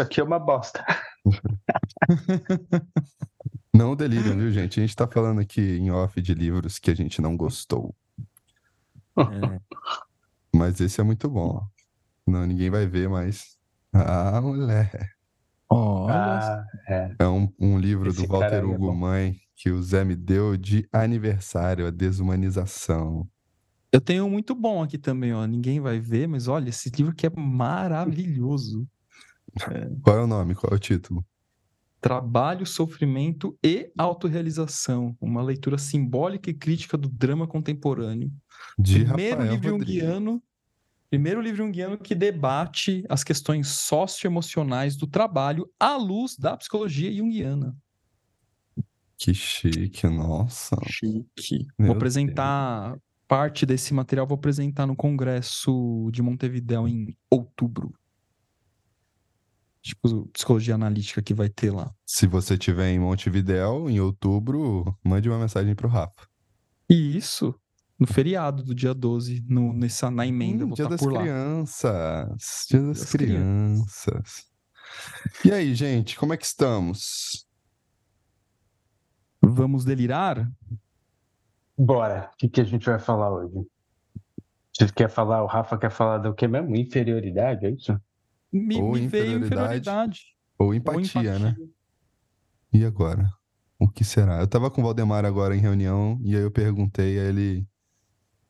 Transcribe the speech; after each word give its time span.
isso 0.00 0.02
aqui 0.02 0.20
é 0.20 0.24
uma 0.24 0.38
bosta. 0.38 0.84
Não 3.74 3.94
delírio, 3.94 4.34
viu, 4.36 4.50
gente? 4.50 4.80
A 4.80 4.82
gente 4.82 4.96
tá 4.96 5.06
falando 5.06 5.40
aqui 5.40 5.60
em 5.60 5.90
off 5.90 6.20
de 6.20 6.34
livros 6.34 6.78
que 6.78 6.90
a 6.90 6.94
gente 6.94 7.22
não 7.22 7.36
gostou. 7.36 7.94
É. 9.16 9.60
Mas 10.54 10.80
esse 10.80 11.00
é 11.00 11.04
muito 11.04 11.28
bom. 11.30 11.64
Não, 12.26 12.44
ninguém 12.46 12.68
vai 12.70 12.86
ver, 12.86 13.08
mas. 13.08 13.56
Ah, 13.92 14.40
mulher. 14.40 15.12
Olha, 15.68 16.14
Ah, 16.14 16.66
é. 16.88 17.14
É 17.20 17.26
um, 17.28 17.52
um 17.58 17.78
livro 17.78 18.08
Esse 18.08 18.26
do 18.26 18.28
Walter 18.28 18.54
é 18.54 18.64
Hugo 18.64 18.86
bom. 18.88 18.94
Mãe 18.94 19.40
que 19.54 19.70
o 19.70 19.82
Zé 19.82 20.04
me 20.04 20.16
deu 20.16 20.56
de 20.56 20.88
aniversário, 20.92 21.86
a 21.86 21.90
desumanização. 21.90 23.28
eu 23.92 24.00
tenho 24.00 24.24
um 24.24 24.30
muito 24.30 24.54
bom 24.54 24.82
aqui 24.82 24.98
também, 24.98 25.32
ó. 25.34 25.46
Ninguém 25.46 25.80
vai 25.80 26.00
ver, 26.00 26.26
mas 26.26 26.48
olha, 26.48 26.70
esse 26.70 26.90
livro 26.90 27.14
que 27.14 27.26
é 27.26 27.30
maravilhoso. 27.30 28.88
Qual 30.02 30.16
é 30.16 30.22
o 30.22 30.26
nome? 30.26 30.54
Qual 30.54 30.72
é 30.72 30.76
o 30.76 30.78
título? 30.78 31.24
Trabalho, 32.00 32.64
sofrimento 32.64 33.58
e 33.62 33.92
autorrealização. 33.96 35.16
Uma 35.20 35.42
leitura 35.42 35.76
simbólica 35.76 36.50
e 36.50 36.54
crítica 36.54 36.96
do 36.96 37.08
drama 37.08 37.46
contemporâneo. 37.46 38.32
De 38.78 39.04
primeiro 39.04 39.36
Rafael 39.38 39.52
livro 39.52 39.68
junguiano, 39.68 40.42
primeiro 41.10 41.40
livro 41.42 41.58
junguiano 41.58 41.98
que 41.98 42.14
debate 42.14 43.04
as 43.08 43.22
questões 43.22 43.68
socioemocionais 43.68 44.96
do 44.96 45.06
trabalho 45.06 45.70
à 45.78 45.96
luz 45.96 46.36
da 46.36 46.56
psicologia 46.56 47.12
junguiana. 47.12 47.76
Que 49.18 49.34
chique, 49.34 50.06
nossa. 50.06 50.76
Chique. 50.86 51.66
Meu 51.78 51.88
vou 51.88 51.96
apresentar 51.96 52.96
parte 53.28 53.66
desse 53.66 53.92
material, 53.92 54.26
vou 54.26 54.36
apresentar 54.36 54.86
no 54.86 54.96
congresso 54.96 56.08
de 56.10 56.22
Montevidéu 56.22 56.88
em 56.88 57.14
outubro. 57.30 57.92
Tipo, 59.82 60.26
psicologia 60.28 60.74
analítica 60.74 61.22
que 61.22 61.32
vai 61.32 61.48
ter 61.48 61.70
lá. 61.70 61.90
Se 62.06 62.26
você 62.26 62.54
estiver 62.54 62.90
em 62.90 62.98
Montevidéu, 62.98 63.88
em 63.88 63.98
outubro, 63.98 64.96
mande 65.02 65.28
uma 65.28 65.38
mensagem 65.38 65.74
pro 65.74 65.88
Rafa. 65.88 66.28
E 66.88 67.16
isso 67.16 67.54
no 68.00 68.06
feriado 68.06 68.62
do 68.62 68.74
dia 68.74 68.94
12, 68.94 69.44
no, 69.46 69.74
nessa, 69.74 70.10
na 70.10 70.26
emenda, 70.26 70.64
Hum, 70.64 70.70
dia 70.70 70.84
estar 70.84 70.88
das 70.88 71.00
por 71.00 71.12
lá. 71.12 71.20
crianças. 71.20 72.66
Dia 72.70 72.80
das 72.80 72.98
das 73.00 73.10
crianças. 73.12 74.46
E 75.44 75.52
aí, 75.52 75.74
gente, 75.74 76.18
como 76.18 76.32
é 76.32 76.36
que 76.38 76.46
estamos? 76.46 77.46
Vamos 79.42 79.84
delirar? 79.84 80.50
Bora. 81.76 82.30
O 82.32 82.36
que, 82.38 82.48
que 82.48 82.60
a 82.60 82.64
gente 82.64 82.86
vai 82.86 82.98
falar 82.98 83.30
hoje? 83.30 83.66
Você 84.72 84.90
quer 84.92 85.10
falar, 85.10 85.42
o 85.42 85.46
Rafa 85.46 85.76
quer 85.76 85.90
falar 85.90 86.18
do 86.18 86.34
que 86.34 86.48
mesmo? 86.48 86.74
Inferioridade, 86.74 87.66
é 87.66 87.70
isso? 87.70 88.00
Me, 88.52 88.76
Ou 88.76 88.92
me 88.92 89.06
veio 89.06 89.38
inferioridade. 89.38 89.46
inferioridade. 89.46 90.20
Ou 90.58 90.66
ou 90.68 90.74
empatia, 90.74 91.38
né? 91.38 91.50
empatia. 91.50 91.68
E 92.72 92.84
agora? 92.84 93.30
O 93.78 93.88
que 93.88 94.04
será? 94.04 94.40
Eu 94.40 94.46
tava 94.46 94.70
com 94.70 94.80
o 94.80 94.84
Valdemar 94.84 95.24
agora 95.24 95.56
em 95.56 95.60
reunião 95.60 96.20
e 96.22 96.36
aí 96.36 96.42
eu 96.42 96.50
perguntei, 96.50 97.18
aí 97.18 97.26
ele 97.26 97.66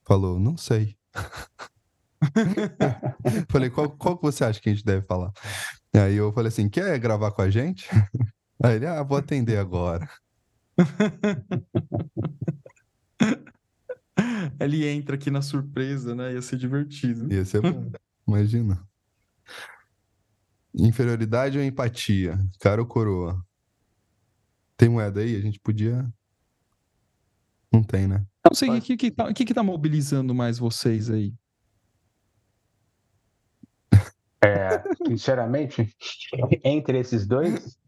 falou, 0.05 0.41
não 0.41 0.57
sei. 0.57 0.97
falei, 3.49 3.71
qual, 3.71 3.91
qual 3.91 4.17
que 4.17 4.23
você 4.23 4.45
acha 4.45 4.61
que 4.61 4.69
a 4.69 4.73
gente 4.73 4.85
deve 4.85 5.07
falar? 5.07 5.33
Aí 5.95 6.17
eu 6.17 6.33
falei 6.33 6.49
assim, 6.49 6.69
quer 6.69 6.99
gravar 6.99 7.31
com 7.33 7.43
a 7.43 7.51
gente? 7.51 7.89
Aí 8.63 8.77
ele, 8.77 8.87
ah, 8.87 9.03
vou 9.03 9.17
atender 9.17 9.57
agora. 9.57 10.07
Ele 14.61 14.87
entra 14.87 15.17
aqui 15.17 15.31
na 15.31 15.41
surpresa, 15.41 16.15
né? 16.15 16.35
Ia 16.35 16.43
ser 16.43 16.59
divertido. 16.59 17.33
Ia 17.33 17.43
ser 17.45 17.63
bom, 17.63 17.91
imagina. 18.29 18.87
Inferioridade 20.75 21.59
ou 21.59 21.65
empatia? 21.65 22.39
Cara 22.61 22.81
ou 22.81 22.87
coroa? 22.87 23.45
Tem 24.77 24.89
moeda 24.89 25.21
aí? 25.21 25.37
A 25.37 25.41
gente 25.41 25.59
podia... 25.61 26.09
Não 27.73 27.83
tem, 27.83 28.07
né? 28.09 28.25
Não 28.45 28.55
sei 28.55 28.71
o 28.71 28.81
que, 28.81 28.97
que, 28.97 29.11
tá, 29.11 29.33
que, 29.33 29.45
que 29.45 29.55
tá 29.55 29.63
mobilizando 29.63 30.35
mais 30.35 30.59
vocês 30.59 31.11
aí. 31.11 31.35
É, 34.43 34.83
sinceramente, 35.07 35.95
entre 36.65 36.99
esses 36.99 37.27
dois, 37.27 37.79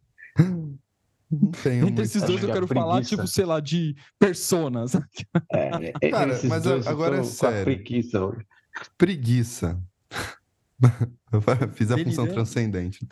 Entre 1.87 2.05
esses 2.05 2.23
dois 2.23 2.43
eu 2.43 2.53
quero 2.53 2.67
falar, 2.67 2.97
preguiça. 2.97 3.17
tipo, 3.17 3.27
sei 3.27 3.45
lá, 3.47 3.59
de 3.59 3.97
personas. 4.19 4.95
é, 5.51 5.93
Cara, 6.11 6.39
mas 6.47 6.67
agora 6.87 7.21
é 7.21 7.23
sério. 7.23 7.65
preguiça 7.65 8.23
hoje. 8.23 8.47
Preguiça. 8.99 9.83
Eu 11.33 11.41
fiz 11.73 11.91
a 11.91 11.97
função 11.99 12.25
Delirante. 12.25 12.33
transcendente. 12.35 13.09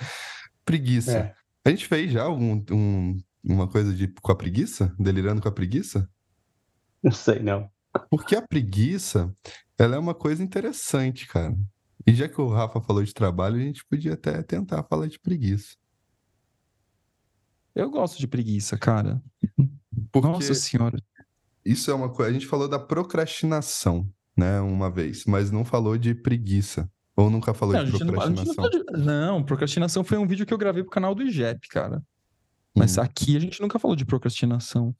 Preguiça. 0.65 1.19
É. 1.19 1.35
A 1.65 1.71
gente 1.71 1.87
fez 1.87 2.11
já 2.13 2.23
algum, 2.23 2.63
um- 2.71 3.19
uma 3.43 3.67
coisa 3.69 3.95
de 3.95 4.09
com 4.09 4.33
a 4.33 4.37
preguiça? 4.37 4.95
Delirando 4.99 5.41
com 5.41 5.49
a 5.49 5.53
preguiça? 5.53 6.09
Não 7.03 7.13
sei, 7.13 7.39
não. 7.41 7.71
Porque 8.11 8.37
a 8.37 8.43
preguiça, 8.47 9.35
ela 9.79 9.97
é 9.97 9.99
uma 9.99 10.15
coisa 10.15 10.43
interessante, 10.43 11.27
cara. 11.27 11.57
E 12.07 12.15
já 12.15 12.29
que 12.29 12.41
o 12.41 12.49
Rafa 12.49 12.81
falou 12.81 13.03
de 13.03 13.13
trabalho, 13.13 13.57
a 13.57 13.61
gente 13.61 13.85
podia 13.87 14.15
até 14.15 14.43
tentar 14.43 14.83
falar 14.85 15.07
de 15.07 15.19
preguiça. 15.19 15.77
Eu 17.75 17.91
gosto 17.91 18.19
de 18.19 18.27
preguiça, 18.27 18.77
cara. 18.79 19.23
Porque 20.13 20.29
Nossa 20.29 20.55
senhora. 20.55 20.99
isso 21.65 21.91
é 21.91 21.95
uma 21.95 22.09
coisa. 22.09 22.31
A 22.31 22.33
gente 22.33 22.47
falou 22.47 22.69
da 22.69 22.79
procrastinação, 22.79 24.09
né, 24.37 24.61
uma 24.61 24.91
vez, 24.91 25.25
mas 25.25 25.51
não 25.51 25.65
falou 25.65 25.97
de 25.97 26.15
preguiça. 26.15 26.91
Ou 27.21 27.31
nunca 27.31 27.53
falou 27.53 27.75
Não, 27.75 27.85
de 27.85 27.91
gente 27.91 28.01
não, 28.05 28.13
não, 28.13 28.15
procrastinação. 28.35 28.85
não, 28.99 29.43
procrastinação 29.45 30.05
foi 30.05 30.17
um 30.19 30.27
vídeo 30.27 30.47
que 30.47 30.55
eu 30.55 30.59
gravei 30.59 30.83
pro 30.83 30.91
canal 30.93 31.15
do 31.15 31.23
IGEP, 31.23 31.69
cara. 31.69 32.03
Mas 32.75 32.97
Hum. 32.97 33.03
aqui 33.03 33.37
a 33.37 33.41
gente 33.41 33.61
nunca 33.61 33.79
falou 33.79 33.97
de 33.97 34.05
procrastinação. 34.05 34.95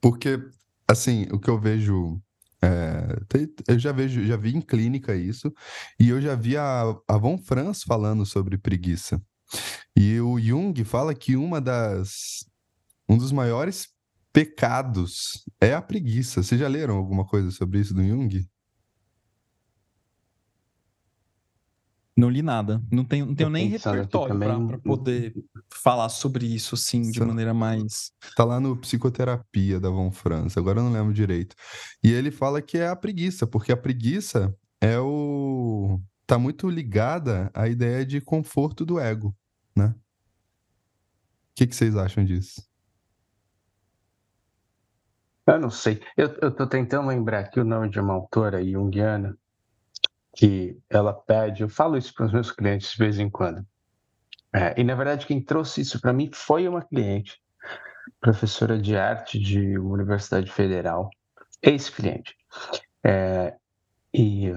Porque, 0.00 0.38
assim, 0.86 1.26
o 1.32 1.38
que 1.40 1.48
eu 1.50 1.58
vejo. 1.58 2.20
é, 2.62 3.18
eu 3.68 3.78
já 3.78 3.92
vejo, 3.92 4.24
já 4.24 4.36
vi 4.36 4.54
em 4.54 4.60
clínica 4.60 5.14
isso, 5.16 5.52
e 5.98 6.08
eu 6.08 6.20
já 6.20 6.34
vi 6.34 6.56
a, 6.56 6.82
a 7.08 7.18
Von 7.18 7.38
Franz 7.38 7.82
falando 7.82 8.24
sobre 8.24 8.56
preguiça. 8.56 9.20
E 9.96 10.20
o 10.20 10.38
Jung 10.40 10.82
fala 10.84 11.14
que 11.14 11.36
uma 11.36 11.60
das. 11.60 12.44
Um 13.08 13.18
dos 13.18 13.32
maiores 13.32 13.88
pecados 14.32 15.44
é 15.60 15.74
a 15.74 15.82
preguiça. 15.82 16.42
Vocês 16.42 16.60
já 16.60 16.68
leram 16.68 16.96
alguma 16.96 17.24
coisa 17.26 17.50
sobre 17.50 17.80
isso 17.80 17.94
do 17.94 18.02
Jung? 18.02 18.46
Não 22.16 22.30
li 22.30 22.42
nada. 22.42 22.80
Não 22.92 23.04
tenho, 23.04 23.26
não 23.26 23.34
tenho 23.34 23.50
nem 23.50 23.66
repertório 23.66 24.06
também. 24.06 24.66
pra 24.68 24.78
poder 24.78 25.34
falar 25.68 26.08
sobre 26.08 26.46
isso, 26.46 26.76
assim, 26.76 27.02
de 27.10 27.20
maneira 27.20 27.52
mais. 27.52 28.12
Tá 28.36 28.44
lá 28.44 28.60
no 28.60 28.76
Psicoterapia 28.76 29.80
da 29.80 29.90
Von 29.90 30.12
Franz, 30.12 30.56
agora 30.56 30.78
eu 30.78 30.84
não 30.84 30.92
lembro 30.92 31.12
direito. 31.12 31.56
E 32.02 32.12
ele 32.12 32.30
fala 32.30 32.62
que 32.62 32.78
é 32.78 32.86
a 32.86 32.94
preguiça, 32.94 33.48
porque 33.48 33.72
a 33.72 33.76
preguiça 33.76 34.54
é 34.80 34.98
o. 34.98 36.00
tá 36.24 36.38
muito 36.38 36.70
ligada 36.70 37.50
à 37.52 37.66
ideia 37.66 38.06
de 38.06 38.20
conforto 38.20 38.86
do 38.86 39.00
ego, 39.00 39.34
né? 39.74 39.86
O 39.86 41.56
que, 41.56 41.66
que 41.66 41.74
vocês 41.74 41.96
acham 41.96 42.24
disso? 42.24 42.62
Eu 45.46 45.60
não 45.60 45.70
sei. 45.70 46.00
Eu, 46.16 46.28
eu 46.40 46.54
tô 46.54 46.66
tentando 46.66 47.08
lembrar 47.08 47.40
aqui 47.40 47.58
o 47.58 47.64
nome 47.64 47.90
de 47.90 47.98
uma 47.98 48.14
autora 48.14 48.64
junguiana 48.64 49.36
que 50.36 50.78
ela 50.90 51.12
pede, 51.12 51.62
eu 51.62 51.68
falo 51.68 51.96
isso 51.96 52.12
para 52.14 52.26
os 52.26 52.32
meus 52.32 52.50
clientes 52.50 52.92
de 52.92 52.98
vez 52.98 53.18
em 53.18 53.30
quando. 53.30 53.64
É, 54.54 54.78
e 54.80 54.84
na 54.84 54.94
verdade 54.94 55.26
quem 55.26 55.40
trouxe 55.40 55.80
isso 55.80 56.00
para 56.00 56.12
mim 56.12 56.30
foi 56.32 56.68
uma 56.68 56.82
cliente, 56.82 57.40
professora 58.20 58.78
de 58.78 58.96
arte 58.96 59.38
de 59.38 59.78
uma 59.78 59.94
universidade 59.94 60.50
federal, 60.50 61.10
ex-cliente. 61.62 62.36
É, 63.04 63.54
e 64.12 64.52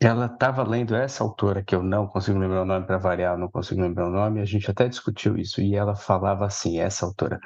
ela 0.00 0.26
estava 0.26 0.62
lendo 0.62 0.94
essa 0.94 1.24
autora 1.24 1.62
que 1.62 1.74
eu 1.74 1.82
não 1.82 2.06
consigo 2.06 2.38
lembrar 2.38 2.62
o 2.62 2.66
nome 2.66 2.86
para 2.86 2.98
variar, 2.98 3.38
não 3.38 3.48
consigo 3.48 3.80
lembrar 3.80 4.06
o 4.06 4.12
nome, 4.12 4.40
a 4.40 4.44
gente 4.44 4.70
até 4.70 4.88
discutiu 4.88 5.36
isso 5.36 5.60
e 5.60 5.74
ela 5.74 5.94
falava 5.94 6.46
assim, 6.46 6.78
essa 6.78 7.06
autora, 7.06 7.40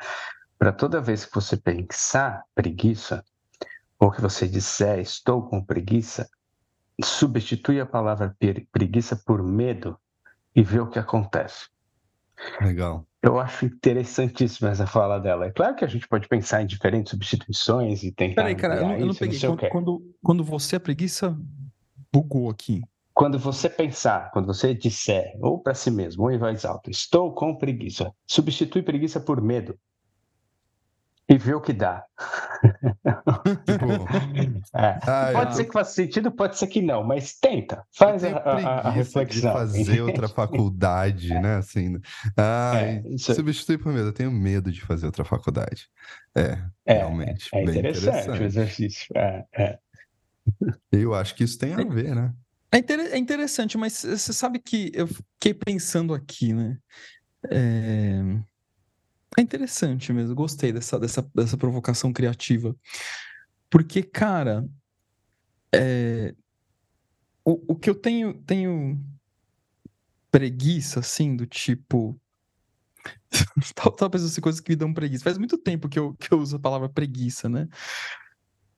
para 0.59 0.73
toda 0.73 1.00
vez 1.00 1.25
que 1.25 1.35
você 1.35 1.56
pensar 1.56 2.43
preguiça, 2.55 3.25
ou 3.99 4.11
que 4.11 4.20
você 4.20 4.47
disser 4.47 4.99
estou 5.00 5.43
com 5.43 5.65
preguiça, 5.65 6.29
substitui 7.03 7.81
a 7.81 7.87
palavra 7.87 8.37
preguiça 8.73 9.17
por 9.17 9.43
medo 9.43 9.99
e 10.55 10.62
vê 10.62 10.81
o 10.81 10.89
que 10.89 10.99
acontece. 10.99 11.69
Legal. 12.61 13.06
Eu 13.23 13.39
acho 13.41 13.67
interessantíssima 13.67 14.71
essa 14.71 14.87
fala 14.87 15.19
dela. 15.19 15.47
É 15.47 15.50
claro 15.50 15.75
que 15.75 15.85
a 15.85 15.89
gente 15.89 16.06
pode 16.06 16.29
pensar 16.29 16.62
em 16.62 16.67
diferentes 16.67 17.11
substituições 17.11 18.05
e 18.05 18.12
tentar. 18.12 18.43
Peraí, 18.43 18.55
cara, 18.55 18.77
eu 18.77 18.83
não, 18.83 18.97
eu 18.97 19.06
não 19.06 19.15
peguei. 19.15 19.39
sei 19.39 19.49
o 19.49 19.56
Quando, 19.56 19.71
quando, 19.71 20.15
quando 20.23 20.45
você 20.45 20.77
é 20.77 20.79
preguiça, 20.79 21.37
bugou 22.12 22.49
aqui. 22.49 22.81
Quando 23.12 23.37
você 23.37 23.69
pensar, 23.69 24.31
quando 24.31 24.47
você 24.47 24.73
disser, 24.73 25.37
ou 25.41 25.59
para 25.61 25.75
si 25.75 25.91
mesmo, 25.91 26.23
ou 26.23 26.31
em 26.31 26.39
voz 26.39 26.65
alta, 26.65 26.89
estou 26.89 27.35
com 27.35 27.56
preguiça, 27.56 28.12
substitui 28.25 28.81
preguiça 28.81 29.19
por 29.19 29.43
medo. 29.43 29.77
E 31.29 31.37
ver 31.37 31.55
o 31.55 31.61
que 31.61 31.73
dá. 31.73 32.05
Tipo, 33.65 33.87
é. 34.75 34.99
Ai, 35.07 35.33
pode 35.33 35.57
ser 35.57 35.65
que 35.65 35.73
faça 35.73 35.93
sentido, 35.93 36.33
pode 36.33 36.59
ser 36.59 36.67
que 36.67 36.83
não, 36.83 37.05
mas 37.05 37.35
tenta, 37.35 37.85
faz 37.93 38.25
a, 38.25 38.37
a, 38.37 38.89
a, 38.89 38.91
reflexão. 38.91 39.53
De 39.53 39.59
fazer 39.59 40.01
outra 40.01 40.27
faculdade, 40.27 41.29
né? 41.35 41.57
Assim, 41.57 42.01
ai, 42.37 43.03
é, 43.05 43.09
isso... 43.11 43.33
substituir 43.35 43.79
por 43.79 43.93
medo. 43.93 44.09
Eu 44.09 44.13
tenho 44.13 44.33
medo 44.33 44.73
de 44.73 44.81
fazer 44.81 45.07
outra 45.07 45.25
faculdade. 45.25 45.89
É, 46.35 46.59
é 46.85 46.95
realmente. 46.95 47.49
É 47.55 47.63
interessante, 47.63 48.07
interessante, 48.09 48.41
o 48.41 48.45
exercício. 48.45 49.07
É, 49.15 49.45
é. 49.55 49.79
Eu 50.91 51.15
acho 51.15 51.35
que 51.35 51.45
isso 51.45 51.59
tem 51.59 51.75
a 51.75 51.85
ver, 51.85 52.15
né? 52.15 52.33
É, 52.73 52.79
inter... 52.79 52.99
é 53.01 53.19
interessante, 53.19 53.79
mas 53.79 54.03
você 54.03 54.33
sabe 54.33 54.59
que 54.59 54.91
eu 54.95 55.07
fiquei 55.07 55.55
pensando 55.55 56.13
aqui, 56.15 56.53
né? 56.53 56.79
É... 57.51 58.23
É 59.37 59.41
interessante 59.41 60.13
mesmo, 60.13 60.35
gostei 60.35 60.73
dessa, 60.73 60.99
dessa, 60.99 61.23
dessa 61.35 61.57
provocação 61.57 62.13
criativa. 62.13 62.75
Porque, 63.71 64.03
cara, 64.03 64.67
é... 65.75 66.35
o, 67.45 67.73
o 67.73 67.77
que 67.77 67.91
eu 67.91 67.95
tenho, 67.95 68.35
tenho 68.45 68.99
preguiça, 70.31 71.01
assim, 71.01 71.37
do 71.37 71.47
tipo. 71.47 72.19
Talvez 73.97 74.25
assim, 74.25 74.41
coisas 74.41 74.61
que 74.61 74.71
me 74.71 74.77
dão 74.77 74.93
preguiça. 74.93 75.25
Faz 75.25 75.39
muito 75.39 75.59
tempo 75.59 75.89
que 75.89 75.99
eu, 75.99 76.15
que 76.15 76.33
eu 76.33 76.39
uso 76.39 76.57
a 76.57 76.61
palavra 76.61 76.89
preguiça, 76.89 77.49
né? 77.49 77.69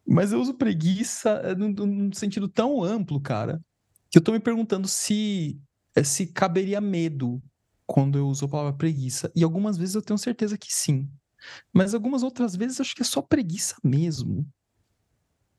Mas 0.06 0.32
eu 0.32 0.41
uso 0.41 0.55
preguiça 0.55 1.31
eh, 1.44 1.55
num, 1.55 1.69
num 1.70 2.12
sentido 2.12 2.49
tão 2.49 2.82
amplo, 2.82 3.20
cara, 3.20 3.61
que 4.11 4.19
eu 4.19 4.23
tô 4.23 4.32
me 4.32 4.41
perguntando 4.41 4.88
se, 4.88 5.61
eh, 5.94 6.02
se 6.02 6.26
caberia 6.26 6.81
medo 6.81 7.41
quando 7.90 8.16
eu 8.16 8.28
uso 8.28 8.44
a 8.44 8.48
palavra 8.48 8.72
preguiça. 8.72 9.32
E 9.34 9.42
algumas 9.42 9.76
vezes 9.76 9.96
eu 9.96 10.02
tenho 10.02 10.16
certeza 10.16 10.56
que 10.56 10.72
sim. 10.72 11.10
Mas 11.72 11.92
algumas 11.92 12.22
outras 12.22 12.54
vezes 12.54 12.81
acho 12.81 12.94
que 12.94 13.02
é 13.02 13.04
só 13.04 13.20
preguiça 13.20 13.75
mesmo. 13.82 14.46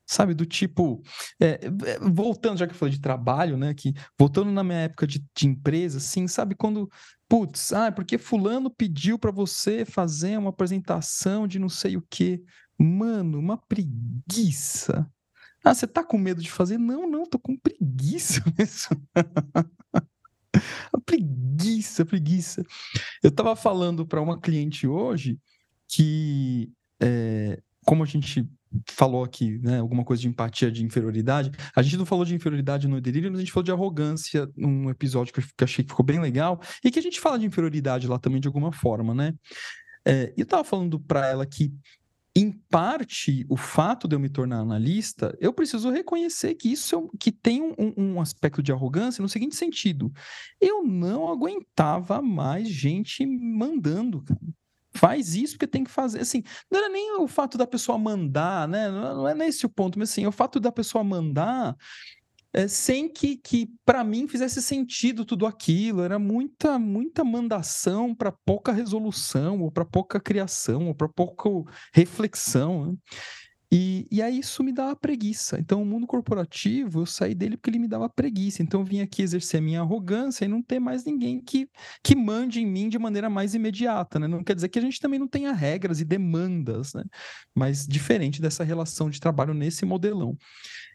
Sabe, 0.05 0.33
do 0.33 0.45
tipo, 0.45 1.03
é, 1.41 1.59
voltando, 2.01 2.57
já 2.57 2.65
que 2.65 2.73
eu 2.73 2.77
falei 2.77 2.93
de 2.93 3.01
trabalho, 3.01 3.57
né? 3.57 3.73
Que, 3.73 3.93
voltando 4.17 4.49
na 4.49 4.63
minha 4.63 4.79
época 4.79 5.05
de, 5.05 5.21
de 5.35 5.45
empresa, 5.45 5.97
assim, 5.97 6.25
sabe, 6.25 6.55
quando, 6.55 6.89
putz, 7.27 7.73
ah, 7.73 7.91
porque 7.91 8.17
fulano 8.17 8.69
pediu 8.69 9.19
para 9.19 9.31
você 9.31 9.83
fazer 9.83 10.37
uma 10.37 10.51
apresentação 10.51 11.45
de 11.45 11.59
não 11.59 11.69
sei 11.69 11.97
o 11.97 12.05
quê. 12.09 12.41
Mano, 12.79 13.39
uma 13.39 13.57
preguiça. 13.57 15.05
Ah, 15.65 15.73
você 15.73 15.85
tá 15.85 16.01
com 16.01 16.17
medo 16.17 16.41
de 16.41 16.49
fazer? 16.49 16.77
Não, 16.77 17.09
não, 17.09 17.25
tô 17.25 17.37
com 17.37 17.57
preguiça 17.57 18.41
mesmo. 18.57 19.01
preguiça, 21.05 22.05
preguiça. 22.05 22.63
Eu 23.23 23.31
tava 23.31 23.55
falando 23.55 24.05
para 24.05 24.21
uma 24.21 24.39
cliente 24.39 24.87
hoje 24.87 25.39
que, 25.87 26.71
é, 26.99 27.61
como 27.85 28.03
a 28.03 28.05
gente 28.05 28.47
falou 28.89 29.23
aqui, 29.23 29.59
né, 29.59 29.79
alguma 29.79 30.03
coisa 30.03 30.21
de 30.21 30.29
empatia, 30.29 30.71
de 30.71 30.83
inferioridade, 30.83 31.51
a 31.75 31.81
gente 31.81 31.97
não 31.97 32.05
falou 32.05 32.23
de 32.23 32.33
inferioridade 32.33 32.87
no 32.87 33.01
delírio, 33.01 33.29
mas 33.29 33.39
a 33.39 33.41
gente 33.41 33.51
falou 33.51 33.65
de 33.65 33.71
arrogância 33.71 34.49
num 34.55 34.89
episódio 34.89 35.33
que 35.33 35.41
eu 35.41 35.45
achei 35.65 35.83
que 35.83 35.91
ficou 35.91 36.05
bem 36.05 36.19
legal, 36.19 36.61
e 36.83 36.89
que 36.89 36.99
a 36.99 37.01
gente 37.01 37.19
fala 37.19 37.37
de 37.37 37.45
inferioridade 37.45 38.07
lá 38.07 38.17
também 38.17 38.39
de 38.39 38.47
alguma 38.47 38.71
forma, 38.71 39.13
né? 39.13 39.33
É, 40.05 40.33
eu 40.35 40.45
tava 40.45 40.63
falando 40.63 40.99
para 40.99 41.27
ela 41.27 41.45
que 41.45 41.71
em 42.35 42.51
parte, 42.51 43.45
o 43.49 43.57
fato 43.57 44.07
de 44.07 44.15
eu 44.15 44.19
me 44.19 44.29
tornar 44.29 44.59
analista, 44.59 45.37
eu 45.39 45.51
preciso 45.51 45.89
reconhecer 45.89 46.55
que 46.55 46.71
isso 46.71 46.95
é, 46.95 47.17
que 47.19 47.31
tem 47.31 47.61
um, 47.61 47.93
um, 47.97 48.21
aspecto 48.21 48.63
de 48.63 48.71
arrogância 48.71 49.21
no 49.21 49.27
seguinte 49.27 49.55
sentido: 49.55 50.11
eu 50.59 50.83
não 50.83 51.29
aguentava 51.29 52.21
mais 52.21 52.69
gente 52.69 53.25
mandando, 53.25 54.23
cara. 54.23 54.39
Faz 54.93 55.35
isso 55.35 55.57
que 55.57 55.65
tem 55.65 55.85
que 55.85 55.91
fazer. 55.91 56.19
Assim, 56.19 56.43
não 56.69 56.79
era 56.79 56.89
nem 56.89 57.17
o 57.17 57.27
fato 57.27 57.57
da 57.57 57.65
pessoa 57.65 57.97
mandar, 57.97 58.67
né? 58.67 58.89
Não 58.89 59.27
é 59.27 59.33
nesse 59.33 59.65
o 59.65 59.69
ponto, 59.69 59.97
mas 59.97 60.11
assim, 60.11 60.25
o 60.25 60.33
fato 60.33 60.59
da 60.59 60.71
pessoa 60.71 61.01
mandar 61.01 61.77
é, 62.53 62.67
sem 62.67 63.07
que, 63.07 63.37
que 63.37 63.69
para 63.85 64.03
mim 64.03 64.27
fizesse 64.27 64.61
sentido 64.61 65.25
tudo 65.25 65.45
aquilo. 65.45 66.01
Era 66.01 66.19
muita 66.19 66.77
muita 66.77 67.23
mandação 67.23 68.13
para 68.13 68.31
pouca 68.45 68.71
resolução, 68.71 69.61
ou 69.61 69.71
para 69.71 69.85
pouca 69.85 70.19
criação, 70.19 70.87
ou 70.87 70.95
para 70.95 71.07
pouca 71.07 71.49
reflexão. 71.93 72.91
Né? 72.91 72.97
E, 73.73 74.05
e 74.11 74.21
aí 74.21 74.39
isso 74.39 74.61
me 74.65 74.73
dava 74.73 74.93
preguiça. 74.97 75.57
Então, 75.57 75.81
o 75.81 75.85
mundo 75.85 76.05
corporativo, 76.05 76.99
eu 76.99 77.05
saí 77.05 77.33
dele 77.33 77.55
porque 77.55 77.69
ele 77.69 77.79
me 77.79 77.87
dava 77.87 78.09
preguiça. 78.09 78.61
Então, 78.61 78.81
eu 78.81 78.85
vim 78.85 78.99
aqui 78.99 79.21
exercer 79.21 79.61
a 79.61 79.63
minha 79.63 79.79
arrogância 79.79 80.43
e 80.43 80.47
não 80.47 80.61
ter 80.61 80.77
mais 80.77 81.05
ninguém 81.05 81.39
que, 81.41 81.69
que 82.03 82.13
mande 82.13 82.59
em 82.59 82.65
mim 82.65 82.89
de 82.89 82.99
maneira 82.99 83.29
mais 83.29 83.55
imediata. 83.55 84.19
Né? 84.19 84.27
Não 84.27 84.43
quer 84.43 84.55
dizer 84.55 84.67
que 84.67 84.77
a 84.77 84.81
gente 84.81 84.99
também 84.99 85.17
não 85.17 85.27
tenha 85.27 85.53
regras 85.53 86.01
e 86.01 86.05
demandas, 86.05 86.93
né? 86.93 87.05
mas 87.55 87.87
diferente 87.87 88.41
dessa 88.41 88.65
relação 88.65 89.09
de 89.09 89.21
trabalho 89.21 89.53
nesse 89.53 89.85
modelão. 89.85 90.37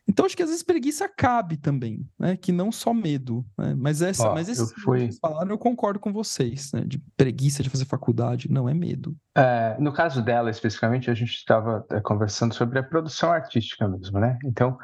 Então, 0.08 0.24
acho 0.24 0.36
que 0.36 0.42
às 0.42 0.48
vezes 0.48 0.62
preguiça 0.62 1.08
cabe 1.08 1.56
também, 1.56 2.08
né? 2.18 2.36
Que 2.36 2.52
não 2.52 2.70
só 2.70 2.94
medo. 2.94 3.44
Né? 3.58 3.74
Mas, 3.76 4.00
essa, 4.00 4.28
Ó, 4.28 4.34
mas 4.34 4.48
esse 4.48 4.72
que 4.72 4.80
fui... 4.80 5.00
vocês 5.00 5.18
falaram, 5.18 5.50
eu 5.50 5.58
concordo 5.58 5.98
com 5.98 6.12
vocês, 6.12 6.72
né? 6.72 6.82
De 6.86 6.98
preguiça 7.16 7.62
de 7.62 7.68
fazer 7.68 7.86
faculdade, 7.86 8.50
não 8.50 8.68
é 8.68 8.74
medo. 8.74 9.16
É, 9.34 9.76
no 9.80 9.92
caso 9.92 10.22
dela, 10.22 10.48
especificamente, 10.48 11.10
a 11.10 11.14
gente 11.14 11.32
estava 11.32 11.84
é, 11.90 12.00
conversando 12.00 12.54
sobre 12.54 12.78
a 12.78 12.84
produção 12.84 13.32
artística 13.32 13.88
mesmo, 13.88 14.20
né? 14.20 14.38
Então, 14.44 14.78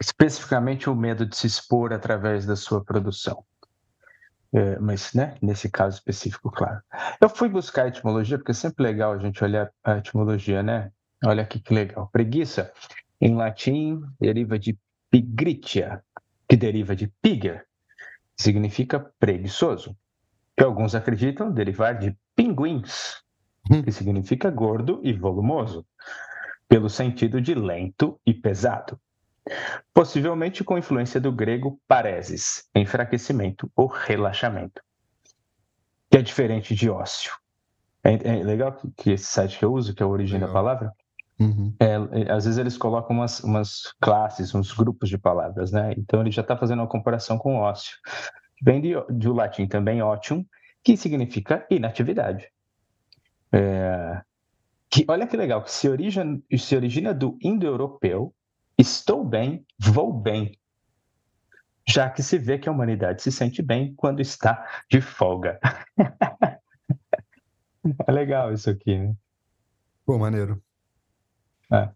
especificamente 0.00 0.88
o 0.88 0.94
medo 0.94 1.26
de 1.26 1.36
se 1.36 1.46
expor 1.46 1.92
através 1.92 2.46
da 2.46 2.56
sua 2.56 2.82
produção. 2.82 3.44
É, 4.52 4.78
mas, 4.80 5.12
né, 5.12 5.36
nesse 5.40 5.68
caso 5.68 5.98
específico, 5.98 6.50
claro. 6.50 6.80
Eu 7.20 7.28
fui 7.28 7.48
buscar 7.48 7.84
a 7.84 7.88
etimologia, 7.88 8.38
porque 8.38 8.52
é 8.52 8.54
sempre 8.54 8.82
legal 8.82 9.12
a 9.12 9.18
gente 9.18 9.44
olhar 9.44 9.70
a 9.84 9.98
etimologia, 9.98 10.62
né? 10.62 10.90
Olha 11.24 11.42
aqui 11.42 11.60
que 11.60 11.74
legal. 11.74 12.08
Preguiça 12.10 12.72
em 13.20 13.34
latim, 13.34 14.02
deriva 14.18 14.58
de 14.58 14.78
pigritia, 15.10 16.02
que 16.48 16.56
deriva 16.56 16.96
de 16.96 17.08
piger, 17.20 17.66
que 18.36 18.42
significa 18.42 18.98
preguiçoso, 19.18 19.96
que 20.56 20.64
alguns 20.64 20.94
acreditam 20.94 21.52
derivar 21.52 21.98
de 21.98 22.16
pinguins, 22.34 23.22
hum. 23.70 23.82
que 23.82 23.92
significa 23.92 24.50
gordo 24.50 25.00
e 25.02 25.12
volumoso, 25.12 25.86
pelo 26.68 26.88
sentido 26.88 27.40
de 27.40 27.54
lento 27.54 28.18
e 28.24 28.32
pesado. 28.32 28.98
Possivelmente 29.92 30.62
com 30.62 30.78
influência 30.78 31.20
do 31.20 31.32
grego 31.32 31.80
paresis, 31.88 32.68
enfraquecimento 32.74 33.70
ou 33.74 33.86
relaxamento, 33.86 34.80
que 36.10 36.16
é 36.16 36.22
diferente 36.22 36.74
de 36.74 36.88
ócio. 36.88 37.32
É, 38.02 38.38
é 38.38 38.44
legal 38.44 38.80
que 38.96 39.10
esse 39.10 39.24
site 39.24 39.58
que 39.58 39.64
eu 39.64 39.72
uso, 39.72 39.94
que 39.94 40.02
é 40.02 40.06
a 40.06 40.08
origem 40.08 40.38
legal. 40.38 40.48
da 40.48 40.54
palavra, 40.54 40.92
Uhum. 41.40 41.74
É, 41.80 41.94
é, 42.20 42.30
às 42.30 42.44
vezes 42.44 42.58
eles 42.58 42.76
colocam 42.76 43.16
umas, 43.16 43.40
umas, 43.40 43.94
classes, 43.98 44.54
uns 44.54 44.72
grupos 44.74 45.08
de 45.08 45.16
palavras, 45.16 45.72
né? 45.72 45.94
Então 45.96 46.20
ele 46.20 46.30
já 46.30 46.42
está 46.42 46.54
fazendo 46.54 46.80
uma 46.80 46.88
comparação 46.88 47.38
com 47.38 47.56
ócio. 47.56 47.96
Vem 48.62 48.78
de, 48.80 48.92
do 49.08 49.32
latim 49.32 49.66
também 49.66 50.02
ótium, 50.02 50.44
que 50.84 50.98
significa 50.98 51.66
inatividade. 51.70 52.46
É, 53.50 54.20
que, 54.90 55.06
olha 55.08 55.26
que 55.26 55.36
legal, 55.36 55.62
que 55.64 55.70
se, 55.70 55.88
origina, 55.88 56.38
se 56.58 56.76
origina 56.76 57.14
do 57.14 57.38
indo-europeu, 57.40 58.34
estou 58.76 59.24
bem, 59.24 59.64
vou 59.78 60.12
bem. 60.12 60.52
Já 61.88 62.10
que 62.10 62.22
se 62.22 62.38
vê 62.38 62.58
que 62.58 62.68
a 62.68 62.72
humanidade 62.72 63.22
se 63.22 63.32
sente 63.32 63.62
bem 63.62 63.94
quando 63.94 64.20
está 64.20 64.66
de 64.90 65.00
folga. 65.00 65.58
é 68.06 68.12
legal 68.12 68.52
isso 68.52 68.68
aqui, 68.68 68.98
né? 68.98 69.14
Pô, 70.04 70.18
maneiro. 70.18 70.62
É. 71.72 71.90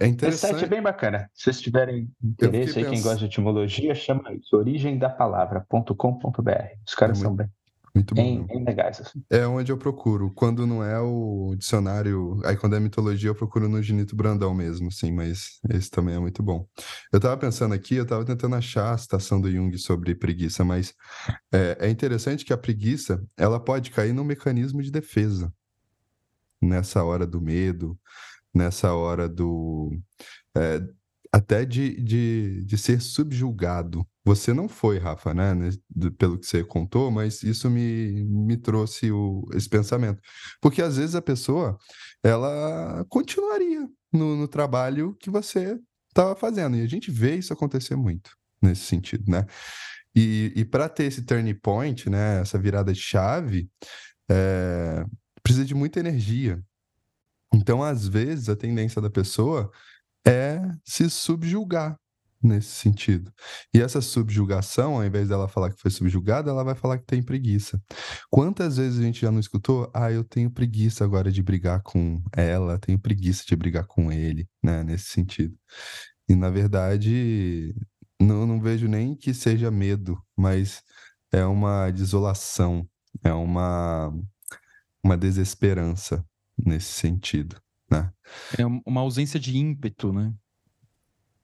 é, 0.00 0.06
interessante. 0.06 0.52
Esse 0.52 0.60
site 0.60 0.64
é 0.64 0.68
bem 0.68 0.82
bacana. 0.82 1.30
Se 1.32 1.44
vocês 1.44 1.60
tiverem 1.60 2.10
interesse 2.22 2.78
aí, 2.78 2.84
quem 2.84 3.00
gosta 3.00 3.18
de 3.18 3.26
etimologia, 3.26 3.94
chama 3.94 4.32
isso, 4.34 4.56
origemdapalavra.com.br. 4.56 6.52
Os 6.86 6.94
caras 6.94 7.18
é 7.18 7.22
são 7.22 7.34
bem. 7.34 7.48
Muito 7.94 8.12
bom. 8.12 8.22
Bem, 8.22 8.42
bem, 8.42 8.64
legais, 8.64 9.00
assim. 9.00 9.22
É 9.30 9.46
onde 9.46 9.70
eu 9.70 9.78
procuro. 9.78 10.32
Quando 10.34 10.66
não 10.66 10.82
é 10.82 10.98
o 10.98 11.54
dicionário, 11.56 12.40
aí 12.44 12.56
quando 12.56 12.74
é 12.74 12.80
mitologia, 12.80 13.30
eu 13.30 13.36
procuro 13.36 13.68
no 13.68 13.80
Ginito 13.80 14.16
Brandão 14.16 14.52
mesmo, 14.52 14.90
sim, 14.90 15.12
mas 15.12 15.60
esse 15.70 15.90
também 15.90 16.16
é 16.16 16.18
muito 16.18 16.42
bom. 16.42 16.66
Eu 17.12 17.20
tava 17.20 17.36
pensando 17.36 17.72
aqui, 17.72 17.94
eu 17.94 18.04
tava 18.04 18.24
tentando 18.24 18.56
achar 18.56 18.92
a 18.92 18.98
citação 18.98 19.40
do 19.40 19.48
Jung 19.48 19.78
sobre 19.78 20.12
preguiça, 20.16 20.64
mas 20.64 20.92
é, 21.52 21.76
é 21.82 21.88
interessante 21.88 22.44
que 22.44 22.52
a 22.52 22.58
preguiça, 22.58 23.22
ela 23.36 23.60
pode 23.60 23.92
cair 23.92 24.12
num 24.12 24.24
mecanismo 24.24 24.82
de 24.82 24.90
defesa. 24.90 25.52
Nessa 26.60 27.04
hora 27.04 27.24
do 27.24 27.40
medo, 27.40 27.96
nessa 28.54 28.92
hora 28.94 29.28
do. 29.28 29.90
É, 30.56 30.80
até 31.32 31.64
de, 31.64 32.00
de, 32.00 32.64
de 32.64 32.78
ser 32.78 33.00
subjulgado. 33.00 34.06
Você 34.24 34.54
não 34.54 34.68
foi, 34.68 34.98
Rafa, 34.98 35.34
né? 35.34 35.52
Pelo 36.16 36.38
que 36.38 36.46
você 36.46 36.62
contou, 36.62 37.10
mas 37.10 37.42
isso 37.42 37.68
me, 37.68 38.24
me 38.24 38.56
trouxe 38.56 39.10
o, 39.10 39.44
esse 39.52 39.68
pensamento. 39.68 40.20
Porque 40.60 40.80
às 40.80 40.96
vezes 40.96 41.16
a 41.16 41.20
pessoa 41.20 41.76
ela 42.22 43.04
continuaria 43.08 43.86
no, 44.12 44.36
no 44.36 44.46
trabalho 44.46 45.16
que 45.20 45.28
você 45.28 45.78
estava 46.08 46.36
fazendo. 46.36 46.76
E 46.76 46.82
a 46.82 46.86
gente 46.86 47.10
vê 47.10 47.34
isso 47.34 47.52
acontecer 47.52 47.96
muito 47.96 48.30
nesse 48.62 48.82
sentido, 48.82 49.24
né? 49.28 49.44
E, 50.14 50.52
e 50.54 50.64
para 50.64 50.88
ter 50.88 51.04
esse 51.04 51.22
turning 51.22 51.54
point, 51.54 52.08
né, 52.08 52.40
essa 52.40 52.56
virada 52.56 52.92
de 52.92 53.00
chave, 53.00 53.68
é, 54.30 55.04
precisa 55.42 55.64
de 55.64 55.74
muita 55.74 55.98
energia, 55.98 56.62
Então, 57.54 57.82
às 57.82 58.06
vezes, 58.08 58.48
a 58.48 58.56
tendência 58.56 59.00
da 59.00 59.08
pessoa 59.08 59.70
é 60.26 60.60
se 60.84 61.08
subjugar 61.08 61.96
nesse 62.42 62.68
sentido. 62.68 63.32
E 63.72 63.80
essa 63.80 64.00
subjugação, 64.00 64.96
ao 64.96 65.04
invés 65.04 65.28
dela 65.28 65.48
falar 65.48 65.72
que 65.72 65.80
foi 65.80 65.90
subjugada, 65.90 66.50
ela 66.50 66.64
vai 66.64 66.74
falar 66.74 66.98
que 66.98 67.06
tem 67.06 67.22
preguiça. 67.22 67.80
Quantas 68.30 68.76
vezes 68.76 68.98
a 68.98 69.02
gente 69.02 69.20
já 69.20 69.30
não 69.30 69.40
escutou? 69.40 69.90
Ah, 69.94 70.10
eu 70.10 70.24
tenho 70.24 70.50
preguiça 70.50 71.04
agora 71.04 71.32
de 71.32 71.42
brigar 71.42 71.80
com 71.82 72.22
ela, 72.36 72.78
tenho 72.78 72.98
preguiça 72.98 73.44
de 73.46 73.56
brigar 73.56 73.86
com 73.86 74.12
ele, 74.12 74.46
né? 74.62 74.82
Nesse 74.82 75.06
sentido. 75.06 75.56
E 76.28 76.34
na 76.34 76.50
verdade, 76.50 77.74
não, 78.20 78.46
não 78.46 78.60
vejo 78.60 78.88
nem 78.88 79.16
que 79.16 79.32
seja 79.32 79.70
medo, 79.70 80.20
mas 80.36 80.82
é 81.32 81.44
uma 81.46 81.90
desolação, 81.90 82.86
é 83.22 83.32
uma, 83.32 84.12
uma 85.02 85.16
desesperança 85.16 86.24
nesse 86.56 86.92
sentido, 86.92 87.60
né? 87.90 88.12
É 88.58 88.64
uma 88.66 89.00
ausência 89.00 89.38
de 89.38 89.56
ímpeto, 89.56 90.12
né? 90.12 90.32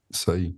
Isso 0.09 0.31
aí. 0.31 0.57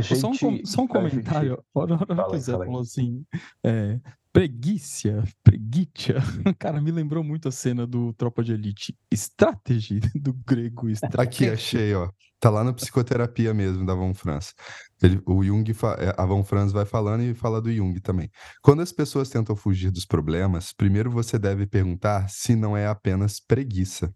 Gente, 0.00 0.16
só 0.16 0.30
um, 0.30 0.64
só 0.64 0.82
um 0.82 0.86
comentário. 0.86 1.50
Gente... 1.50 1.64
Hora, 1.74 1.94
hora 1.94 2.30
que 2.30 2.36
o 2.36 2.38
Zé 2.38 2.52
falou 2.52 2.80
assim: 2.80 3.26
é, 3.62 4.00
preguiça, 4.32 5.22
preguiça. 5.44 6.14
Cara, 6.58 6.80
me 6.80 6.90
lembrou 6.90 7.22
muito 7.22 7.48
a 7.48 7.52
cena 7.52 7.86
do 7.86 8.12
Tropa 8.14 8.42
de 8.42 8.52
Elite. 8.52 8.96
Strategy, 9.12 10.00
do 10.14 10.32
grego 10.32 10.88
strategy. 10.88 11.22
Aqui, 11.22 11.48
achei, 11.48 11.94
ó. 11.94 12.08
Tá 12.40 12.50
lá 12.50 12.64
na 12.64 12.72
psicoterapia 12.72 13.54
mesmo 13.54 13.86
da 13.86 13.94
Von 13.94 14.12
Franz. 14.14 14.52
Ele, 15.00 15.20
o 15.26 15.44
Jung, 15.44 15.70
é, 15.70 16.12
a 16.16 16.26
Von 16.26 16.42
Franz 16.42 16.72
vai 16.72 16.84
falando 16.84 17.22
e 17.22 17.34
fala 17.34 17.60
do 17.60 17.72
Jung 17.72 18.00
também. 18.00 18.28
Quando 18.60 18.82
as 18.82 18.90
pessoas 18.90 19.28
tentam 19.28 19.54
fugir 19.54 19.92
dos 19.92 20.04
problemas, 20.04 20.72
primeiro 20.72 21.08
você 21.08 21.38
deve 21.38 21.66
perguntar 21.66 22.28
se 22.28 22.56
não 22.56 22.76
é 22.76 22.88
apenas 22.88 23.38
preguiça. 23.38 24.12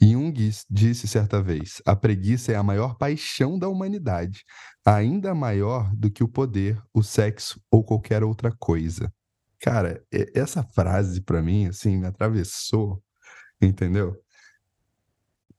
Jung 0.00 0.34
disse 0.68 1.08
certa 1.08 1.40
vez: 1.40 1.80
a 1.86 1.96
preguiça 1.96 2.52
é 2.52 2.56
a 2.56 2.62
maior 2.62 2.96
paixão 2.96 3.58
da 3.58 3.68
humanidade, 3.68 4.44
ainda 4.84 5.34
maior 5.34 5.94
do 5.94 6.10
que 6.10 6.22
o 6.22 6.28
poder, 6.28 6.78
o 6.92 7.02
sexo 7.02 7.58
ou 7.70 7.82
qualquer 7.82 8.22
outra 8.22 8.52
coisa. 8.58 9.10
Cara, 9.62 10.04
essa 10.34 10.62
frase 10.62 11.22
para 11.22 11.40
mim 11.40 11.66
assim 11.66 11.96
me 11.96 12.06
atravessou, 12.06 13.02
entendeu? 13.60 14.20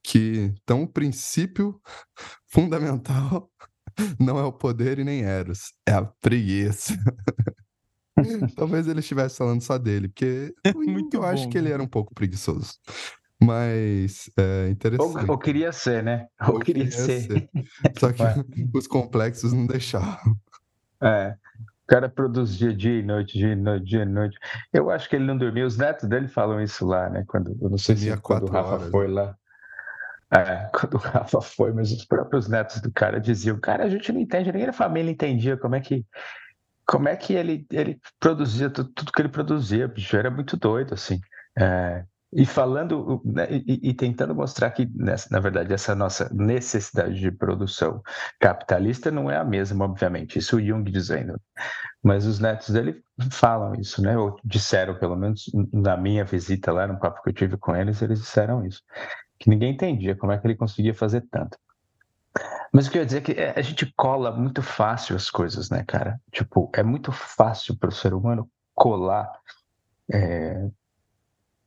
que 0.03 0.53
então 0.61 0.83
o 0.83 0.87
princípio 0.87 1.81
fundamental 2.51 3.49
não 4.19 4.37
é 4.37 4.43
o 4.43 4.51
poder 4.51 4.99
e 4.99 5.03
nem 5.03 5.21
Eros, 5.21 5.73
é 5.87 5.93
a 5.93 6.03
preguiça. 6.03 6.93
Talvez 8.55 8.87
ele 8.87 8.99
estivesse 8.99 9.37
falando 9.37 9.61
só 9.61 9.77
dele, 9.77 10.07
porque 10.07 10.53
Muito 10.75 11.15
eu 11.15 11.21
bom, 11.21 11.27
acho 11.27 11.49
que 11.49 11.57
ele 11.57 11.71
era 11.71 11.81
um 11.81 11.87
pouco 11.87 12.13
preguiçoso. 12.13 12.73
Mas 13.41 14.29
é 14.37 14.69
interessante. 14.69 15.25
Ou, 15.25 15.31
ou 15.31 15.37
queria 15.37 15.71
ser, 15.71 16.03
né? 16.03 16.27
Ou, 16.47 16.55
ou 16.55 16.59
queria, 16.59 16.87
queria 16.87 17.05
ser. 17.05 17.21
ser. 17.23 17.49
Só 17.97 18.13
que 18.13 18.23
os 18.73 18.87
complexos 18.87 19.51
não 19.51 19.65
deixavam. 19.65 20.37
É. 21.01 21.35
O 21.83 21.87
cara 21.87 22.07
produzia 22.07 22.73
dia 22.73 22.99
e 22.99 23.03
noite, 23.03 23.37
dia 23.37 23.51
e 23.51 23.55
noite, 23.55 23.85
dia 23.85 24.03
e 24.03 24.05
noite. 24.05 24.37
Eu 24.71 24.89
acho 24.89 25.09
que 25.09 25.15
ele 25.15 25.25
não 25.25 25.37
dormia. 25.37 25.65
Os 25.65 25.77
netos 25.77 26.07
dele 26.07 26.27
falam 26.27 26.61
isso 26.61 26.85
lá, 26.85 27.09
né? 27.09 27.25
Quando, 27.27 27.57
eu 27.61 27.69
não 27.69 27.77
sei 27.77 27.95
se 27.95 28.17
quando 28.17 28.47
o 28.47 28.51
Rafa 28.51 28.69
horas, 28.69 28.89
foi 28.89 29.07
né? 29.07 29.13
lá. 29.13 29.37
É, 30.31 30.69
quando 30.73 30.93
o 30.95 30.97
Rafa 30.97 31.41
foi, 31.41 31.73
mas 31.73 31.91
os 31.91 32.05
próprios 32.05 32.47
netos 32.47 32.81
do 32.81 32.91
cara 32.91 33.19
diziam, 33.19 33.59
cara, 33.59 33.83
a 33.83 33.89
gente 33.89 34.11
não 34.11 34.21
entende, 34.21 34.51
nem 34.51 34.65
a 34.65 34.73
família 34.73 35.11
entendia 35.11 35.57
como 35.57 35.75
é 35.75 35.81
que 35.81 36.05
como 36.85 37.07
é 37.07 37.15
que 37.15 37.33
ele, 37.33 37.65
ele 37.71 37.99
produzia 38.19 38.69
tudo, 38.69 38.89
tudo 38.93 39.11
que 39.11 39.21
ele 39.21 39.29
produzia, 39.29 39.87
bicho, 39.87 40.17
era 40.17 40.29
muito 40.29 40.57
doido, 40.57 40.93
assim. 40.93 41.19
É, 41.57 42.03
e 42.35 42.45
falando, 42.45 43.21
né, 43.23 43.47
e, 43.49 43.89
e, 43.89 43.93
tentando 43.93 44.33
mostrar 44.33 44.71
que, 44.71 44.89
nessa, 44.95 45.29
na 45.31 45.39
verdade, 45.39 45.73
essa 45.73 45.93
nossa 45.93 46.29
necessidade 46.33 47.19
de 47.19 47.31
produção 47.31 48.01
capitalista 48.39 49.11
não 49.11 49.29
é 49.29 49.37
a 49.37 49.43
mesma, 49.43 49.85
obviamente, 49.85 50.39
isso 50.39 50.57
o 50.57 50.61
Jung 50.61 50.89
dizendo. 50.91 51.39
Mas 52.01 52.25
os 52.25 52.39
netos 52.39 52.69
dele 52.69 53.01
falam 53.31 53.75
isso, 53.75 54.01
né? 54.01 54.17
Ou 54.17 54.35
disseram, 54.43 54.95
pelo 54.95 55.15
menos 55.15 55.45
na 55.71 55.95
minha 55.95 56.25
visita 56.25 56.71
lá, 56.71 56.87
no 56.87 56.99
papo 56.99 57.21
que 57.21 57.29
eu 57.29 57.33
tive 57.33 57.57
com 57.57 57.75
eles, 57.75 58.01
eles 58.01 58.19
disseram 58.19 58.65
isso 58.65 58.81
que 59.43 59.49
ninguém 59.49 59.73
entendia 59.73 60.15
como 60.15 60.31
é 60.31 60.37
que 60.37 60.47
ele 60.47 60.55
conseguia 60.55 60.93
fazer 60.93 61.21
tanto. 61.29 61.57
Mas 62.71 62.87
o 62.87 62.91
que 62.91 62.97
eu 62.97 63.01
ia 63.01 63.05
dizer 63.05 63.17
é 63.17 63.21
que 63.21 63.31
é, 63.33 63.53
a 63.57 63.61
gente 63.61 63.91
cola 63.95 64.31
muito 64.31 64.61
fácil 64.61 65.17
as 65.17 65.29
coisas, 65.29 65.69
né, 65.69 65.83
cara? 65.85 66.17
Tipo, 66.31 66.71
é 66.73 66.81
muito 66.81 67.11
fácil 67.11 67.77
para 67.77 67.89
o 67.89 67.91
ser 67.91 68.13
humano 68.13 68.49
colar 68.73 69.29
é, 70.11 70.65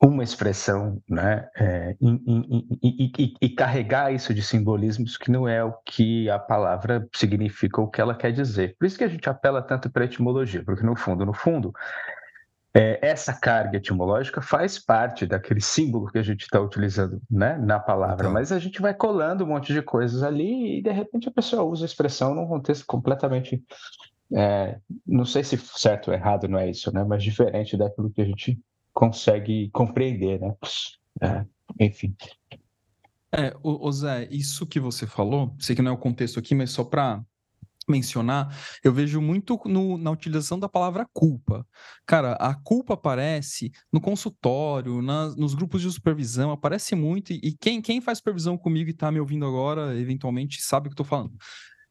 uma 0.03 0.23
expressão, 0.23 1.01
né, 1.09 1.49
é, 1.57 1.97
e, 2.01 2.09
e, 2.83 3.13
e, 3.19 3.35
e, 3.41 3.49
carregar 3.49 4.13
isso 4.13 4.35
de 4.35 4.43
simbolismos 4.43 5.17
que 5.17 5.31
não 5.31 5.49
é 5.49 5.65
o 5.65 5.73
que 5.85 6.29
a 6.29 6.39
palavra 6.39 7.09
significa 7.15 7.81
ou 7.81 7.87
o 7.87 7.91
que 7.91 8.01
ela 8.01 8.15
quer 8.15 8.31
dizer. 8.31 8.77
Por 8.79 8.87
isso 8.87 8.99
que 8.99 9.05
a 9.05 9.09
gente 9.09 9.29
apela 9.29 9.63
tanto 9.63 9.89
para 9.91 10.03
a 10.03 10.07
etimologia, 10.07 10.63
porque 10.65 10.85
no 10.85 10.95
fundo, 10.95 11.25
no 11.25 11.33
fundo, 11.33 11.73
é, 12.75 12.99
essa 13.01 13.33
carga 13.33 13.79
etimológica 13.79 14.43
faz 14.43 14.79
parte 14.79 15.25
daquele 15.25 15.63
símbolo 15.63 16.09
que 16.09 16.19
a 16.19 16.23
gente 16.23 16.43
está 16.43 16.61
utilizando 16.61 17.23
né, 17.31 17.57
na 17.57 17.81
palavra, 17.81 18.25
então. 18.25 18.33
mas 18.33 18.53
a 18.53 18.59
gente 18.59 18.83
vai 18.83 18.93
colando 18.93 19.45
um 19.45 19.49
monte 19.49 19.73
de 19.73 19.81
coisas 19.81 20.23
ali 20.23 20.79
e 20.79 20.83
de 20.83 20.91
repente 20.91 21.27
a 21.27 21.33
pessoa 21.33 21.63
usa 21.63 21.87
a 21.87 21.87
expressão 21.87 22.35
num 22.35 22.47
contexto 22.47 22.85
completamente, 22.85 23.65
é, 24.35 24.79
não 25.07 25.25
sei 25.25 25.43
se 25.43 25.57
certo 25.57 26.09
ou 26.09 26.15
errado 26.15 26.49
não 26.49 26.59
é 26.59 26.69
isso, 26.69 26.93
né, 26.93 27.03
mas 27.03 27.23
diferente 27.23 27.79
daquilo 27.79 28.11
que 28.11 28.21
a 28.21 28.27
gente 28.27 28.61
consegue 28.97 29.69
compreender, 29.73 30.41
né? 30.41 30.57
É, 31.21 31.45
enfim. 31.79 32.17
É, 33.31 33.55
o, 33.63 33.87
o 33.87 33.93
Zé, 33.93 34.27
isso 34.31 34.67
que 34.67 34.81
você 34.81 35.07
falou, 35.07 35.55
sei 35.61 35.77
que 35.77 35.83
não 35.83 35.91
é 35.91 35.95
o 35.95 35.99
contexto 35.99 36.39
aqui, 36.39 36.55
mas 36.55 36.71
só 36.71 36.83
para 36.83 37.23
mencionar, 37.87 38.49
eu 38.83 38.93
vejo 38.93 39.21
muito 39.21 39.61
no, 39.67 39.99
na 39.99 40.11
utilização 40.11 40.59
da 40.59 40.69
palavra 40.69 41.07
culpa. 41.13 41.65
Cara, 42.07 42.33
a 42.33 42.55
culpa 42.55 42.95
aparece 42.95 43.71
no 43.93 44.01
consultório, 44.01 45.03
nos 45.03 45.55
grupos 45.55 45.83
de 45.83 45.93
supervisão, 45.93 46.51
aparece 46.51 46.97
muito, 46.97 47.35
e, 47.35 47.41
e 47.43 47.53
quem, 47.53 47.83
quem 47.83 48.01
faz 48.01 48.19
supervisão 48.19 48.57
comigo 48.57 48.89
e 48.89 48.93
está 48.93 49.13
me 49.13 49.21
ouvindo 49.21 49.45
agora, 49.45 49.95
eventualmente, 49.95 50.63
sabe 50.63 50.89
o 50.89 50.91
que 50.91 50.95
eu 50.95 51.05
estou 51.05 51.07
falando. 51.07 51.37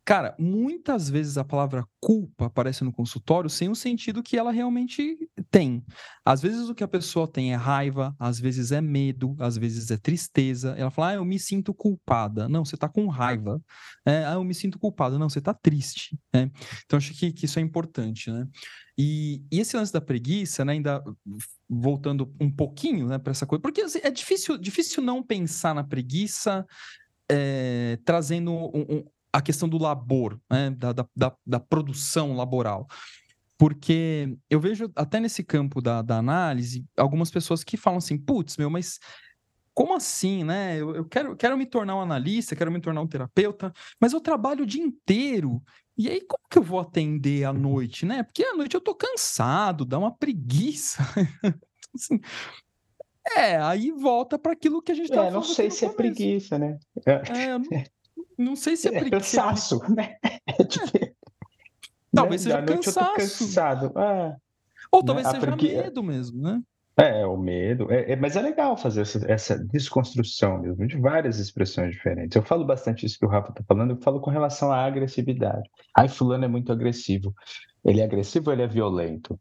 Cara, 0.05 0.35
muitas 0.37 1.09
vezes 1.09 1.35
a 1.35 1.43
palavra 1.43 1.83
culpa 1.99 2.45
aparece 2.45 2.83
no 2.83 2.93
consultório 2.93 3.49
sem 3.49 3.69
o 3.69 3.75
sentido 3.75 4.21
que 4.21 4.37
ela 4.37 4.51
realmente 4.51 5.17
tem. 5.49 5.83
Às 6.23 6.43
vezes 6.43 6.69
o 6.69 6.75
que 6.75 6.83
a 6.83 6.87
pessoa 6.87 7.27
tem 7.27 7.53
é 7.53 7.55
raiva, 7.55 8.15
às 8.19 8.39
vezes 8.39 8.71
é 8.71 8.79
medo, 8.79 9.35
às 9.39 9.57
vezes 9.57 9.89
é 9.89 9.97
tristeza. 9.97 10.75
Ela 10.77 10.91
fala, 10.91 11.09
ah, 11.09 11.13
eu 11.15 11.25
me 11.25 11.39
sinto 11.39 11.73
culpada. 11.73 12.47
Não, 12.47 12.63
você 12.63 12.75
está 12.75 12.87
com 12.87 13.07
raiva. 13.07 13.59
É, 14.05 14.23
ah, 14.25 14.33
eu 14.33 14.43
me 14.43 14.53
sinto 14.53 14.77
culpada. 14.77 15.17
Não, 15.17 15.27
você 15.27 15.39
está 15.39 15.55
triste. 15.55 16.15
Né? 16.31 16.51
Então, 16.85 16.97
acho 16.97 17.11
que, 17.15 17.31
que, 17.31 17.45
isso 17.45 17.57
é 17.57 17.63
importante, 17.63 18.29
né? 18.29 18.47
E, 18.95 19.43
e, 19.51 19.59
esse 19.59 19.75
lance 19.75 19.91
da 19.91 19.99
preguiça, 19.99 20.63
né, 20.63 20.73
ainda 20.73 21.03
voltando 21.67 22.33
um 22.39 22.49
pouquinho 22.49 23.07
né, 23.07 23.17
para 23.17 23.31
essa 23.31 23.45
coisa, 23.45 23.61
porque 23.61 23.81
assim, 23.81 23.99
é 24.01 24.09
difícil, 24.09 24.57
difícil 24.57 25.03
não 25.03 25.21
pensar 25.21 25.75
na 25.75 25.83
preguiça 25.83 26.65
é, 27.29 27.99
trazendo 28.05 28.53
um, 28.53 29.03
a 29.35 29.41
questão 29.41 29.67
do 29.67 29.77
labor, 29.77 30.39
né? 30.49 30.69
da, 30.69 30.93
da, 30.93 31.05
da, 31.13 31.35
da, 31.45 31.59
produção 31.59 32.35
laboral. 32.35 32.87
Porque 33.57 34.37
eu 34.49 34.59
vejo 34.61 34.89
até 34.95 35.19
nesse 35.19 35.43
campo 35.43 35.81
da, 35.81 36.01
da 36.01 36.17
análise 36.17 36.85
algumas 36.95 37.29
pessoas 37.29 37.63
que 37.63 37.75
falam 37.75 37.97
assim, 37.97 38.17
putz, 38.17 38.55
meu, 38.55 38.69
mas 38.69 38.97
como 39.73 39.93
assim, 39.93 40.45
né? 40.45 40.79
Eu, 40.79 40.95
eu, 40.95 41.05
quero, 41.05 41.35
quero 41.35 41.57
me 41.57 41.65
tornar 41.65 41.97
um 41.97 42.01
analista, 42.01 42.55
quero 42.55 42.71
me 42.71 42.79
tornar 42.79 43.01
um 43.01 43.07
terapeuta, 43.07 43.73
mas 43.99 44.13
eu 44.13 44.21
trabalho 44.21 44.63
o 44.63 44.65
dia 44.65 44.81
inteiro. 44.81 45.61
E 45.97 46.09
aí, 46.09 46.21
como 46.21 46.43
que 46.49 46.57
eu 46.57 46.63
vou 46.63 46.79
atender 46.79 47.43
à 47.43 47.51
noite, 47.51 48.05
né? 48.05 48.23
Porque 48.23 48.43
à 48.43 48.55
noite 48.55 48.75
eu 48.75 48.81
tô 48.81 48.95
cansado, 48.95 49.83
dá 49.83 49.99
uma 49.99 50.15
preguiça. 50.15 51.03
assim, 51.93 52.21
é, 53.35 53.57
aí 53.57 53.91
volta 53.91 54.39
para 54.39 54.53
aquilo 54.53 54.81
que 54.81 54.93
a 54.93 54.95
gente 54.95 55.09
estava 55.09 55.27
é, 55.27 55.31
não 55.31 55.43
sei 55.43 55.69
se 55.69 55.83
é 55.83 55.89
preguiça, 55.89 56.57
né? 56.57 56.77
É, 57.05 57.51
eu 57.51 57.59
não, 57.59 57.67
não 58.37 58.55
sei 58.55 58.75
se 58.75 58.87
é, 58.89 58.97
é 58.97 59.09
cansaço, 59.09 59.79
né? 59.93 60.15
É 60.47 60.63
tipo... 60.63 60.85
Talvez 62.13 62.45
né? 62.45 62.51
seja 62.51 62.65
cansaço. 62.65 63.39
cansado. 63.39 63.91
Ah, 63.95 64.35
Ou 64.91 65.03
talvez 65.03 65.27
né? 65.27 65.39
seja 65.39 65.55
medo 65.55 66.03
mesmo, 66.03 66.41
né? 66.41 66.61
É, 66.97 67.25
o 67.25 67.35
medo. 67.35 67.91
É, 67.91 68.13
é, 68.13 68.15
mas 68.15 68.37
é 68.37 68.41
legal 68.41 68.77
fazer 68.77 69.01
essa, 69.01 69.29
essa, 69.29 69.59
desconstrução 69.59 70.61
mesmo, 70.61 70.87
de 70.87 70.97
várias 70.97 71.39
expressões 71.39 71.91
diferentes. 71.91 72.35
Eu 72.35 72.41
falo 72.41 72.63
bastante 72.65 73.05
isso 73.05 73.19
que 73.19 73.25
o 73.25 73.29
Rafa 73.29 73.49
está 73.49 73.63
falando, 73.67 73.91
eu 73.91 74.01
falo 74.01 74.21
com 74.21 74.31
relação 74.31 74.71
à 74.71 74.85
agressividade. 74.85 75.69
Ai, 75.97 76.07
fulano 76.07 76.45
é 76.45 76.47
muito 76.47 76.71
agressivo. 76.71 77.33
Ele 77.83 77.99
é 77.99 78.05
agressivo 78.05 78.49
ou 78.49 78.53
ele 78.53 78.63
é 78.63 78.67
violento? 78.67 79.37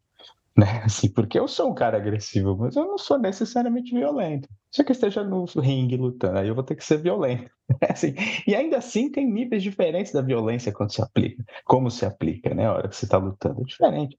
Né? 0.56 0.82
Assim, 0.84 1.08
porque 1.12 1.38
eu 1.38 1.48
sou 1.48 1.70
um 1.70 1.74
cara 1.74 1.96
agressivo, 1.96 2.56
mas 2.56 2.76
eu 2.76 2.86
não 2.86 2.98
sou 2.98 3.18
necessariamente 3.18 3.94
violento. 3.94 4.48
Se 4.70 4.84
que 4.84 4.92
esteja 4.92 5.22
no 5.22 5.44
ringue 5.44 5.96
lutando, 5.96 6.38
aí 6.38 6.48
eu 6.48 6.54
vou 6.54 6.64
ter 6.64 6.76
que 6.76 6.84
ser 6.84 6.98
violento. 6.98 7.50
Assim, 7.88 8.14
e 8.46 8.54
ainda 8.54 8.78
assim 8.78 9.10
tem 9.10 9.30
níveis 9.30 9.62
diferentes 9.62 10.12
da 10.12 10.20
violência 10.20 10.72
quando 10.72 10.92
se 10.92 11.00
aplica, 11.00 11.42
como 11.64 11.90
se 11.90 12.04
aplica, 12.04 12.54
né? 12.54 12.66
A 12.66 12.74
hora 12.74 12.88
que 12.88 12.96
você 12.96 13.06
está 13.06 13.16
lutando 13.16 13.60
é 13.60 13.64
diferente. 13.64 14.18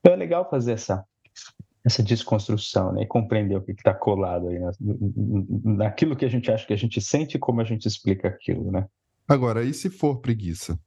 Então 0.00 0.12
é 0.12 0.16
legal 0.16 0.48
fazer 0.48 0.72
essa 0.72 1.04
essa 1.84 2.02
desconstrução, 2.02 2.92
né? 2.92 3.02
E 3.02 3.06
compreender 3.06 3.56
o 3.56 3.62
que 3.62 3.70
está 3.70 3.94
colado 3.94 4.48
aí 4.48 4.58
na, 4.58 4.72
naquilo 5.64 6.16
que 6.16 6.24
a 6.24 6.28
gente 6.28 6.50
acha 6.50 6.66
que 6.66 6.72
a 6.72 6.76
gente 6.76 7.00
sente 7.00 7.36
e 7.36 7.40
como 7.40 7.60
a 7.60 7.64
gente 7.64 7.86
explica 7.86 8.26
aquilo, 8.26 8.72
né? 8.72 8.86
Agora, 9.28 9.62
e 9.62 9.72
se 9.72 9.88
for 9.88 10.20
preguiça? 10.20 10.78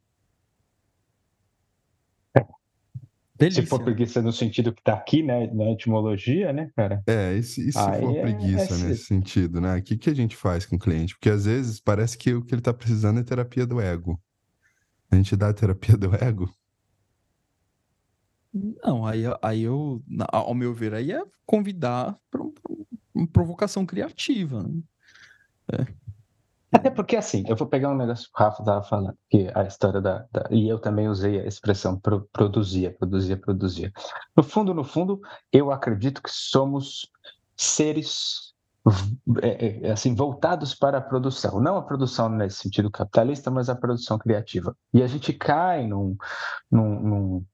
Delícia. 3.39 3.63
Se 3.63 3.69
for 3.69 3.81
preguiça 3.81 4.21
no 4.21 4.33
sentido 4.33 4.73
que 4.73 4.81
está 4.81 4.93
aqui, 4.93 5.23
né, 5.23 5.47
na 5.53 5.71
etimologia, 5.71 6.51
né, 6.51 6.69
cara? 6.75 7.01
É, 7.07 7.35
e 7.35 7.41
se, 7.41 7.69
e 7.69 7.71
se 7.71 7.79
for 7.79 8.17
é, 8.17 8.21
preguiça 8.21 8.75
é, 8.75 8.89
nesse 8.89 9.05
sentido, 9.05 9.61
né? 9.61 9.77
O 9.77 9.81
que, 9.81 9.97
que 9.97 10.09
a 10.09 10.13
gente 10.13 10.35
faz 10.35 10.65
com 10.65 10.75
o 10.75 10.79
cliente? 10.79 11.15
Porque 11.15 11.29
às 11.29 11.45
vezes 11.45 11.79
parece 11.79 12.17
que 12.17 12.33
o 12.33 12.43
que 12.43 12.53
ele 12.53 12.59
está 12.59 12.73
precisando 12.73 13.21
é 13.21 13.23
terapia 13.23 13.65
do 13.65 13.79
ego. 13.79 14.21
A 15.09 15.15
gente 15.15 15.37
dá 15.37 15.49
a 15.49 15.53
terapia 15.53 15.95
do 15.95 16.13
ego? 16.13 16.53
Não, 18.53 19.05
aí, 19.05 19.23
aí 19.41 19.63
eu, 19.63 20.03
ao 20.27 20.53
meu 20.53 20.73
ver, 20.73 20.93
aí 20.93 21.11
é 21.11 21.23
convidar 21.45 22.17
para 22.29 22.41
uma 23.15 23.27
provocação 23.27 23.85
criativa. 23.85 24.63
Né? 24.63 24.81
É. 25.73 26.08
Até 26.71 26.89
porque, 26.89 27.15
assim, 27.15 27.43
eu 27.47 27.55
vou 27.55 27.67
pegar 27.67 27.89
um 27.89 27.97
negócio 27.97 28.25
que 28.25 28.41
o 28.41 28.43
Rafa 28.43 28.61
estava 28.61 28.83
falando, 28.83 29.17
que 29.29 29.49
a 29.55 29.63
história 29.63 29.99
da, 29.99 30.25
da, 30.31 30.47
E 30.51 30.69
eu 30.69 30.79
também 30.79 31.07
usei 31.07 31.39
a 31.39 31.47
expressão 31.47 31.99
pro, 31.99 32.27
produzia, 32.31 32.93
produzia, 32.93 33.37
produzia. 33.37 33.91
No 34.35 34.43
fundo, 34.43 34.73
no 34.73 34.83
fundo, 34.83 35.19
eu 35.51 35.71
acredito 35.71 36.21
que 36.21 36.29
somos 36.31 37.09
seres 37.57 38.53
é, 39.41 39.87
é, 39.87 39.91
assim 39.91 40.15
voltados 40.15 40.73
para 40.73 40.99
a 40.99 41.01
produção, 41.01 41.59
não 41.59 41.75
a 41.75 41.81
produção 41.81 42.29
nesse 42.29 42.57
sentido 42.57 42.89
capitalista, 42.89 43.51
mas 43.51 43.69
a 43.69 43.75
produção 43.75 44.17
criativa. 44.17 44.75
E 44.93 45.03
a 45.03 45.07
gente 45.07 45.33
cai 45.33 45.85
num, 45.85 46.15
num, 46.71 46.99
num 46.99 47.45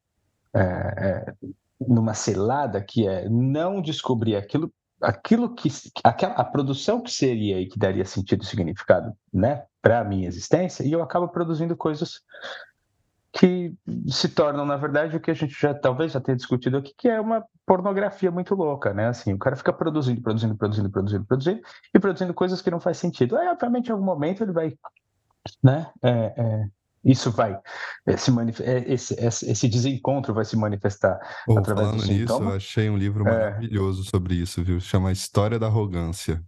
é, 0.53 0.61
é 0.61 1.33
numa 1.79 2.13
cilada 2.13 2.81
que 2.81 3.07
é 3.07 3.27
não 3.27 3.81
descobrir 3.81 4.35
aquilo 4.35 4.71
aquilo 5.05 5.53
que 5.53 5.69
aquela, 6.03 6.33
a 6.33 6.43
produção 6.43 7.01
que 7.01 7.11
seria 7.11 7.59
e 7.59 7.67
que 7.67 7.77
daria 7.77 8.03
sentido 8.05 8.43
e 8.43 8.45
significado, 8.45 9.15
né, 9.31 9.63
para 9.81 9.99
a 9.99 10.03
minha 10.03 10.27
existência, 10.27 10.83
e 10.83 10.91
eu 10.91 11.01
acabo 11.01 11.27
produzindo 11.27 11.75
coisas 11.75 12.21
que 13.31 13.73
se 14.07 14.29
tornam, 14.29 14.65
na 14.65 14.77
verdade, 14.77 15.15
o 15.15 15.19
que 15.19 15.29
a 15.29 15.33
gente 15.33 15.53
já 15.59 15.73
talvez 15.73 16.13
já 16.13 16.21
tenha 16.21 16.37
discutido 16.37 16.77
aqui, 16.77 16.93
que 16.97 17.09
é 17.09 17.19
uma 17.19 17.43
pornografia 17.65 18.31
muito 18.31 18.55
louca, 18.55 18.93
né? 18.93 19.07
Assim, 19.07 19.33
o 19.33 19.37
cara 19.37 19.57
fica 19.57 19.73
produzindo, 19.73 20.21
produzindo, 20.21 20.55
produzindo, 20.55 20.89
produzindo, 20.89 21.25
produzindo 21.25 21.61
e 21.93 21.99
produzindo 21.99 22.33
coisas 22.33 22.61
que 22.61 22.71
não 22.71 22.79
faz 22.79 22.97
sentido. 22.97 23.37
Aí, 23.37 23.47
obviamente, 23.49 23.89
em 23.89 23.91
algum 23.91 24.05
momento 24.05 24.41
ele 24.41 24.53
vai, 24.53 24.73
né? 25.61 25.91
É, 26.01 26.09
é, 26.09 26.67
isso 27.05 27.29
vai 27.31 27.57
é, 28.07 28.17
se 28.17 28.31
manifestar, 28.31 28.71
é, 28.71 28.91
esse, 28.91 29.13
esse, 29.23 29.69
desencontro 29.69 30.33
vai 30.33 30.43
se 30.43 30.57
manifestar 30.57 31.19
oh, 31.47 31.59
através 31.59 31.87
falando 31.87 32.01
do 32.01 32.11
nisso, 32.11 32.33
eu 32.33 32.55
achei 32.55 32.89
um 32.89 32.97
livro 32.97 33.27
é. 33.27 33.31
maravilhoso 33.31 34.01
é... 34.01 34.09
sobre 34.09 34.33
isso, 34.33 34.63
viu? 34.63 34.79
Chama 34.79 35.11
História 35.11 35.59
da 35.59 35.67
Arrogância. 35.67 36.43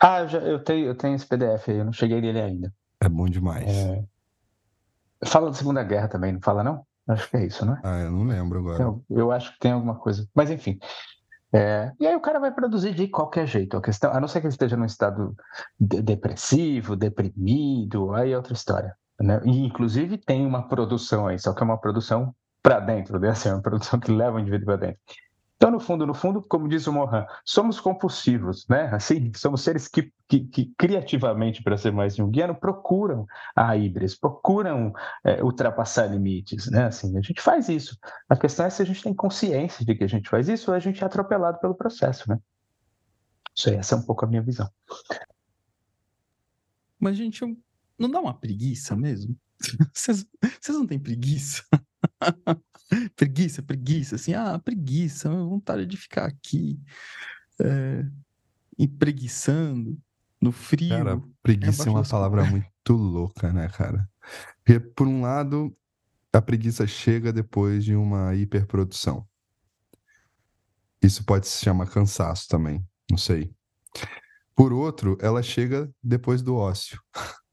Ah, 0.00 0.20
eu, 0.20 0.28
já, 0.28 0.38
eu, 0.38 0.58
tenho, 0.58 0.86
eu 0.86 0.94
tenho 0.94 1.14
esse 1.14 1.26
PDF 1.26 1.68
aí, 1.68 1.76
eu 1.76 1.84
não 1.84 1.92
cheguei 1.92 2.20
nele 2.20 2.40
ainda. 2.40 2.74
É 3.00 3.08
bom 3.08 3.26
demais. 3.26 3.68
É... 3.68 4.02
Fala 5.26 5.50
da 5.50 5.54
Segunda 5.54 5.82
Guerra 5.82 6.08
também, 6.08 6.32
não 6.32 6.40
fala 6.40 6.64
não? 6.64 6.86
Acho 7.06 7.30
que 7.30 7.36
é 7.36 7.46
isso, 7.46 7.64
né? 7.64 7.80
Ah, 7.84 8.00
eu 8.00 8.10
não 8.10 8.24
lembro 8.24 8.58
agora. 8.58 8.82
Eu, 8.82 9.04
eu 9.10 9.30
acho 9.30 9.52
que 9.52 9.60
tem 9.60 9.72
alguma 9.72 9.94
coisa. 9.94 10.28
Mas 10.34 10.50
enfim. 10.50 10.78
É, 11.54 11.92
e 12.00 12.06
aí 12.06 12.14
o 12.14 12.20
cara 12.20 12.40
vai 12.40 12.52
produzir 12.52 12.94
de 12.94 13.08
qualquer 13.08 13.46
jeito. 13.46 13.76
A 13.76 13.82
questão, 13.82 14.12
a 14.12 14.20
não 14.20 14.28
ser 14.28 14.40
que 14.40 14.46
ele 14.46 14.52
esteja 14.52 14.76
num 14.76 14.84
estado 14.84 15.34
de, 15.78 16.02
depressivo, 16.02 16.96
deprimido, 16.96 18.12
aí 18.14 18.32
é 18.32 18.36
outra 18.36 18.52
história. 18.52 18.94
Né? 19.20 19.40
E 19.44 19.64
inclusive 19.64 20.18
tem 20.18 20.44
uma 20.44 20.68
produção 20.68 21.26
aí, 21.26 21.38
só 21.38 21.54
que 21.54 21.62
é 21.62 21.64
uma 21.64 21.78
produção 21.80 22.34
para 22.62 22.80
dentro, 22.80 23.18
né? 23.18 23.30
assim, 23.30 23.48
é 23.48 23.52
uma 23.52 23.62
produção 23.62 23.98
que 23.98 24.10
leva 24.10 24.36
o 24.36 24.40
indivíduo 24.40 24.66
para 24.66 24.76
dentro. 24.88 25.00
Então, 25.56 25.70
no 25.70 25.80
fundo, 25.80 26.06
no 26.06 26.12
fundo, 26.12 26.42
como 26.42 26.68
diz 26.68 26.86
o 26.86 26.92
Mohan, 26.92 27.26
somos 27.42 27.80
compulsivos, 27.80 28.66
né? 28.68 28.90
Assim, 28.92 29.32
somos 29.34 29.62
seres 29.62 29.88
que, 29.88 30.12
que, 30.28 30.40
que 30.40 30.74
criativamente, 30.76 31.62
para 31.62 31.78
ser 31.78 31.92
mais 31.92 32.14
junguiano, 32.14 32.54
procuram 32.54 33.26
a 33.54 33.74
híbris, 33.74 34.14
procuram 34.14 34.92
é, 35.24 35.42
ultrapassar 35.42 36.06
limites, 36.08 36.70
né? 36.70 36.84
Assim, 36.84 37.16
a 37.16 37.22
gente 37.22 37.40
faz 37.40 37.70
isso. 37.70 37.98
A 38.28 38.36
questão 38.36 38.66
é 38.66 38.70
se 38.70 38.82
a 38.82 38.84
gente 38.84 39.02
tem 39.02 39.14
consciência 39.14 39.84
de 39.84 39.94
que 39.94 40.04
a 40.04 40.08
gente 40.08 40.28
faz 40.28 40.46
isso 40.46 40.70
ou 40.70 40.76
a 40.76 40.78
gente 40.78 41.02
é 41.02 41.06
atropelado 41.06 41.58
pelo 41.58 41.74
processo, 41.74 42.28
né? 42.28 42.38
Isso 43.54 43.70
aí, 43.70 43.76
essa 43.76 43.94
é 43.94 43.98
um 43.98 44.02
pouco 44.02 44.26
a 44.26 44.28
minha 44.28 44.42
visão. 44.42 44.68
Mas, 47.00 47.16
gente, 47.16 47.40
não 47.98 48.10
dá 48.10 48.20
uma 48.20 48.38
preguiça 48.38 48.94
mesmo? 48.94 49.34
Vocês, 49.94 50.26
vocês 50.60 50.76
não 50.76 50.86
têm 50.86 50.98
preguiça? 50.98 51.64
preguiça, 53.16 53.62
preguiça, 53.62 54.16
assim, 54.16 54.34
ah, 54.34 54.58
preguiça, 54.58 55.28
vontade 55.28 55.86
de 55.86 55.96
ficar 55.96 56.26
aqui 56.26 56.80
é, 57.60 58.04
empreguiçando 58.78 59.98
no 60.40 60.52
frio. 60.52 60.90
Cara, 60.90 61.22
preguiça 61.42 61.84
é, 61.84 61.88
é 61.88 61.90
uma 61.90 62.04
palavra 62.04 62.44
muito 62.44 62.92
louca, 62.92 63.52
né, 63.52 63.68
cara? 63.68 64.08
Porque, 64.58 64.78
por 64.78 65.06
um 65.06 65.22
lado, 65.22 65.76
a 66.32 66.42
preguiça 66.42 66.86
chega 66.86 67.32
depois 67.32 67.84
de 67.84 67.94
uma 67.94 68.34
hiperprodução. 68.34 69.26
Isso 71.02 71.24
pode 71.24 71.46
se 71.46 71.64
chamar 71.64 71.88
cansaço 71.88 72.48
também, 72.48 72.84
não 73.10 73.18
sei. 73.18 73.54
Por 74.54 74.72
outro, 74.72 75.18
ela 75.20 75.42
chega 75.42 75.90
depois 76.02 76.42
do 76.42 76.56
ócio. 76.56 77.00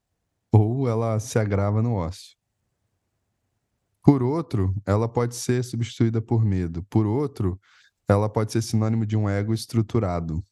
Ou 0.50 0.88
ela 0.88 1.18
se 1.20 1.38
agrava 1.38 1.82
no 1.82 1.94
ócio. 1.94 2.36
Por 4.04 4.22
outro, 4.22 4.74
ela 4.84 5.08
pode 5.08 5.34
ser 5.34 5.64
substituída 5.64 6.20
por 6.20 6.44
medo. 6.44 6.84
Por 6.84 7.06
outro, 7.06 7.58
ela 8.06 8.28
pode 8.28 8.52
ser 8.52 8.60
sinônimo 8.60 9.06
de 9.06 9.16
um 9.16 9.26
ego 9.26 9.54
estruturado. 9.54 10.44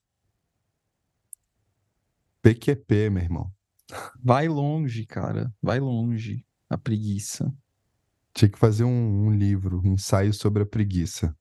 PQP, 2.40 3.10
meu 3.10 3.22
irmão. 3.22 3.52
Vai 4.24 4.48
longe, 4.48 5.04
cara. 5.04 5.52
Vai 5.60 5.78
longe. 5.78 6.46
A 6.70 6.78
preguiça. 6.78 7.54
Tinha 8.32 8.48
que 8.48 8.58
fazer 8.58 8.84
um, 8.84 9.26
um 9.26 9.30
livro, 9.30 9.82
um 9.84 9.92
ensaio 9.92 10.32
sobre 10.32 10.62
a 10.62 10.66
preguiça. 10.66 11.36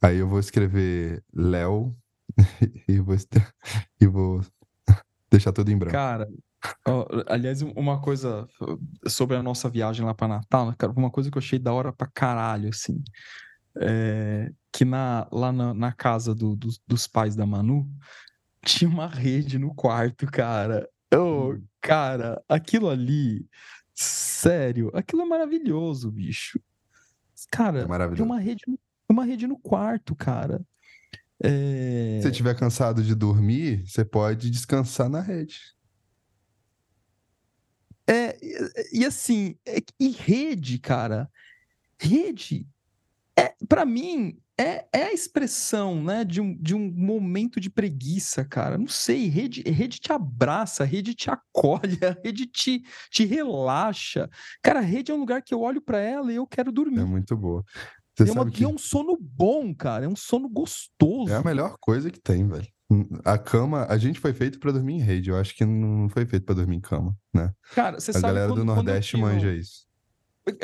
Aí 0.00 0.18
eu 0.18 0.28
vou 0.28 0.38
escrever 0.38 1.24
Léo 1.34 1.92
e 2.86 3.00
vou, 3.00 3.16
e 4.00 4.06
vou 4.06 4.40
deixar 5.28 5.52
tudo 5.52 5.72
em 5.72 5.76
branco. 5.76 5.92
Cara, 5.92 6.28
Oh, 6.86 7.06
aliás, 7.28 7.62
uma 7.62 8.00
coisa 8.00 8.48
sobre 9.06 9.36
a 9.36 9.42
nossa 9.42 9.68
viagem 9.68 10.04
lá 10.04 10.12
para 10.12 10.28
Natal, 10.28 10.74
cara, 10.76 10.92
uma 10.92 11.10
coisa 11.10 11.30
que 11.30 11.38
eu 11.38 11.40
achei 11.40 11.58
da 11.58 11.72
hora 11.72 11.92
pra 11.92 12.08
caralho, 12.08 12.68
assim, 12.68 13.02
é 13.76 14.50
que 14.72 14.84
na, 14.84 15.26
lá 15.32 15.50
na, 15.52 15.74
na 15.74 15.92
casa 15.92 16.34
do, 16.34 16.54
do, 16.54 16.68
dos 16.86 17.06
pais 17.06 17.34
da 17.34 17.46
Manu 17.46 17.88
tinha 18.64 18.88
uma 18.88 19.08
rede 19.08 19.58
no 19.58 19.74
quarto, 19.74 20.26
cara. 20.26 20.88
Oh, 21.14 21.56
cara, 21.80 22.42
aquilo 22.48 22.88
ali, 22.88 23.46
sério, 23.94 24.90
aquilo 24.94 25.22
é 25.22 25.24
maravilhoso, 25.24 26.10
bicho. 26.10 26.60
Cara, 27.50 27.80
é 27.80 28.22
uma 28.22 28.38
rede, 28.38 28.64
uma 29.08 29.24
rede 29.24 29.46
no 29.46 29.58
quarto, 29.58 30.14
cara. 30.14 30.60
É... 31.42 32.18
Se 32.18 32.22
você 32.22 32.30
estiver 32.30 32.54
cansado 32.56 33.02
de 33.02 33.14
dormir, 33.14 33.84
você 33.86 34.04
pode 34.04 34.50
descansar 34.50 35.08
na 35.08 35.20
rede. 35.20 35.60
É, 38.08 38.38
e 38.92 39.04
assim, 39.04 39.54
é, 39.66 39.78
e 40.00 40.08
rede, 40.08 40.78
cara, 40.78 41.30
rede, 42.00 42.66
é, 43.38 43.54
para 43.68 43.84
mim, 43.84 44.38
é, 44.58 44.86
é 44.92 45.04
a 45.04 45.12
expressão, 45.12 46.02
né, 46.02 46.24
de 46.24 46.40
um, 46.40 46.56
de 46.56 46.74
um 46.74 46.90
momento 46.90 47.60
de 47.60 47.70
preguiça, 47.70 48.44
cara. 48.44 48.76
Não 48.76 48.88
sei, 48.88 49.28
rede, 49.28 49.62
rede 49.62 50.00
te 50.00 50.12
abraça, 50.12 50.84
rede 50.84 51.14
te 51.14 51.30
acolhe, 51.30 51.98
a 52.02 52.16
rede 52.24 52.46
te, 52.46 52.82
te 53.10 53.24
relaxa. 53.24 54.28
Cara, 54.62 54.80
rede 54.80 55.12
é 55.12 55.14
um 55.14 55.20
lugar 55.20 55.42
que 55.42 55.54
eu 55.54 55.60
olho 55.60 55.80
para 55.80 56.00
ela 56.00 56.32
e 56.32 56.36
eu 56.36 56.46
quero 56.46 56.72
dormir. 56.72 57.00
É 57.00 57.04
muito 57.04 57.36
boa. 57.36 57.62
Você 58.16 58.30
é, 58.30 58.32
uma, 58.32 58.50
que... 58.50 58.64
é 58.64 58.68
um 58.68 58.78
sono 58.78 59.16
bom, 59.20 59.72
cara, 59.72 60.06
é 60.06 60.08
um 60.08 60.16
sono 60.16 60.48
gostoso. 60.48 61.32
É 61.32 61.36
a 61.36 61.42
melhor 61.42 61.76
coisa 61.78 62.10
que 62.10 62.20
tem, 62.20 62.48
velho. 62.48 62.66
A 63.22 63.36
cama, 63.36 63.86
a 63.86 63.98
gente 63.98 64.18
foi 64.18 64.32
feito 64.32 64.58
para 64.58 64.72
dormir 64.72 64.94
em 64.94 65.00
rede. 65.00 65.28
Eu 65.28 65.36
acho 65.36 65.54
que 65.54 65.64
não 65.64 66.08
foi 66.08 66.24
feito 66.24 66.46
para 66.46 66.54
dormir 66.54 66.76
em 66.76 66.80
cama, 66.80 67.14
né? 67.34 67.52
Cara, 67.74 68.00
você 68.00 68.10
a 68.10 68.14
sabe. 68.14 68.24
A 68.24 68.28
galera 68.28 68.48
quando, 68.48 68.58
do 68.60 68.64
Nordeste 68.64 69.10
tinha... 69.10 69.22
manja 69.22 69.52
isso. 69.54 69.86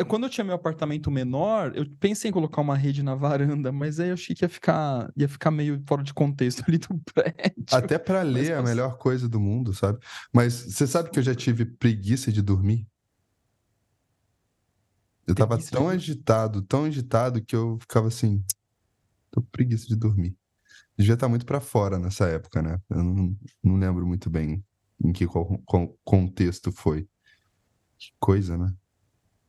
Quando 0.09 0.25
eu 0.25 0.31
tinha 0.31 0.43
meu 0.43 0.55
apartamento 0.55 1.11
menor, 1.11 1.77
eu 1.77 1.85
pensei 2.01 2.31
em 2.31 2.33
colocar 2.33 2.63
uma 2.63 2.75
rede 2.75 3.03
na 3.03 3.15
varanda, 3.15 3.71
mas 3.71 4.01
aí 4.01 4.09
eu 4.09 4.15
achei 4.15 4.35
que 4.35 4.43
ia 4.43 4.49
ficar, 4.49 5.13
ia 5.15 5.29
ficar 5.29 5.51
meio 5.51 5.83
fora 5.87 6.03
de 6.03 6.15
contexto 6.15 6.65
ali 6.67 6.79
do 6.79 6.99
prédio. 7.13 7.67
Até 7.71 7.99
para 7.99 8.23
ler 8.23 8.53
é 8.53 8.57
a 8.57 8.63
melhor 8.63 8.97
coisa 8.97 9.29
do 9.29 9.39
mundo, 9.39 9.75
sabe? 9.75 9.99
Mas 10.33 10.55
você 10.55 10.87
sabe 10.87 11.11
que 11.11 11.19
eu 11.19 11.23
já 11.23 11.35
tive 11.35 11.67
preguiça 11.67 12.33
de 12.33 12.41
dormir? 12.41 12.89
Eu 15.27 15.35
tava 15.35 15.59
tão 15.59 15.89
de... 15.89 15.97
agitado, 15.97 16.63
tão 16.63 16.85
agitado 16.85 17.45
que 17.45 17.55
eu 17.55 17.77
ficava 17.79 18.09
assim, 18.09 18.43
tô 19.31 19.43
preguiça 19.43 19.87
de 19.87 19.97
dormir 19.97 20.35
devia 20.97 21.15
estar 21.15 21.29
muito 21.29 21.47
para 21.47 21.61
fora 21.61 21.99
nessa 21.99 22.27
época, 22.29 22.63
né? 22.63 22.81
Eu 22.91 23.03
não, 23.03 23.37
não 23.63 23.77
lembro 23.77 24.07
muito 24.07 24.31
bem 24.31 24.65
em 25.03 25.13
que 25.13 25.27
qual, 25.27 25.59
qual 25.65 25.97
contexto 26.05 26.73
foi. 26.73 27.09
Que 27.99 28.13
coisa, 28.19 28.57
né? 28.57 28.73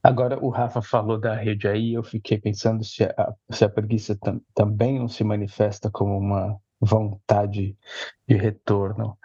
Agora, 0.02 0.38
o 0.40 0.50
Rafa 0.50 0.82
falou 0.82 1.20
da 1.20 1.36
rede 1.36 1.68
aí, 1.68 1.94
eu 1.94 2.04
fiquei 2.04 2.38
pensando 2.38 2.84
se 2.84 3.04
a, 3.04 3.34
se 3.50 3.66
a 3.66 3.70
preguiça 3.70 4.16
tam, 4.16 4.40
também 4.54 5.00
não 5.00 5.08
se 5.08 5.24
manifesta 5.24 5.90
como 5.90 6.16
uma 6.18 6.60
vontade 6.80 7.76
de 8.28 8.36
retorno 8.36 9.18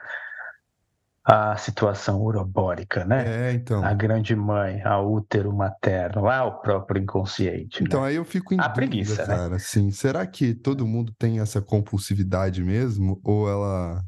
à 1.25 1.57
situação 1.57 2.21
urobórica, 2.23 3.05
né? 3.05 3.51
É, 3.51 3.53
então. 3.53 3.85
A 3.85 3.93
grande 3.93 4.35
mãe, 4.35 4.83
a 4.83 5.01
útero 5.01 5.53
materno, 5.53 6.29
ao 6.29 6.61
próprio 6.61 7.03
inconsciente. 7.03 7.83
Então, 7.83 8.03
né? 8.03 8.09
aí 8.09 8.17
eu 8.17 8.25
fico 8.25 8.55
em 8.55 8.59
A 8.59 8.63
dúvida, 8.63 8.75
preguiça, 8.75 9.27
né? 9.27 9.37
cara. 9.37 9.57
Assim, 9.57 9.91
será 9.91 10.27
que 10.27 10.55
todo 10.55 10.87
mundo 10.87 11.13
tem 11.19 11.41
essa 11.41 11.61
compulsividade 11.61 12.63
mesmo? 12.63 13.21
Ou 13.25 13.49
ela. 13.49 14.03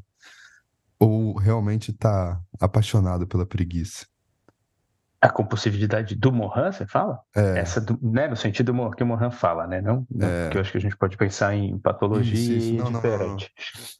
Ou 0.99 1.35
realmente 1.37 1.91
tá 1.93 2.39
apaixonado 2.59 3.27
pela 3.27 3.45
preguiça? 3.45 4.05
A 5.21 5.29
compulsividade 5.29 6.15
do 6.15 6.33
Mohan, 6.33 6.71
você 6.71 6.85
fala? 6.85 7.19
É, 7.35 7.59
Essa 7.59 7.79
do, 7.79 7.97
né, 8.01 8.27
no 8.27 8.35
sentido 8.35 8.73
que 8.95 9.03
o 9.03 9.07
Mohan 9.07 9.31
fala, 9.31 9.65
né? 9.65 9.81
Não, 9.81 10.05
É. 10.19 10.49
que 10.49 10.57
eu 10.57 10.61
acho 10.61 10.71
que 10.71 10.77
a 10.77 10.81
gente 10.81 10.97
pode 10.97 11.15
pensar 11.15 11.55
em 11.55 11.77
patologia 11.77 12.33
Isso, 12.33 12.51
isso. 12.51 12.73
Não, 12.73 12.91
não, 12.91 13.01
não, 13.01 13.01
não. 13.01 13.35
diferente. 13.35 13.51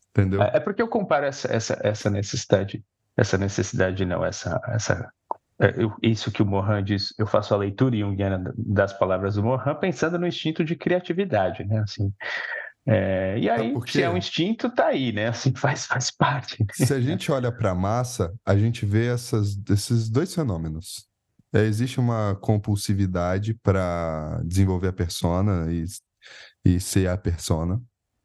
entendeu? 0.10 0.42
É 0.42 0.52
é 0.56 0.60
porque 0.60 0.82
eu 0.82 0.88
comparo 0.88 1.26
essa, 1.26 1.48
essa, 1.54 1.80
essa 1.82 2.10
necessidade, 2.10 2.84
essa 3.18 3.38
necessidade 3.38 4.06
não, 4.06 4.26
essa, 4.26 4.60
essa 4.68 5.12
é, 5.60 5.82
eu- 5.82 5.96
isso 6.02 6.32
que 6.32 6.42
o 6.42 6.46
Mohan 6.46 6.84
diz, 6.84 7.14
eu 7.18 7.28
faço 7.28 7.54
a 7.54 7.58
leitura 7.58 7.96
junguiana 7.96 8.54
das 8.58 8.92
palavras 8.94 9.36
do 9.36 9.44
Mohan 9.44 9.76
pensando 9.76 10.18
no 10.18 10.28
instinto 10.28 10.64
de 10.64 10.76
criatividade, 10.76 11.64
né? 11.64 11.80
Assim, 11.80 12.12
é, 12.86 13.38
e 13.40 13.50
aí, 13.50 13.72
por 13.74 13.88
se 13.90 14.02
é 14.02 14.10
um 14.10 14.18
instinto, 14.18 14.70
tá 14.70 14.88
aí, 14.88 15.14
né? 15.14 15.28
Assim, 15.28 15.54
faz, 15.56 15.86
faz 15.86 16.12
parte. 16.12 16.58
Se 16.74 16.94
a 16.94 17.00
gente 17.00 17.32
olha 17.32 17.52
para 17.52 17.72
a 17.72 17.76
massa, 17.76 18.34
a 18.46 18.58
gente 18.58 18.86
vê 18.86 19.08
essas, 19.08 19.58
esses 19.70 20.10
dois 20.10 20.34
fenômenos. 20.34 21.08
É, 21.54 21.62
existe 21.62 22.00
uma 22.00 22.36
compulsividade 22.42 23.54
para 23.54 24.42
desenvolver 24.44 24.88
a 24.88 24.94
persona 24.94 25.72
e, 25.72 25.86
e 26.66 26.80
ser 26.80 27.08
a 27.08 27.16
persona. 27.16 27.80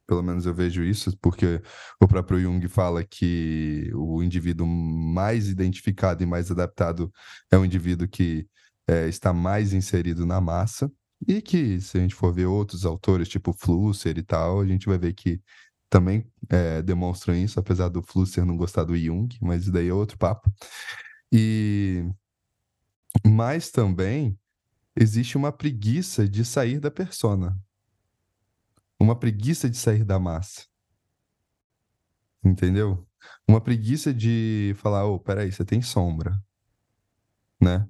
Pelo 0.08 0.22
menos 0.22 0.46
eu 0.46 0.54
vejo 0.54 0.82
isso, 0.82 1.16
porque 1.20 1.60
o 2.00 2.08
próprio 2.08 2.40
Jung 2.40 2.66
fala 2.66 3.04
que 3.04 3.90
o 3.94 4.22
indivíduo 4.22 4.66
mais 4.66 5.48
identificado 5.48 6.22
e 6.22 6.26
mais 6.26 6.50
adaptado 6.50 7.12
é 7.50 7.58
o 7.58 7.64
indivíduo 7.64 8.08
que 8.08 8.48
é, 8.88 9.06
está 9.06 9.34
mais 9.34 9.74
inserido 9.74 10.24
na 10.24 10.40
massa. 10.40 10.90
E 11.26 11.42
que, 11.42 11.80
se 11.80 11.98
a 11.98 12.00
gente 12.00 12.14
for 12.14 12.32
ver 12.32 12.46
outros 12.46 12.86
autores, 12.86 13.28
tipo 13.28 13.52
Flusser 13.52 14.16
e 14.16 14.22
tal, 14.22 14.60
a 14.60 14.66
gente 14.66 14.86
vai 14.86 14.96
ver 14.96 15.12
que 15.12 15.42
também 15.90 16.24
é, 16.48 16.80
demonstram 16.80 17.34
isso, 17.34 17.60
apesar 17.60 17.88
do 17.88 18.02
Flusser 18.02 18.46
não 18.46 18.56
gostar 18.56 18.84
do 18.84 18.96
Jung, 18.96 19.28
mas 19.42 19.68
daí 19.68 19.88
é 19.88 19.92
outro 19.94 20.16
papo. 20.16 20.50
E 21.30 22.04
mas 23.26 23.70
também 23.70 24.38
existe 24.96 25.36
uma 25.36 25.52
preguiça 25.52 26.28
de 26.28 26.44
sair 26.44 26.80
da 26.80 26.90
persona, 26.90 27.58
uma 29.00 29.18
preguiça 29.18 29.68
de 29.70 29.76
sair 29.76 30.04
da 30.04 30.18
massa, 30.18 30.66
entendeu? 32.44 33.06
Uma 33.46 33.60
preguiça 33.60 34.12
de 34.12 34.74
falar, 34.78 35.04
ô, 35.06 35.18
peraí, 35.18 35.50
você 35.52 35.64
tem 35.64 35.82
sombra, 35.82 36.32
né? 37.60 37.86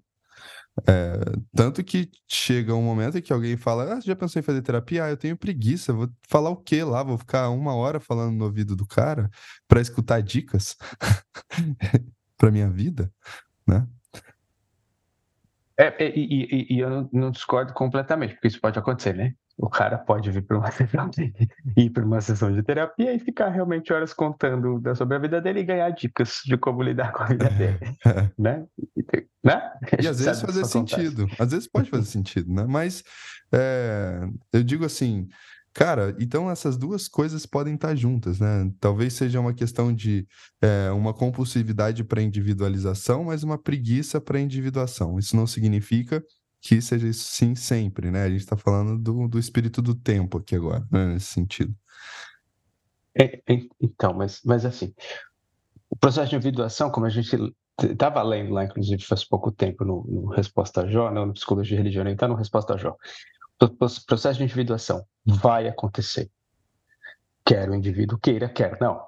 É, 0.88 1.18
tanto 1.55 1.83
que 1.83 2.09
chega 2.29 2.75
um 2.75 2.83
momento 2.83 3.18
em 3.18 3.23
que 3.23 3.33
alguém 3.33 3.57
fala, 3.57 3.94
ah, 3.94 4.01
já 4.01 4.14
pensou 4.14 4.38
em 4.38 4.42
fazer 4.44 4.62
terapia? 4.62 5.05
Ah, 5.05 5.11
eu 5.11 5.16
tenho 5.16 5.37
preguiça, 5.37 5.92
vou 5.92 6.09
falar 6.29 6.51
o 6.51 6.57
quê 6.57 6.85
lá? 6.85 7.03
Vou 7.03 7.18
ficar 7.18 7.51
uma 7.51 7.75
hora 7.75 7.99
falando 7.99 8.37
no 8.37 8.44
ouvido 8.44 8.77
do 8.77 8.87
cara 8.87 9.29
para 9.66 9.81
escutar 9.81 10.23
dicas 10.23 10.77
para 12.37 12.51
minha 12.51 12.71
vida, 12.71 13.12
né? 13.66 13.87
É, 15.77 16.09
e, 16.16 16.23
e- 16.25 16.77
e 16.77 16.79
eu 16.81 17.09
não 17.12 17.31
discordo 17.31 17.73
completamente, 17.73 18.35
porque 18.35 18.49
isso 18.49 18.61
pode 18.61 18.79
acontecer, 18.79 19.14
né? 19.14 19.35
O 19.59 19.68
cara 19.68 19.99
pode 19.99 20.31
vir 20.31 20.42
para 20.42 20.57
uma 20.59 20.71
sessão 20.73 21.11
de, 21.11 21.35
ir 21.77 21.90
para 21.90 22.05
uma 22.05 22.21
sessão 22.21 22.53
de 22.53 22.62
terapia 22.62 23.12
e 23.12 23.18
ficar 23.18 23.49
realmente 23.49 23.92
horas 23.92 24.14
contando 24.14 24.79
da- 24.81 24.94
sobre 24.94 25.16
a 25.16 25.18
vida 25.18 25.40
dele 25.40 25.61
e 25.61 25.64
ganhar 25.64 25.90
dicas 25.90 26.40
de 26.44 26.57
como 26.57 26.83
lidar 26.83 27.12
com 27.12 27.25
a 27.25 27.27
vida 27.27 27.51
dele, 27.51 27.79
né? 28.38 28.64
E, 28.97 29.05
né? 29.44 29.55
A 29.55 30.03
E 30.03 30.07
às 30.07 30.18
vezes 30.21 30.40
fazer 30.40 30.61
acontece. 30.61 30.71
sentido. 30.73 31.27
Às 31.38 31.51
vezes 31.51 31.68
pode 31.68 31.90
fazer 31.90 32.05
sentido, 32.07 32.53
né? 32.53 32.64
Mas 32.68 33.03
é, 33.53 34.21
eu 34.53 34.62
digo 34.62 34.85
assim, 34.85 35.27
cara, 35.73 36.14
então 36.21 36.49
essas 36.51 36.77
duas 36.77 37.09
coisas 37.09 37.44
podem 37.44 37.75
estar 37.75 37.94
juntas, 37.97 38.38
né? 38.38 38.71
Talvez 38.79 39.12
seja 39.14 39.40
uma 39.40 39.53
questão 39.55 39.92
de 39.92 40.27
é, 40.62 40.90
uma 40.92 41.12
compulsividade 41.12 42.05
para 42.05 42.23
individualização, 42.23 43.25
mas 43.25 43.42
uma 43.42 43.59
preguiça 43.59 44.21
para 44.21 44.38
individuação. 44.40 45.18
Isso 45.18 45.35
não 45.35 45.47
significa 45.49 46.23
que 46.61 46.81
seja 46.81 47.09
isso 47.09 47.25
sim 47.25 47.55
sempre, 47.55 48.11
né? 48.11 48.25
A 48.25 48.31
gente 48.31 48.40
está 48.40 48.57
falando 48.57 48.99
do, 48.99 49.29
do 49.29 49.38
espírito 49.38 49.81
do 49.81 49.94
tempo 49.94 50.38
aqui 50.38 50.57
agora, 50.57 50.87
né? 50.90 51.07
Nesse 51.07 51.27
sentido. 51.27 51.75
É, 53.14 53.37
é, 53.49 53.66
então, 53.81 54.14
mas, 54.14 54.40
mas 54.44 54.64
assim, 54.64 54.94
o 55.90 55.97
processo 55.97 56.31
de 56.31 56.37
individuação, 56.37 56.90
como 56.90 57.07
a 57.07 57.11
gente 57.11 57.37
estava 57.83 58.23
lendo 58.23 58.53
lá, 58.53 58.64
inclusive, 58.64 59.03
faz 59.05 59.25
pouco 59.25 59.51
tempo 59.51 59.85
no, 59.85 60.05
no 60.05 60.27
Resposta 60.29 60.87
Jó, 60.88 61.11
não 61.11 61.27
no 61.27 61.35
Psicologia 61.35 61.75
e 61.75 61.79
Religião, 61.79 62.07
está 62.07 62.29
no 62.29 62.35
Resposta 62.35 62.77
Jó. 62.77 62.97
O 63.61 63.68
pro- 63.68 63.88
processo 64.07 64.38
de 64.38 64.44
individuação 64.44 65.05
vai 65.25 65.68
acontecer. 65.68 66.31
Quer 67.44 67.68
o 67.71 67.75
indivíduo 67.75 68.18
queira, 68.18 68.49
quer 68.49 68.79
não. 68.81 69.08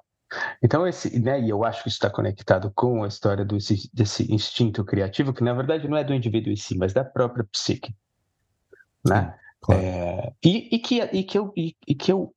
Então, 0.63 0.87
esse, 0.87 1.19
né, 1.21 1.41
e 1.41 1.49
eu 1.49 1.65
acho 1.65 1.83
que 1.83 1.89
isso 1.89 1.97
está 1.97 2.11
conectado 2.11 2.71
com 2.75 3.03
a 3.03 3.09
história 3.09 3.45
do, 3.45 3.57
esse- 3.57 3.91
desse 3.93 4.33
instinto 4.33 4.85
criativo, 4.85 5.33
que 5.33 5.43
na 5.43 5.53
verdade 5.53 5.89
não 5.89 5.97
é 5.97 6.05
do 6.05 6.15
indivíduo 6.15 6.53
em 6.53 6.57
si, 6.57 6.77
mas 6.77 6.93
da 6.93 7.05
própria 7.05 7.45
psique. 7.51 7.95
Né? 9.07 9.35
Claro. 9.61 9.83
É, 9.83 10.33
e, 10.45 10.77
e 10.77 10.79
que, 10.79 11.01
e 11.01 11.25
que 11.25 11.39
eu, 11.39 11.53
e, 11.57 11.77
e 11.87 11.95
que 11.95 12.13
eu 12.13 12.35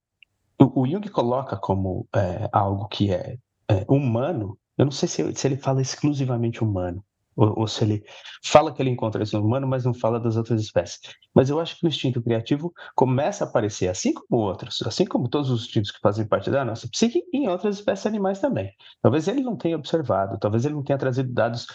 o, 0.60 0.82
o 0.82 0.88
Jung 0.88 1.08
coloca 1.10 1.58
como 1.58 2.08
é, 2.16 2.50
algo 2.52 2.88
que 2.88 3.12
é, 3.12 3.38
é, 3.68 3.86
humano. 3.88 4.58
Eu 4.78 4.86
não 4.86 4.92
sei 4.92 5.08
se, 5.08 5.34
se 5.36 5.48
ele 5.48 5.58
fala 5.58 5.82
exclusivamente 5.82 6.64
humano, 6.64 7.04
ou, 7.36 7.60
ou 7.62 7.68
se 7.68 7.84
ele 7.84 8.04
fala 8.44 8.74
que 8.74 8.82
ele 8.82 8.90
encontra 8.90 9.24
isso 9.24 9.38
no 9.40 9.46
humano, 9.46 9.68
mas 9.68 9.86
não 9.86 9.94
fala 9.94 10.20
das 10.20 10.36
outras 10.38 10.62
espécies. 10.62 11.00
Mas 11.34 11.50
eu 11.50 11.60
acho 11.60 11.78
que 11.80 11.86
o 11.86 11.90
instinto 11.90 12.22
criativo 12.22 12.74
começa 12.96 13.44
a 13.44 13.48
aparecer, 13.48 13.88
assim 13.88 14.14
como 14.14 14.42
outros, 14.44 14.82
assim 14.86 15.06
como 15.06 15.28
todos 15.30 15.50
os 15.50 15.64
instintos 15.66 15.92
que 15.92 16.00
fazem 16.00 16.26
parte 16.28 16.50
da 16.52 16.64
nossa 16.66 16.88
psique, 16.90 17.24
em 17.34 17.48
outras 17.48 17.78
espécies 17.78 18.06
animais 18.06 18.40
também. 18.40 18.72
Talvez 19.02 19.28
ele 19.28 19.42
não 19.42 19.56
tenha 19.56 19.76
observado, 19.76 20.38
talvez 20.40 20.66
ele 20.66 20.76
não 20.76 20.84
tenha 20.84 20.98
trazido 20.98 21.32
dados 21.32 21.66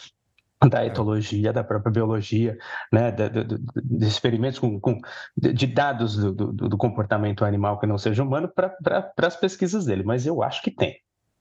da 0.68 0.84
etologia, 0.84 1.52
da 1.52 1.62
própria 1.62 1.92
biologia, 1.92 2.58
né, 2.92 3.12
de, 3.12 3.28
de, 3.30 3.44
de- 3.44 4.06
experimentos 4.06 4.58
com, 4.58 4.80
com- 4.80 4.98
de, 5.36 5.66
dados 5.68 6.16
do, 6.16 6.32
do- 6.32 6.52
do 6.52 6.76
comportamento 6.76 7.44
animal 7.44 7.78
que 7.78 7.86
não 7.86 7.96
seja 7.96 8.24
humano 8.24 8.48
para 8.52 8.76
as 9.22 9.36
pesquisas 9.36 9.84
dele, 9.84 10.02
mas 10.02 10.26
eu 10.26 10.42
acho 10.42 10.60
que 10.60 10.72
tem. 10.72 10.96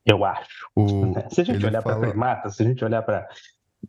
Eu 0.06 0.24
acho. 0.24 0.70
O, 0.76 1.14
Se 1.34 1.42
a 1.42 1.44
gente 1.44 1.56
ele 1.56 1.66
olhar 1.66 1.82
para 1.82 1.96
fala- 1.96 2.08
primatas, 2.08 2.56
se 2.56 2.64
a 2.64 2.66
gente 2.68 2.86
olhar 2.86 3.02
para. 3.02 3.28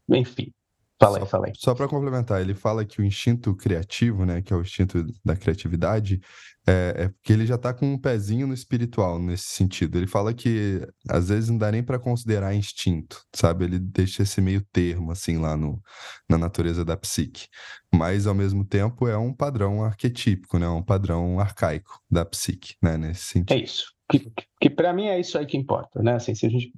Enfim. 0.09 0.53
Fala 1.01 1.19
aí. 1.47 1.53
Só 1.55 1.75
para 1.77 1.87
complementar, 1.87 2.41
ele 2.41 2.55
fala 2.55 2.85
que 2.85 3.01
o 3.01 3.05
instinto 3.05 3.55
criativo, 3.55 4.27
né, 4.27 4.43
que 4.43 4.53
é 4.53 4.57
o 4.57 4.63
instinto 4.63 5.07
da 5.25 5.37
criatividade, 5.37 6.21
é, 6.67 6.95
é 7.05 7.09
porque 7.09 7.33
ele 7.33 7.47
já 7.47 7.55
está 7.55 7.73
com 7.73 7.87
um 7.93 7.97
pezinho 7.97 8.49
no 8.49 8.53
espiritual 8.53 9.17
nesse 9.21 9.45
sentido. 9.45 9.97
Ele 9.97 10.09
fala 10.09 10.35
que 10.35 10.85
às 11.09 11.29
vezes 11.29 11.51
não 11.51 11.57
dá 11.59 11.71
nem 11.71 11.85
para 11.85 12.01
considerar 12.01 12.53
instinto, 12.53 13.23
sabe? 13.33 13.65
Ele 13.65 13.79
deixa 13.79 14.25
esse 14.25 14.41
meio 14.41 14.61
termo 14.73 15.13
assim 15.13 15.39
lá 15.39 15.57
no, 15.57 15.81
na 16.29 16.37
natureza 16.37 16.85
da 16.85 16.97
psique. 16.97 17.47
Mas 17.95 18.27
ao 18.27 18.35
mesmo 18.35 18.65
tempo 18.65 19.07
é 19.07 19.17
um 19.17 19.33
padrão 19.33 19.85
arquetípico, 19.85 20.59
né, 20.59 20.69
um 20.69 20.83
padrão 20.83 21.39
arcaico 21.39 22.01
da 22.11 22.25
psique, 22.25 22.75
né, 22.83 22.99
nesse 22.99 23.21
É 23.21 23.33
sentido. 23.33 23.65
isso. 23.65 23.98
Que, 24.11 24.33
que, 24.59 24.71
para 24.71 24.93
mim 24.93 25.07
é 25.07 25.21
isso 25.21 25.37
aí 25.37 25.45
que 25.45 25.57
importa, 25.59 26.03
né? 26.03 26.15
Assim, 26.15 26.35
se 26.35 26.47
a 26.47 26.49
gente, 26.49 26.73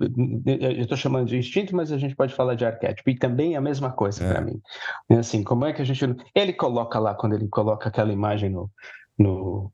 eu 0.46 0.82
estou 0.82 0.96
chamando 0.98 1.28
de 1.28 1.36
instinto, 1.38 1.76
mas 1.76 1.92
a 1.92 1.98
gente 1.98 2.16
pode 2.16 2.34
falar 2.34 2.56
de 2.56 2.64
arquétipo 2.66 3.08
e 3.08 3.16
também 3.16 3.54
é 3.54 3.56
a 3.56 3.60
mesma 3.60 3.92
coisa 3.92 4.24
É. 4.24 4.32
para 4.32 4.40
mim. 4.40 4.60
É 5.08 5.14
Assim, 5.16 5.44
como 5.44 5.64
é 5.64 5.72
que 5.72 5.80
a 5.80 5.84
gente, 5.84 6.04
ele 6.34 6.52
coloca 6.52 6.98
lá 6.98 7.14
quando 7.14 7.34
ele 7.34 7.46
coloca 7.48 7.88
aquela 7.88 8.12
imagem 8.12 8.50
no, 8.50 8.68
no, 9.16 9.72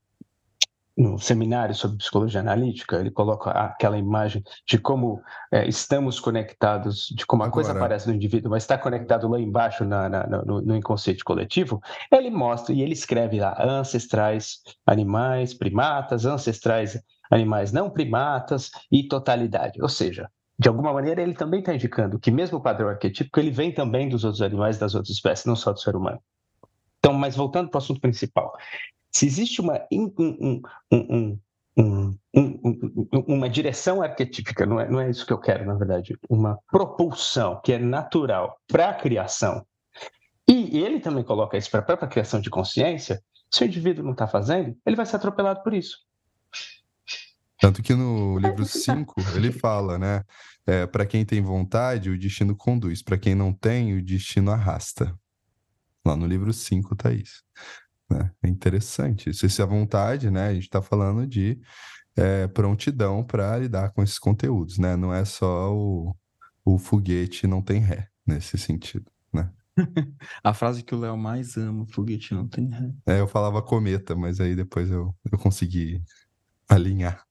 no 0.98 1.18
seminário 1.18 1.74
sobre 1.74 1.96
psicologia 1.98 2.40
analítica, 2.40 2.96
ele 2.96 3.10
coloca 3.10 3.50
aquela 3.50 3.96
imagem 3.98 4.42
de 4.66 4.78
como 4.78 5.22
é, 5.50 5.66
estamos 5.66 6.20
conectados, 6.20 7.06
de 7.14 7.24
como 7.26 7.42
a 7.42 7.50
coisa 7.50 7.70
Agora- 7.70 7.84
aparece 7.86 8.08
no 8.08 8.14
indivíduo, 8.14 8.50
mas 8.50 8.64
está 8.64 8.76
conectado 8.78 9.28
lá 9.28 9.40
embaixo 9.40 9.84
na- 9.84 10.08
na- 10.10 10.26
no, 10.26 10.60
no 10.60 10.76
inconsciente 10.76 11.24
coletivo. 11.24 11.80
Ele 12.12 12.30
mostra 12.30 12.74
e 12.74 12.82
ele 12.82 12.92
escreve 12.92 13.40
lá 13.40 13.56
ancestrais 13.62 14.58
animais, 14.86 15.52
primatas, 15.54 16.24
ancestrais 16.26 16.98
animais 17.30 17.72
não 17.72 17.90
primatas 17.90 18.70
e 18.90 19.06
totalidade. 19.06 19.80
Ou 19.82 19.88
seja, 19.88 20.30
de 20.58 20.68
alguma 20.68 20.92
maneira 20.92 21.22
ele 21.22 21.34
também 21.34 21.60
está 21.60 21.74
indicando 21.74 22.18
que 22.18 22.30
mesmo 22.30 22.58
o 22.58 22.62
padrão 22.62 22.88
arquetípico 22.88 23.38
ele 23.38 23.50
vem 23.50 23.72
também 23.72 24.08
dos 24.08 24.24
outros 24.24 24.42
animais, 24.42 24.78
das 24.78 24.94
outras 24.94 25.14
espécies, 25.14 25.46
não 25.46 25.56
só 25.56 25.72
do 25.72 25.80
ser 25.80 25.94
humano. 25.94 26.20
Então, 26.98 27.12
mas 27.12 27.36
voltando 27.36 27.68
para 27.68 27.78
o 27.78 27.82
assunto 27.82 28.00
principal, 28.00 28.52
se 29.12 29.26
existe 29.26 29.60
uma 29.60 29.80
um, 29.92 30.62
um, 30.90 31.38
um, 31.76 32.18
uma 33.28 33.48
direção 33.48 34.02
arquetípica, 34.02 34.66
não 34.66 34.80
é, 34.80 34.88
não 34.88 35.00
é 35.00 35.10
isso 35.10 35.26
que 35.26 35.32
eu 35.32 35.38
quero, 35.38 35.64
na 35.66 35.74
verdade, 35.74 36.18
uma 36.28 36.58
propulsão 36.70 37.60
que 37.62 37.72
é 37.72 37.78
natural 37.78 38.58
para 38.66 38.90
a 38.90 38.94
criação, 38.94 39.64
e 40.48 40.78
ele 40.78 41.00
também 41.00 41.24
coloca 41.24 41.56
isso 41.56 41.70
para 41.70 41.80
a 41.80 41.82
própria 41.82 42.08
criação 42.08 42.40
de 42.40 42.50
consciência, 42.50 43.22
se 43.50 43.62
o 43.62 43.66
indivíduo 43.66 44.04
não 44.04 44.12
está 44.12 44.26
fazendo, 44.26 44.76
ele 44.84 44.96
vai 44.96 45.06
ser 45.06 45.16
atropelado 45.16 45.62
por 45.62 45.74
isso. 45.74 45.98
Tanto 47.60 47.82
que 47.82 47.94
no 47.94 48.38
livro 48.40 48.64
5 48.64 49.14
ele 49.34 49.52
fala, 49.52 49.98
né? 49.98 50.24
É, 50.66 50.86
para 50.86 51.06
quem 51.06 51.24
tem 51.24 51.40
vontade, 51.40 52.10
o 52.10 52.18
destino 52.18 52.56
conduz. 52.56 53.02
Para 53.02 53.18
quem 53.18 53.34
não 53.34 53.52
tem, 53.52 53.96
o 53.96 54.04
destino 54.04 54.50
arrasta. 54.50 55.16
Lá 56.04 56.16
no 56.16 56.26
livro 56.26 56.52
5 56.52 56.94
tá 56.96 57.12
isso. 57.12 57.42
Né? 58.10 58.30
É 58.42 58.48
interessante. 58.48 59.32
Se, 59.32 59.48
se 59.48 59.62
a 59.62 59.66
vontade, 59.66 60.30
né? 60.30 60.48
A 60.48 60.54
gente 60.54 60.64
está 60.64 60.82
falando 60.82 61.26
de 61.26 61.60
é, 62.16 62.46
prontidão 62.48 63.22
para 63.22 63.58
lidar 63.58 63.90
com 63.90 64.02
esses 64.02 64.18
conteúdos, 64.18 64.78
né? 64.78 64.96
Não 64.96 65.12
é 65.12 65.24
só 65.24 65.72
o, 65.74 66.16
o 66.64 66.78
foguete 66.78 67.46
não 67.46 67.60
tem 67.60 67.80
ré, 67.80 68.08
nesse 68.26 68.56
sentido, 68.56 69.10
né? 69.32 69.50
a 70.42 70.54
frase 70.54 70.82
que 70.82 70.94
o 70.94 70.98
Léo 70.98 71.16
mais 71.16 71.56
ama, 71.56 71.86
foguete 71.86 72.34
não 72.34 72.48
tem 72.48 72.70
ré. 72.70 72.92
É, 73.06 73.20
eu 73.20 73.28
falava 73.28 73.60
cometa, 73.60 74.16
mas 74.16 74.40
aí 74.40 74.56
depois 74.56 74.90
eu, 74.90 75.14
eu 75.30 75.38
consegui 75.38 76.02
alinhar. 76.68 77.25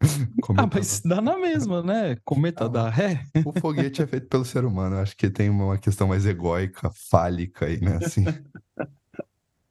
Cometa 0.42 0.64
ah, 0.64 0.70
mas 0.72 1.00
dá 1.00 1.20
na 1.20 1.38
mesma, 1.38 1.82
né? 1.82 2.16
Cometa 2.24 2.64
ah, 2.64 2.68
dá 2.68 2.88
ré. 2.88 3.22
O 3.44 3.52
foguete 3.60 4.02
é 4.02 4.06
feito 4.06 4.28
pelo 4.28 4.44
ser 4.44 4.64
humano. 4.64 4.96
Eu 4.96 5.00
acho 5.00 5.16
que 5.16 5.28
tem 5.28 5.50
uma 5.50 5.78
questão 5.78 6.08
mais 6.08 6.24
egóica, 6.24 6.90
fálica 7.10 7.66
aí, 7.66 7.80
né? 7.80 7.98
Assim. 8.02 8.24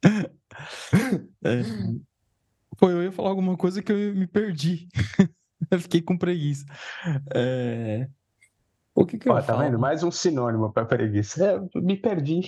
É. 1.44 1.62
Pô, 2.76 2.90
eu 2.90 3.02
ia 3.02 3.12
falar 3.12 3.30
alguma 3.30 3.56
coisa 3.56 3.82
que 3.82 3.92
eu 3.92 4.14
me 4.14 4.26
perdi. 4.26 4.88
eu 5.70 5.80
fiquei 5.80 6.02
com 6.02 6.18
preguiça. 6.18 6.66
É... 7.34 8.08
O 8.94 9.06
que, 9.06 9.18
que 9.18 9.28
Ó, 9.28 9.38
eu 9.38 9.40
tá 9.40 9.54
falo? 9.54 9.60
vendo? 9.60 9.78
Mais 9.78 10.02
um 10.02 10.10
sinônimo 10.10 10.72
para 10.72 10.86
preguiça. 10.86 11.44
É, 11.44 11.80
me 11.80 11.96
perdi. 11.96 12.40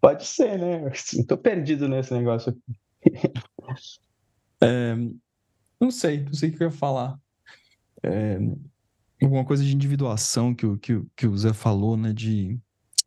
Pode 0.00 0.24
ser, 0.24 0.58
né? 0.58 0.90
Estou 0.92 1.36
perdido 1.36 1.88
nesse 1.88 2.14
negócio 2.14 2.52
aqui. 2.52 3.32
É, 4.62 4.94
não 5.80 5.90
sei, 5.90 6.24
não 6.24 6.32
sei 6.32 6.50
o 6.50 6.52
que 6.52 6.62
eu 6.62 6.68
ia 6.68 6.72
falar. 6.72 7.18
É, 8.02 8.38
alguma 9.22 9.44
coisa 9.44 9.64
de 9.64 9.74
individuação 9.74 10.54
que, 10.54 10.66
o, 10.66 10.78
que, 10.78 11.02
que 11.16 11.26
o 11.26 11.36
Zé 11.36 11.52
falou, 11.52 11.96
né? 11.96 12.12
De. 12.12 12.58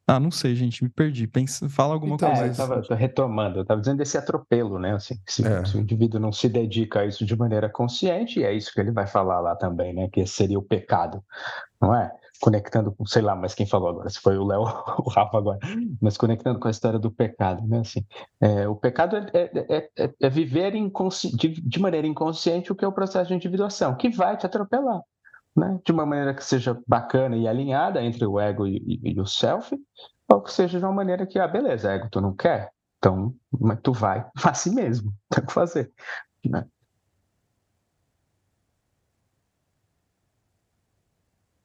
Ah, 0.07 0.19
não 0.19 0.31
sei, 0.31 0.55
gente, 0.55 0.83
me 0.83 0.89
perdi. 0.89 1.27
Pensa, 1.27 1.69
fala 1.69 1.93
alguma 1.93 2.15
então, 2.15 2.29
coisa. 2.29 2.43
É, 2.43 2.47
eu 2.47 2.51
estava 2.51 2.95
retomando, 2.95 3.59
eu 3.59 3.61
estava 3.61 3.79
dizendo 3.79 3.97
desse 3.97 4.17
atropelo, 4.17 4.79
né? 4.79 4.95
Assim, 4.95 5.15
se, 5.27 5.45
é. 5.45 5.63
se, 5.63 5.77
o 5.77 5.79
indivíduo 5.79 6.19
não 6.19 6.31
se 6.31 6.49
dedica 6.49 7.01
a 7.01 7.05
isso 7.05 7.23
de 7.23 7.35
maneira 7.35 7.69
consciente, 7.69 8.39
e 8.39 8.43
é 8.43 8.51
isso 8.51 8.73
que 8.73 8.79
ele 8.79 8.91
vai 8.91 9.05
falar 9.05 9.39
lá 9.39 9.55
também, 9.55 9.93
né? 9.93 10.09
Que 10.11 10.25
seria 10.25 10.57
o 10.57 10.63
pecado, 10.63 11.23
não 11.79 11.93
é? 11.93 12.11
Conectando 12.39 12.91
com, 12.91 13.05
sei 13.05 13.21
lá, 13.21 13.35
mas 13.35 13.53
quem 13.53 13.65
falou 13.65 13.89
agora, 13.89 14.09
se 14.09 14.19
foi 14.19 14.37
o 14.37 14.45
Léo 14.45 14.61
ou 14.61 14.67
o 15.05 15.09
Rafa 15.09 15.37
agora, 15.37 15.59
mas 16.01 16.17
conectando 16.17 16.59
com 16.59 16.67
a 16.67 16.71
história 16.71 16.97
do 16.97 17.11
pecado, 17.11 17.65
né? 17.67 17.79
Assim, 17.79 18.05
é, 18.41 18.67
o 18.67 18.75
pecado 18.75 19.17
é, 19.17 19.29
é, 19.33 19.89
é, 19.97 20.13
é 20.21 20.29
viver 20.29 20.71
de, 20.71 21.47
de, 21.61 21.79
maneira 21.79 22.07
inconsciente 22.07 22.71
o 22.71 22.75
que 22.75 22.85
é 22.85 22.87
o 22.87 22.93
processo 22.93 23.29
de 23.29 23.35
individuação, 23.35 23.95
que 23.95 24.09
vai 24.09 24.37
te 24.37 24.45
atropelar, 24.45 25.01
né? 25.55 25.79
De 25.85 25.91
uma 25.91 26.05
maneira 26.05 26.33
que 26.33 26.43
seja 26.43 26.79
bacana 26.87 27.35
e 27.35 27.47
alinhada 27.47 28.01
entre 28.03 28.25
o 28.25 28.39
ego 28.39 28.67
e, 28.67 28.77
e, 28.77 29.13
e 29.13 29.19
o 29.19 29.25
self, 29.25 29.75
ou 30.31 30.41
que 30.41 30.51
seja 30.51 30.79
de 30.79 30.85
uma 30.85 30.93
maneira 30.93 31.25
que, 31.25 31.39
ah, 31.39 31.47
beleza, 31.47 31.91
ego 31.91 32.07
tu 32.09 32.21
não 32.21 32.35
quer, 32.35 32.71
então, 32.99 33.33
tu 33.81 33.93
vai 33.93 34.25
assim 34.43 34.73
mesmo, 34.73 35.13
tem 35.29 35.45
que 35.45 35.53
fazer, 35.53 35.91
né? 36.45 36.65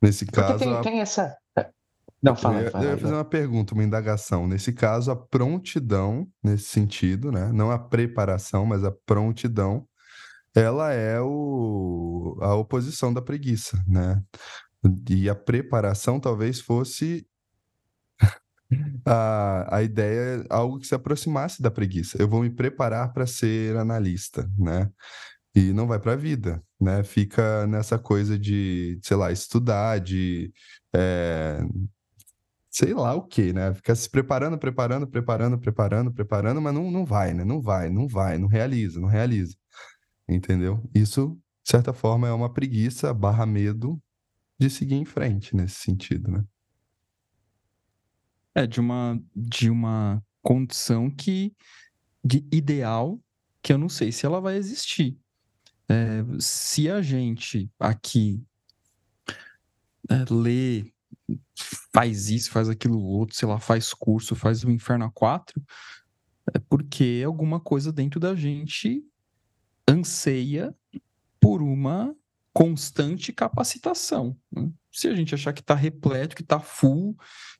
Nesse 0.04 0.26
caso. 0.26 0.58
Tem, 0.58 0.74
a... 0.74 0.80
tem, 0.82 1.00
essa. 1.00 1.34
É. 1.58 1.66
Não, 2.22 2.36
fala, 2.36 2.60
eu, 2.60 2.70
fala, 2.70 2.84
eu 2.84 2.90
ia 2.90 2.98
fazer 2.98 3.14
uma 3.14 3.24
pergunta, 3.24 3.72
uma 3.72 3.82
indagação. 3.82 4.46
Nesse 4.46 4.70
caso, 4.70 5.10
a 5.10 5.16
prontidão, 5.16 6.28
nesse 6.42 6.64
sentido, 6.64 7.32
né? 7.32 7.50
Não 7.52 7.70
a 7.70 7.78
preparação, 7.78 8.66
mas 8.66 8.84
a 8.84 8.92
prontidão, 8.92 9.86
ela 10.54 10.92
é 10.92 11.18
o, 11.20 12.38
a 12.42 12.54
oposição 12.54 13.14
da 13.14 13.22
preguiça, 13.22 13.82
né? 13.88 14.22
E 15.08 15.26
a 15.30 15.34
preparação 15.34 16.20
talvez 16.20 16.60
fosse 16.60 17.26
a, 19.06 19.76
a 19.76 19.82
ideia, 19.82 20.44
algo 20.50 20.78
que 20.78 20.86
se 20.86 20.94
aproximasse 20.94 21.62
da 21.62 21.70
preguiça. 21.70 22.18
Eu 22.20 22.28
vou 22.28 22.42
me 22.42 22.50
preparar 22.50 23.14
para 23.14 23.26
ser 23.26 23.74
analista, 23.78 24.46
né? 24.58 24.90
e 25.54 25.72
não 25.72 25.86
vai 25.86 26.00
para 26.00 26.14
a 26.14 26.16
vida, 26.16 26.60
né? 26.84 27.02
Fica 27.02 27.66
nessa 27.66 27.98
coisa 27.98 28.38
de, 28.38 28.98
sei 29.02 29.16
lá, 29.16 29.32
estudar, 29.32 29.98
de 30.00 30.52
é, 30.94 31.60
sei 32.70 32.92
lá 32.92 33.14
o 33.14 33.22
que, 33.22 33.52
né? 33.52 33.72
Fica 33.74 33.94
se 33.94 34.10
preparando, 34.10 34.58
preparando, 34.58 35.06
preparando, 35.06 35.58
preparando, 35.58 36.12
preparando, 36.12 36.60
mas 36.60 36.74
não, 36.74 36.90
não 36.90 37.04
vai, 37.04 37.32
né? 37.32 37.44
Não 37.44 37.60
vai, 37.60 37.88
não 37.88 38.08
vai, 38.08 38.36
não 38.36 38.48
realiza, 38.48 39.00
não 39.00 39.08
realiza. 39.08 39.56
Entendeu? 40.28 40.82
Isso, 40.94 41.38
de 41.64 41.70
certa 41.70 41.92
forma, 41.92 42.28
é 42.28 42.32
uma 42.32 42.52
preguiça 42.52 43.14
barra 43.14 43.46
medo 43.46 44.00
de 44.58 44.68
seguir 44.68 44.96
em 44.96 45.04
frente 45.04 45.54
nesse 45.54 45.76
sentido, 45.76 46.30
né? 46.30 46.44
É, 48.56 48.66
de 48.66 48.80
uma, 48.80 49.20
de 49.34 49.70
uma 49.70 50.22
condição 50.42 51.10
que, 51.10 51.54
de 52.24 52.46
ideal, 52.52 53.20
que 53.62 53.72
eu 53.72 53.78
não 53.78 53.88
sei 53.88 54.12
se 54.12 54.26
ela 54.26 54.40
vai 54.40 54.56
existir. 54.56 55.18
É, 55.88 56.24
se 56.38 56.88
a 56.90 57.02
gente 57.02 57.70
aqui 57.78 58.42
é, 60.08 60.24
lê, 60.32 60.92
faz 61.92 62.30
isso, 62.30 62.50
faz 62.50 62.68
aquilo 62.68 63.02
outro, 63.02 63.36
sei 63.36 63.48
lá, 63.48 63.58
faz 63.58 63.92
curso, 63.92 64.34
faz 64.34 64.64
o 64.64 64.70
Inferno 64.70 65.04
a 65.04 65.10
4, 65.10 65.62
é 66.54 66.58
porque 66.58 67.22
alguma 67.24 67.60
coisa 67.60 67.92
dentro 67.92 68.20
da 68.20 68.34
gente 68.34 69.02
anseia 69.88 70.74
por 71.40 71.62
uma 71.62 72.14
constante 72.52 73.32
capacitação. 73.32 74.36
Né? 74.50 74.70
Se 74.92 75.08
a 75.08 75.14
gente 75.14 75.34
achar 75.34 75.52
que 75.52 75.60
está 75.60 75.74
repleto, 75.74 76.36
que 76.36 76.42
está 76.42 76.60
full, 76.60 77.16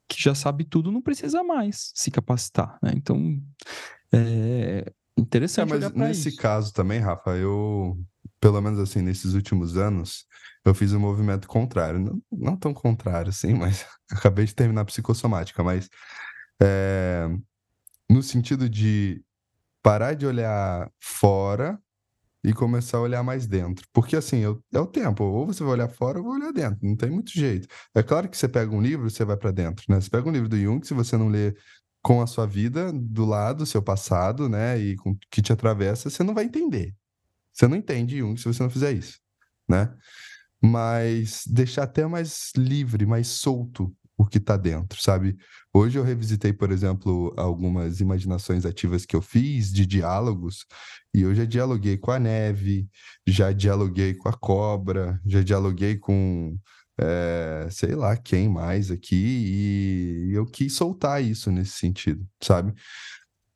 que 0.09 0.21
já 0.21 0.35
sabe 0.35 0.65
tudo, 0.65 0.93
não 0.93 1.03
precisa 1.03 1.43
mais 1.43 1.93
se 1.95 2.11
capacitar. 2.11 2.79
Né? 2.83 2.93
Então, 2.95 3.43
é 4.13 4.93
interessante. 5.17 5.73
É, 5.73 5.79
mas 5.79 5.93
nesse 5.93 6.29
isso. 6.29 6.39
caso 6.39 6.73
também, 6.73 7.01
Rafa, 7.01 7.31
eu 7.31 7.99
pelo 8.45 8.61
menos 8.61 8.79
assim, 8.79 9.01
nesses 9.01 9.33
últimos 9.33 9.79
anos, 9.79 10.27
eu 10.67 10.75
fiz 10.75 10.93
um 10.93 11.01
movimento 11.01 11.49
contrário. 11.49 11.99
Não, 11.99 12.23
não 12.31 12.57
tão 12.59 12.75
contrário 12.75 13.31
assim, 13.31 13.55
mas 13.57 13.87
acabei 14.11 14.45
de 14.45 14.55
terminar 14.55 14.83
a 14.83 14.85
psicossomática, 14.85 15.65
mas 15.65 15.89
é, 16.63 17.27
no 18.11 18.23
sentido 18.23 18.69
de 18.69 19.25
parar 19.83 20.13
de 20.13 20.27
olhar 20.27 20.91
fora 21.01 21.81
e 22.45 22.53
começar 22.53 22.99
a 22.99 23.01
olhar 23.01 23.23
mais 23.23 23.47
dentro. 23.47 23.87
Porque 23.95 24.15
assim, 24.15 24.41
eu, 24.41 24.63
é 24.75 24.79
o 24.79 24.87
tempo, 24.87 25.25
ou 25.25 25.47
você 25.47 25.65
vai 25.65 25.73
olhar 25.73 25.89
fora 25.89 26.19
ou 26.19 26.27
vai 26.27 26.39
olhar 26.39 26.53
dentro, 26.53 26.81
não 26.83 26.97
tem 26.97 27.09
muito 27.11 27.33
jeito. 27.33 27.67
É 27.95 28.03
claro 28.03 28.29
que 28.29 28.37
você 28.37 28.47
pega 28.47 28.75
um 28.75 28.83
livro, 28.83 29.09
você 29.09 29.25
vai 29.25 29.39
para 29.39 29.53
dentro, 29.53 29.87
né? 29.89 29.99
Você 29.99 30.11
pega 30.11 30.29
um 30.29 30.33
livro 30.33 30.51
do 30.51 30.59
Jung, 30.59 30.87
se 30.87 30.93
você 30.93 31.17
não 31.17 31.29
lê 31.29 31.57
com 32.03 32.21
a 32.21 32.27
sua 32.27 32.47
vida 32.47 32.93
do 32.93 33.25
lado, 33.25 33.65
seu 33.65 33.83
passado, 33.83 34.51
né, 34.51 34.79
e 34.79 34.97
com 34.97 35.17
que 35.31 35.41
te 35.41 35.51
atravessa, 35.51 36.11
você 36.11 36.23
não 36.23 36.35
vai 36.35 36.45
entender. 36.45 36.95
Você 37.55 37.69
não 37.69 37.77
entende 37.77 38.19
Jung 38.19 38.37
se 38.37 38.45
você 38.47 38.63
não 38.63 38.71
fizer 38.71 38.93
isso, 38.93 39.19
né? 39.69 39.95
Mas 40.61 41.45
deixar 41.47 41.85
até 41.85 42.07
mais 42.07 42.51
livre, 42.57 43.07
mais 43.07 43.29
solto 43.29 43.95
o 44.17 44.27
que 44.27 44.39
está 44.39 44.57
dentro, 44.57 45.01
sabe? 45.01 45.37
Hoje 45.73 45.99
eu 45.99 46.05
revisitei, 46.05 46.53
por 46.53 46.71
exemplo, 46.71 47.35
algumas 47.37 48.01
imaginações 48.01 48.65
ativas 48.65 49.05
que 49.05 49.17
eu 49.17 49.23
fiz 49.23 49.73
de 49.73 49.85
diálogos, 49.87 50.65
e 51.13 51.23
eu 51.23 51.35
já 51.35 51.45
dialoguei 51.45 51.97
com 51.99 52.11
a 52.11 52.19
neve, 52.19 52.89
já 53.27 53.53
dialoguei 53.53 54.15
com 54.15 54.29
a 54.29 54.33
cobra, 54.33 55.21
já 55.27 55.43
dialoguei 55.43 55.97
com 55.97 56.57
é, 56.99 57.67
sei 57.71 57.95
lá 57.95 58.17
quem 58.17 58.49
mais 58.49 58.91
aqui, 58.91 59.17
e 60.31 60.33
eu 60.33 60.47
quis 60.47 60.75
soltar 60.75 61.23
isso 61.23 61.51
nesse 61.51 61.73
sentido, 61.73 62.27
sabe? 62.41 62.73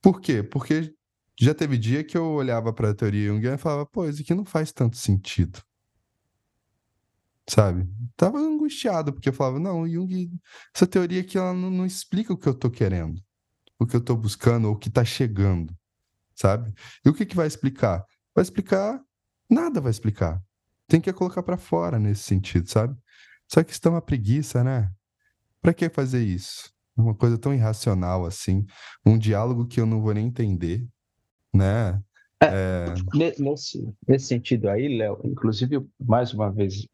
Por 0.03 0.21
quê? 0.21 0.43
Porque 0.43 0.93
já 1.41 1.55
teve 1.55 1.79
dia 1.79 2.03
que 2.03 2.17
eu 2.17 2.25
olhava 2.25 2.73
para 2.73 2.91
a 2.91 2.95
teoria 2.95 3.29
Jungiana 3.29 3.57
e 3.57 3.61
falava, 3.61 3.87
pô, 3.87 4.09
isso 4.09 4.23
aqui 4.23 4.35
não 4.35 4.45
faz 4.45 4.73
tanto 4.73 4.97
sentido. 4.97 5.63
Sabe? 7.49 7.89
Tava 8.17 8.39
angustiado, 8.39 9.13
porque 9.13 9.29
eu 9.29 9.33
falava, 9.33 9.59
não, 9.59 9.89
Jung, 9.89 10.31
essa 10.75 10.87
teoria 10.87 11.21
aqui 11.21 11.39
ela 11.39 11.55
não, 11.55 11.71
não 11.71 11.87
explica 11.87 12.33
o 12.33 12.37
que 12.37 12.49
eu 12.49 12.55
tô 12.55 12.71
querendo, 12.71 13.23
o 13.79 13.87
que 13.87 13.97
eu 13.97 14.01
tô 14.01 14.17
buscando, 14.17 14.67
ou 14.67 14.75
o 14.75 14.79
que 14.79 14.91
tá 14.91 15.05
chegando, 15.05 15.75
sabe? 16.35 16.75
E 17.05 17.09
o 17.09 17.15
que 17.15 17.25
que 17.25 17.37
vai 17.37 17.47
explicar? 17.47 18.05
Vai 18.35 18.43
explicar, 18.43 19.01
nada 19.49 19.81
vai 19.81 19.91
explicar. 19.91 20.43
Tem 20.87 21.01
que 21.01 21.13
colocar 21.13 21.43
para 21.43 21.57
fora 21.57 21.99
nesse 21.99 22.25
sentido, 22.25 22.69
sabe? 22.69 22.97
Só 23.47 23.63
que 23.63 23.73
está 23.73 23.89
uma 23.89 24.03
preguiça, 24.03 24.63
né? 24.63 24.91
Para 25.63 25.73
que 25.73 25.89
fazer 25.89 26.23
isso? 26.23 26.71
Uma 26.97 27.15
coisa 27.15 27.39
tão 27.39 27.55
irracional 27.55 28.27
assim, 28.27 28.67
um 29.07 29.17
diálogo 29.17 29.67
que 29.67 29.81
eu 29.81 29.87
não 29.87 30.03
vou 30.03 30.13
nem 30.13 30.27
entender, 30.27 30.87
né? 31.55 32.01
É, 32.41 32.47
é... 32.47 32.95
Nesse, 33.39 33.95
nesse 34.07 34.27
sentido 34.27 34.69
aí, 34.69 34.97
Léo, 34.97 35.21
inclusive, 35.25 35.85
mais 35.99 36.33
uma 36.33 36.51
vez, 36.51 36.87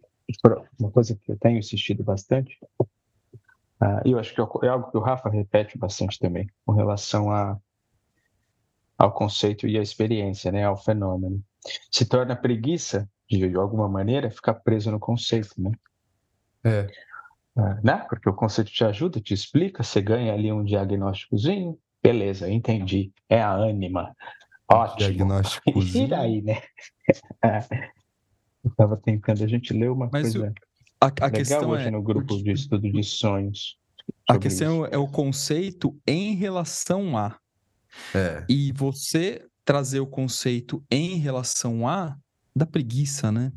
uma 0.78 0.90
coisa 0.90 1.14
que 1.14 1.32
eu 1.32 1.38
tenho 1.38 1.58
insistido 1.58 2.02
bastante, 2.02 2.58
Uh, 3.84 4.00
e 4.06 4.12
eu 4.12 4.18
acho 4.18 4.34
que 4.34 4.40
é 4.66 4.68
algo 4.68 4.90
que 4.90 4.96
o 4.96 5.00
Rafa 5.00 5.28
repete 5.28 5.76
bastante 5.76 6.18
também, 6.18 6.48
com 6.64 6.72
relação 6.72 7.30
a, 7.30 7.58
ao 8.96 9.12
conceito 9.12 9.66
e 9.66 9.78
à 9.78 9.82
experiência, 9.82 10.50
né, 10.50 10.64
ao 10.64 10.76
fenômeno. 10.76 11.42
Se 11.90 12.06
torna 12.06 12.36
preguiça, 12.36 13.08
de, 13.28 13.48
de 13.48 13.56
alguma 13.56 13.88
maneira, 13.88 14.30
ficar 14.30 14.54
preso 14.54 14.90
no 14.90 14.98
conceito, 14.98 15.54
né? 15.58 15.72
É. 16.64 16.86
Uh, 17.56 17.84
né? 17.84 18.06
Porque 18.08 18.28
o 18.28 18.34
conceito 18.34 18.70
te 18.70 18.84
ajuda, 18.84 19.20
te 19.20 19.34
explica, 19.34 19.82
você 19.82 20.00
ganha 20.00 20.32
ali 20.32 20.50
um 20.50 20.64
diagnósticozinho, 20.64 21.78
beleza, 22.02 22.50
entendi, 22.50 23.12
é 23.28 23.42
a 23.42 23.52
ânima, 23.52 24.14
ótimo. 24.74 24.98
Diagnósticozinho. 24.98 26.04
E 26.06 26.08
daí, 26.08 26.42
né? 26.42 26.60
Eu 28.64 28.70
estava 28.70 28.96
tentando, 28.96 29.44
a 29.44 29.46
gente 29.46 29.74
leu 29.74 29.92
uma 29.92 30.08
Mas 30.10 30.32
coisa 30.32 30.54
a, 31.04 31.06
a 31.06 31.26
legal 31.26 31.30
questão 31.30 31.70
hoje 31.70 31.86
é, 31.86 31.90
no 31.90 32.02
grupo 32.02 32.42
de 32.42 32.52
estudo 32.52 32.90
de 32.90 33.02
sonhos. 33.02 33.76
A 34.28 34.38
questão 34.38 34.84
isso. 34.84 34.94
é 34.94 34.98
o 34.98 35.06
conceito 35.06 35.98
em 36.06 36.34
relação 36.34 37.16
a. 37.16 37.38
É. 38.14 38.44
E 38.48 38.72
você 38.72 39.46
trazer 39.64 40.00
o 40.00 40.06
conceito 40.06 40.84
em 40.90 41.16
relação 41.16 41.86
a 41.86 42.16
da 42.54 42.66
preguiça, 42.66 43.30
né? 43.30 43.52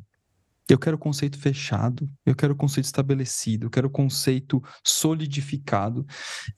Eu 0.69 0.77
quero 0.77 0.97
o 0.97 0.99
conceito 0.99 1.39
fechado, 1.39 2.09
eu 2.25 2.35
quero 2.35 2.53
o 2.53 2.55
conceito 2.55 2.85
estabelecido, 2.85 3.67
eu 3.67 3.69
quero 3.69 3.87
o 3.87 3.91
conceito 3.91 4.61
solidificado. 4.83 6.05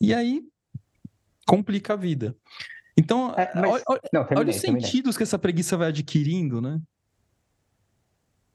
E 0.02 0.14
aí 0.14 0.42
complica 1.46 1.94
a 1.94 1.96
vida. 1.96 2.36
Então, 3.00 3.34
é, 3.38 3.50
mas... 3.56 3.82
olha, 3.88 4.02
não, 4.12 4.26
terminei, 4.26 4.38
olha 4.38 4.50
os 4.50 4.56
sentidos 4.58 4.82
terminei. 4.84 5.14
que 5.14 5.24
essa 5.24 5.40
preguiça 5.40 5.78
vai 5.78 5.88
adquirindo, 5.88 6.62
né? 6.62 6.82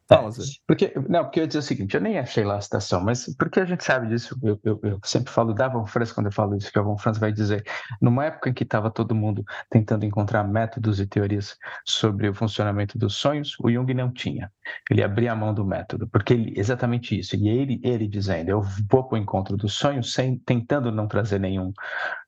Fala, 0.07 0.31
Zé. 0.31 0.43
Porque, 0.67 0.93
não, 1.09 1.25
porque 1.25 1.41
eu 1.41 1.45
ia 1.45 1.47
dizer 1.47 1.61
o 1.61 1.63
seguinte, 1.63 1.95
eu 1.95 2.01
nem 2.01 2.19
achei 2.19 2.45
lá 2.45 2.57
a 2.57 2.61
citação, 2.61 3.01
mas 3.03 3.35
porque 3.37 3.59
a 3.59 3.65
gente 3.65 3.83
sabe 3.83 4.07
disso, 4.09 4.39
eu, 4.43 4.61
eu, 4.63 4.81
eu 4.83 5.01
sempre 5.03 5.33
falo 5.33 5.55
da 5.55 5.67
Von 5.67 5.87
Franz 5.87 6.13
quando 6.13 6.27
eu 6.27 6.33
falo 6.33 6.55
isso, 6.57 6.71
que 6.71 6.79
a 6.79 6.83
Von 6.83 6.99
Franz 6.99 7.17
vai 7.17 7.33
dizer, 7.33 7.65
numa 8.03 8.27
época 8.27 8.51
em 8.51 8.53
que 8.53 8.65
estava 8.65 8.91
todo 8.91 9.15
mundo 9.15 9.43
tentando 9.71 10.05
encontrar 10.05 10.45
métodos 10.45 11.01
e 11.01 11.07
teorias 11.07 11.57
sobre 11.87 12.29
o 12.29 12.35
funcionamento 12.35 12.99
dos 12.99 13.15
sonhos, 13.15 13.57
o 13.61 13.71
Jung 13.71 13.95
não 13.95 14.13
tinha. 14.13 14.53
Ele 14.91 15.03
abria 15.03 15.33
a 15.33 15.37
mão 15.37 15.55
do 15.55 15.65
método, 15.65 16.07
porque 16.09 16.35
ele, 16.35 16.53
exatamente 16.55 17.19
isso, 17.19 17.35
e 17.35 17.49
ele, 17.49 17.81
ele 17.83 18.07
dizendo, 18.07 18.51
eu 18.51 18.61
vou 18.91 19.05
para 19.05 19.17
o 19.17 19.19
encontro 19.19 19.57
dos 19.57 19.73
sonhos 19.73 20.13
sem, 20.13 20.37
tentando 20.39 20.93
não 20.93 21.09
trazer 21.09 21.41
nenhum, 21.41 21.73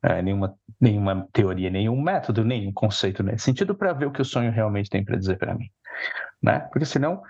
é, 0.03 0.23
nenhuma, 0.23 0.55
nenhuma 0.81 1.29
teoria, 1.31 1.69
nenhum 1.69 2.01
método, 2.01 2.43
nenhum 2.43 2.73
conceito 2.73 3.23
nesse 3.23 3.45
sentido, 3.45 3.75
para 3.75 3.93
ver 3.93 4.07
o 4.07 4.13
que 4.13 4.23
o 4.23 4.25
sonho 4.25 4.51
realmente 4.51 4.89
tem 4.89 5.05
para 5.05 5.19
dizer 5.19 5.37
para 5.37 5.55
mim 5.55 5.71
né? 6.43 6.61
Porque 6.73 6.85
senão 6.85 7.23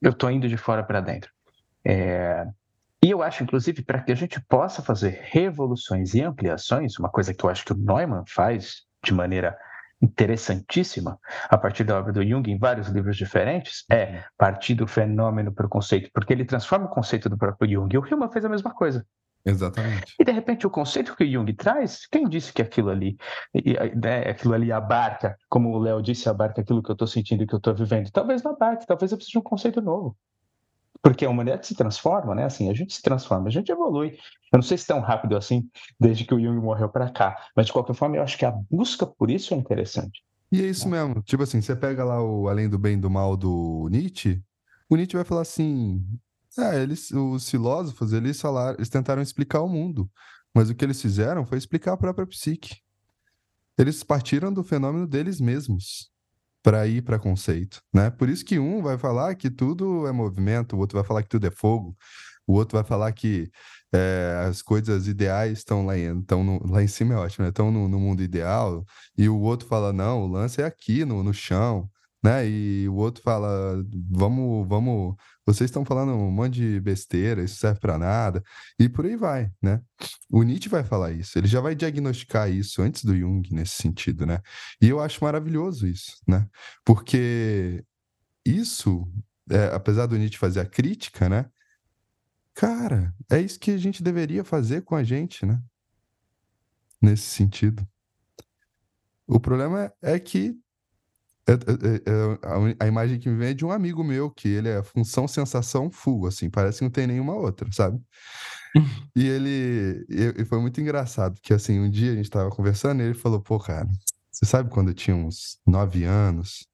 eu 0.00 0.10
estou 0.10 0.30
indo 0.30 0.48
de 0.48 0.56
fora 0.56 0.82
para 0.82 1.00
dentro. 1.00 1.30
É... 1.84 2.46
E 3.02 3.10
eu 3.10 3.22
acho, 3.22 3.42
inclusive, 3.42 3.82
para 3.82 4.00
que 4.00 4.12
a 4.12 4.14
gente 4.14 4.40
possa 4.48 4.82
fazer 4.82 5.20
revoluções 5.24 6.14
e 6.14 6.22
ampliações, 6.22 6.98
uma 6.98 7.10
coisa 7.10 7.34
que 7.34 7.44
eu 7.44 7.50
acho 7.50 7.64
que 7.64 7.72
o 7.72 7.76
Neumann 7.76 8.24
faz 8.26 8.82
de 9.04 9.12
maneira 9.12 9.56
interessantíssima, 10.00 11.18
a 11.48 11.56
partir 11.56 11.84
da 11.84 11.98
obra 11.98 12.12
do 12.12 12.26
Jung, 12.26 12.50
em 12.50 12.58
vários 12.58 12.88
livros 12.88 13.16
diferentes, 13.16 13.84
é 13.90 14.24
partir 14.36 14.74
do 14.74 14.86
fenômeno 14.86 15.52
para 15.52 15.66
o 15.66 15.68
conceito, 15.68 16.10
porque 16.12 16.32
ele 16.32 16.44
transforma 16.44 16.86
o 16.86 16.90
conceito 16.90 17.28
do 17.28 17.38
próprio 17.38 17.70
Jung. 17.70 17.94
E 17.94 17.98
o 17.98 18.06
Hillman 18.06 18.30
fez 18.30 18.44
a 18.44 18.48
mesma 18.48 18.72
coisa. 18.72 19.06
Exatamente. 19.44 20.14
E 20.18 20.24
de 20.24 20.32
repente 20.32 20.66
o 20.66 20.70
conceito 20.70 21.14
que 21.14 21.24
o 21.24 21.30
Jung 21.30 21.52
traz, 21.52 22.06
quem 22.06 22.26
disse 22.28 22.52
que 22.52 22.62
aquilo 22.62 22.88
ali, 22.88 23.16
né, 23.94 24.30
aquilo 24.30 24.54
ali 24.54 24.72
abarca, 24.72 25.36
como 25.50 25.70
o 25.70 25.78
Léo 25.78 26.00
disse, 26.00 26.28
abarca 26.28 26.62
aquilo 26.62 26.82
que 26.82 26.90
eu 26.90 26.94
estou 26.94 27.06
sentindo 27.06 27.42
e 27.42 27.46
que 27.46 27.54
eu 27.54 27.58
estou 27.58 27.74
vivendo? 27.74 28.10
Talvez 28.10 28.42
não 28.42 28.52
abarque, 28.52 28.86
talvez 28.86 29.12
eu 29.12 29.18
precise 29.18 29.32
de 29.32 29.38
um 29.38 29.42
conceito 29.42 29.82
novo. 29.82 30.16
Porque 31.02 31.26
a 31.26 31.28
humanidade 31.28 31.66
se 31.66 31.74
transforma, 31.74 32.34
né? 32.34 32.44
Assim, 32.44 32.70
a 32.70 32.72
gente 32.72 32.94
se 32.94 33.02
transforma, 33.02 33.48
a 33.48 33.50
gente 33.50 33.70
evolui. 33.70 34.16
Eu 34.50 34.56
não 34.56 34.62
sei 34.62 34.78
se 34.78 34.86
tão 34.86 35.00
rápido 35.00 35.36
assim, 35.36 35.68
desde 36.00 36.24
que 36.24 36.34
o 36.34 36.40
Jung 36.40 36.58
morreu 36.58 36.88
para 36.88 37.10
cá, 37.10 37.36
mas 37.54 37.66
de 37.66 37.72
qualquer 37.74 37.94
forma 37.94 38.16
eu 38.16 38.22
acho 38.22 38.38
que 38.38 38.46
a 38.46 38.50
busca 38.70 39.06
por 39.06 39.30
isso 39.30 39.52
é 39.52 39.56
interessante. 39.58 40.24
E 40.50 40.62
é 40.62 40.66
isso 40.66 40.88
mesmo. 40.88 41.20
Tipo 41.20 41.42
assim, 41.42 41.60
você 41.60 41.76
pega 41.76 42.02
lá 42.02 42.22
o 42.22 42.48
Além 42.48 42.68
do 42.68 42.78
Bem 42.78 42.94
e 42.94 43.00
do 43.00 43.10
Mal 43.10 43.36
do 43.36 43.88
Nietzsche, 43.90 44.40
o 44.88 44.96
Nietzsche 44.96 45.16
vai 45.16 45.24
falar 45.24 45.42
assim: 45.42 46.02
é, 46.58 46.82
eles, 46.82 47.10
os 47.10 47.48
filósofos, 47.48 48.12
eles 48.12 48.40
falaram, 48.40 48.76
eles 48.76 48.88
tentaram 48.88 49.22
explicar 49.22 49.60
o 49.60 49.68
mundo, 49.68 50.10
mas 50.54 50.70
o 50.70 50.74
que 50.74 50.84
eles 50.84 51.00
fizeram 51.00 51.44
foi 51.46 51.58
explicar 51.58 51.92
a 51.92 51.96
própria 51.96 52.26
psique. 52.26 52.76
Eles 53.76 54.02
partiram 54.04 54.52
do 54.52 54.62
fenômeno 54.62 55.06
deles 55.06 55.40
mesmos 55.40 56.10
para 56.62 56.86
ir 56.86 57.02
para 57.02 57.18
conceito, 57.18 57.82
né? 57.92 58.10
Por 58.10 58.28
isso 58.28 58.44
que 58.44 58.58
um 58.58 58.82
vai 58.82 58.96
falar 58.96 59.34
que 59.34 59.50
tudo 59.50 60.06
é 60.06 60.12
movimento, 60.12 60.76
o 60.76 60.78
outro 60.78 60.96
vai 60.96 61.06
falar 61.06 61.22
que 61.22 61.28
tudo 61.28 61.46
é 61.46 61.50
fogo, 61.50 61.96
o 62.46 62.54
outro 62.54 62.78
vai 62.78 62.84
falar 62.84 63.12
que 63.12 63.50
é, 63.92 64.46
as 64.48 64.62
coisas 64.62 65.06
ideais 65.06 65.58
estão 65.58 65.84
lá, 65.84 65.96
estão 65.96 66.60
lá 66.64 66.82
em 66.82 66.88
cima, 66.88 67.14
é 67.14 67.16
ótimo, 67.18 67.44
né? 67.44 67.50
Estão 67.50 67.70
no, 67.70 67.88
no, 67.88 67.98
mundo 67.98 68.22
ideal, 68.22 68.84
e 69.16 69.28
o 69.28 69.38
outro 69.38 69.68
fala, 69.68 69.92
não, 69.92 70.22
o 70.22 70.26
lance 70.26 70.60
é 70.62 70.64
aqui, 70.64 71.04
no, 71.04 71.22
no 71.22 71.34
chão, 71.34 71.88
né? 72.24 72.48
E 72.48 72.88
o 72.88 72.94
outro 72.94 73.22
fala, 73.22 73.84
vamos, 74.10 74.66
vamos, 74.66 75.14
vocês 75.44 75.68
estão 75.68 75.84
falando 75.84 76.12
um 76.14 76.30
monte 76.30 76.54
de 76.54 76.80
besteira, 76.80 77.44
isso 77.44 77.56
serve 77.56 77.78
para 77.78 77.98
nada, 77.98 78.42
e 78.78 78.88
por 78.88 79.04
aí 79.04 79.14
vai, 79.14 79.52
né? 79.60 79.82
O 80.30 80.42
Nietzsche 80.42 80.70
vai 80.70 80.82
falar 80.82 81.12
isso, 81.12 81.38
ele 81.38 81.46
já 81.46 81.60
vai 81.60 81.74
diagnosticar 81.74 82.50
isso 82.50 82.80
antes 82.80 83.04
do 83.04 83.14
Jung 83.14 83.46
nesse 83.52 83.74
sentido, 83.74 84.24
né? 84.24 84.40
E 84.80 84.88
eu 84.88 85.00
acho 85.00 85.22
maravilhoso 85.22 85.86
isso, 85.86 86.16
né? 86.26 86.48
Porque 86.82 87.84
isso, 88.42 89.06
é, 89.50 89.66
apesar 89.74 90.06
do 90.06 90.16
Nietzsche 90.16 90.38
fazer 90.38 90.60
a 90.60 90.66
crítica, 90.66 91.28
né? 91.28 91.44
Cara, 92.54 93.14
é 93.30 93.38
isso 93.38 93.60
que 93.60 93.72
a 93.72 93.76
gente 93.76 94.02
deveria 94.02 94.42
fazer 94.44 94.80
com 94.82 94.96
a 94.96 95.04
gente, 95.04 95.44
né? 95.44 95.60
Nesse 97.02 97.24
sentido. 97.24 97.86
O 99.26 99.38
problema 99.38 99.92
é 100.00 100.18
que 100.18 100.56
é, 101.46 101.52
é, 101.52 102.76
é, 102.76 102.84
a, 102.84 102.86
imagem 102.86 103.18
que 103.18 103.28
me 103.28 103.36
vem 103.36 103.48
é 103.50 103.54
de 103.54 103.64
um 103.64 103.70
amigo 103.70 104.02
meu, 104.02 104.30
que 104.30 104.48
ele 104.48 104.68
é 104.68 104.82
função 104.82 105.28
sensação 105.28 105.90
full, 105.90 106.26
assim, 106.26 106.48
parece 106.48 106.78
que 106.78 106.84
não 106.84 106.90
tem 106.90 107.06
nenhuma 107.06 107.34
outra, 107.34 107.70
sabe? 107.72 108.00
e 109.14 109.26
ele 109.26 110.06
e, 110.08 110.42
e 110.42 110.44
foi 110.44 110.60
muito 110.60 110.80
engraçado, 110.80 111.34
porque 111.34 111.52
assim, 111.52 111.78
um 111.80 111.90
dia 111.90 112.12
a 112.12 112.16
gente 112.16 112.30
tava 112.30 112.50
conversando 112.50 113.02
e 113.02 113.06
ele 113.06 113.14
falou, 113.14 113.40
pô, 113.40 113.58
cara, 113.58 113.86
você 114.32 114.46
sabe 114.46 114.70
quando 114.70 114.88
eu 114.88 114.94
tinha 114.94 115.14
uns 115.14 115.60
nove 115.66 116.04
anos, 116.04 116.66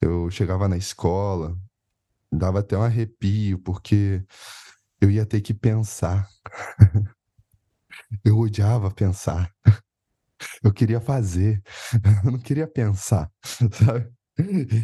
eu 0.00 0.30
chegava 0.30 0.68
na 0.68 0.76
escola, 0.76 1.56
dava 2.32 2.60
até 2.60 2.76
um 2.76 2.82
arrepio, 2.82 3.58
porque 3.58 4.24
eu 5.00 5.10
ia 5.10 5.26
ter 5.26 5.40
que 5.40 5.52
pensar. 5.52 6.28
eu 8.24 8.38
odiava 8.38 8.90
pensar. 8.90 9.52
Eu 10.64 10.72
queria 10.72 11.00
fazer, 11.00 11.60
eu 12.24 12.32
não 12.32 12.38
queria 12.38 12.66
pensar, 12.66 13.30
sabe? 13.44 14.10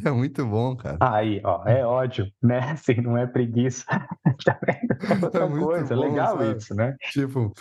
É 0.05 0.11
muito 0.11 0.45
bom, 0.45 0.77
cara. 0.77 0.99
Aí, 1.01 1.41
ó, 1.43 1.65
é 1.67 1.85
ódio, 1.85 2.31
né? 2.43 2.59
Assim, 2.73 3.01
não 3.01 3.17
é 3.17 3.27
preguiça. 3.27 3.85
tá 4.45 4.59
vendo? 4.67 5.23
É 5.23 5.25
outra 5.25 5.45
é 5.45 5.49
coisa, 5.49 5.95
bom, 5.95 6.01
legal 6.03 6.39
sabe? 6.39 6.59
isso, 6.59 6.75
né? 6.75 6.95
Tipo, 7.11 7.55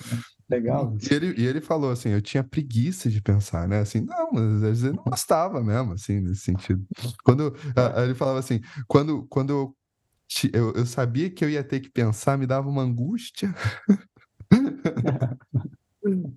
legal. 0.49 0.93
E 0.99 1.13
ele, 1.13 1.35
e 1.37 1.45
ele 1.45 1.61
falou 1.61 1.91
assim: 1.91 2.09
eu 2.09 2.21
tinha 2.21 2.43
preguiça 2.43 3.09
de 3.09 3.21
pensar, 3.21 3.65
né? 3.67 3.79
Assim, 3.79 4.01
não, 4.01 4.29
mas 4.33 4.43
às 4.43 4.61
vezes 4.61 4.83
eu 4.83 4.93
não 4.93 5.03
gostava 5.03 5.63
mesmo, 5.63 5.93
assim, 5.93 6.19
nesse 6.19 6.41
sentido. 6.41 6.85
Quando 7.23 7.55
ele 8.03 8.13
falava 8.13 8.39
assim, 8.39 8.59
quando, 8.87 9.25
quando 9.27 9.73
eu, 10.53 10.73
eu 10.73 10.85
sabia 10.85 11.29
que 11.29 11.45
eu 11.45 11.49
ia 11.49 11.63
ter 11.63 11.79
que 11.79 11.89
pensar, 11.89 12.37
me 12.37 12.45
dava 12.45 12.67
uma 12.67 12.81
angústia. 12.81 13.53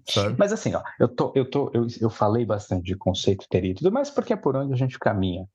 Sabe? 0.09 0.37
Mas 0.39 0.53
assim, 0.53 0.75
ó, 0.75 0.83
eu, 0.99 1.09
tô, 1.09 1.33
eu, 1.35 1.49
tô, 1.49 1.71
eu, 1.75 1.87
eu 2.01 2.11
falei 2.11 2.45
bastante 2.45 2.85
de 2.85 2.97
conceito 2.97 3.47
teria 3.49 3.73
e 3.73 3.75
tudo 3.75 3.93
mais, 3.93 4.11
porque 4.11 4.33
é 4.33 4.37
por 4.37 4.57
onde 4.57 4.73
a 4.73 4.77
gente 4.77 4.99
caminha. 4.99 5.47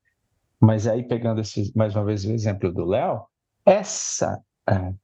Mas 0.60 0.86
aí, 0.86 1.02
pegando 1.02 1.40
esse, 1.40 1.72
mais 1.76 1.94
uma 1.94 2.04
vez 2.04 2.24
o 2.24 2.32
exemplo 2.32 2.72
do 2.72 2.84
Léo, 2.84 3.24
essa, 3.66 4.40
é, 4.68 4.94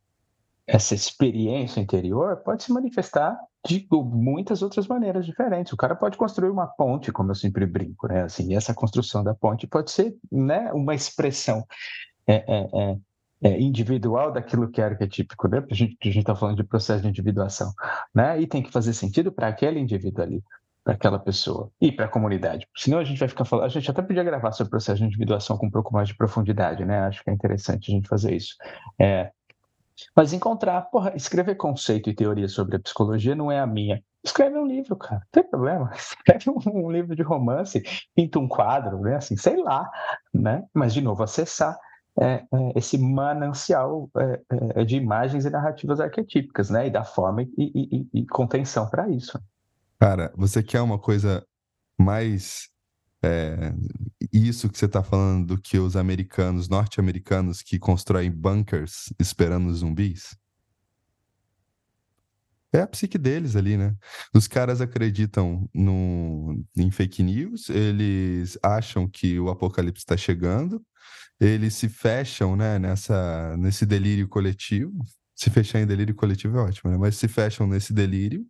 essa 0.67 0.95
experiência 0.95 1.81
interior 1.81 2.37
pode 2.39 2.63
se 2.63 2.73
manifestar 2.73 3.37
de 3.67 3.87
muitas 3.93 4.63
outras 4.63 4.87
maneiras 4.87 5.27
diferentes. 5.27 5.73
O 5.73 5.77
cara 5.77 5.95
pode 5.95 6.17
construir 6.17 6.51
uma 6.51 6.67
ponte, 6.67 7.13
como 7.13 7.31
eu 7.31 7.35
sempre 7.35 7.67
brinco, 7.67 8.07
né? 8.09 8.23
Assim, 8.23 8.53
e 8.53 8.55
essa 8.55 8.73
construção 8.73 9.23
da 9.23 9.35
ponte 9.35 9.67
pode 9.67 9.91
ser 9.91 10.17
né, 10.31 10.73
uma 10.73 10.95
expressão 10.95 11.67
é, 12.27 12.37
é, 12.37 12.69
é 12.73 12.97
é, 13.43 13.61
individual 13.61 14.33
daquilo 14.33 14.71
que 14.71 14.81
é 14.81 14.85
arquetípico, 14.85 15.49
né? 15.49 15.65
A 15.71 15.75
gente 15.75 15.97
está 16.05 16.35
falando 16.35 16.57
de 16.57 16.65
processo 16.65 17.03
de 17.03 17.09
individuação, 17.09 17.73
né? 18.15 18.41
E 18.41 18.47
tem 18.47 18.63
que 18.63 18.71
fazer 18.71 18.93
sentido 18.93 19.33
para 19.33 19.49
aquele 19.49 19.81
indivíduo 19.81 20.23
ali, 20.23 20.45
para 20.85 20.95
aquela 20.95 21.19
pessoa 21.19 21.71
e 21.81 21.91
para 21.91 22.07
a 22.07 22.09
comunidade. 22.09 22.67
Senão 22.77 22.99
a 22.99 23.05
gente 23.05 23.19
vai 23.19 23.29
ficar 23.29 23.45
falando. 23.45 23.67
A 23.67 23.69
gente 23.69 23.91
até 23.91 24.03
podia 24.03 24.23
gravar 24.25 24.53
sobre 24.53 24.69
o 24.69 24.71
processo 24.71 24.99
de 24.99 25.07
individuação 25.07 25.57
com 25.57 25.67
um 25.67 25.71
pouco 25.71 25.93
mais 25.93 26.09
de 26.09 26.17
profundidade, 26.17 26.85
né? 26.85 27.01
Acho 27.01 27.25
que 27.25 27.31
é 27.31 27.33
interessante 27.33 27.91
a 27.91 27.95
gente 27.95 28.09
fazer 28.09 28.35
isso. 28.35 28.57
É, 28.99 29.31
mas 30.17 30.33
encontrar, 30.33 30.83
porra, 30.83 31.13
escrever 31.15 31.57
conceito 31.57 32.09
e 32.09 32.15
teoria 32.15 32.49
sobre 32.49 32.77
a 32.77 32.81
psicologia 32.81 33.35
não 33.35 33.51
é 33.51 33.61
a 33.61 33.67
minha. 33.67 34.03
Escreve 34.23 34.59
um 34.59 34.67
livro, 34.67 34.97
cara, 34.97 35.21
não 35.21 35.29
tem 35.31 35.43
problema. 35.43 35.91
Escreve 35.97 36.51
um, 36.51 36.91
livro 36.91 37.17
de 37.17 37.23
romance, 37.23 37.83
pinta 38.15 38.39
um 38.39 38.49
quadro, 38.49 39.01
né? 39.01 39.17
Assim, 39.17 39.37
sei 39.37 39.57
lá, 39.57 39.91
né? 40.33 40.65
Mas, 40.75 40.93
de 40.93 41.01
novo, 41.01 41.23
acessar 41.23 41.79
é, 42.19 42.25
é, 42.25 42.47
esse 42.77 42.99
manancial 42.99 44.11
é, 44.17 44.41
é, 44.77 44.85
de 44.85 44.97
imagens 44.97 45.45
e 45.45 45.51
narrativas 45.51 46.01
arquetípicas, 46.01 46.71
né? 46.71 46.87
E 46.87 46.91
da 46.91 47.05
forma 47.05 47.43
e, 47.43 47.49
e, 47.57 48.09
e 48.13 48.27
contenção 48.27 48.89
para 48.89 49.09
isso. 49.09 49.39
Cara, 49.99 50.33
você 50.35 50.63
quer 50.63 50.81
uma 50.81 50.99
coisa 50.99 51.45
mais 51.99 52.69
é, 53.23 53.75
isso 54.33 54.69
que 54.69 54.79
você 54.79 54.87
está 54.87 55.03
falando 55.03 55.55
do 55.55 55.61
que 55.61 55.79
os 55.79 55.97
americanos, 55.97 56.69
norte-americanos, 56.69 57.63
que 57.63 57.79
constroem 57.79 58.31
bunkers 58.31 59.13
esperando 59.19 59.73
zumbis? 59.75 60.37
É 62.73 62.81
a 62.81 62.87
psique 62.87 63.19
deles 63.19 63.57
ali, 63.57 63.77
né? 63.77 63.97
Os 64.33 64.47
caras 64.47 64.81
acreditam 64.81 65.69
no, 65.75 66.65
em 66.77 66.91
fake 66.91 67.23
news, 67.23 67.69
eles 67.69 68.57
acham 68.63 69.09
que 69.09 69.41
o 69.41 69.49
apocalipse 69.51 70.03
está 70.03 70.17
chegando, 70.17 70.81
eles 71.41 71.75
se 71.75 71.89
fecham 71.89 72.55
né, 72.55 72.79
nessa, 72.79 73.57
nesse 73.57 73.85
delírio 73.85 74.29
coletivo. 74.29 74.93
Se 75.35 75.51
fechar 75.51 75.81
em 75.81 75.87
delírio 75.87 76.15
coletivo 76.15 76.59
é 76.59 76.61
ótimo, 76.61 76.91
né? 76.91 76.99
Mas 76.99 77.17
se 77.17 77.27
fecham 77.27 77.67
nesse 77.67 77.93
delírio 77.93 78.47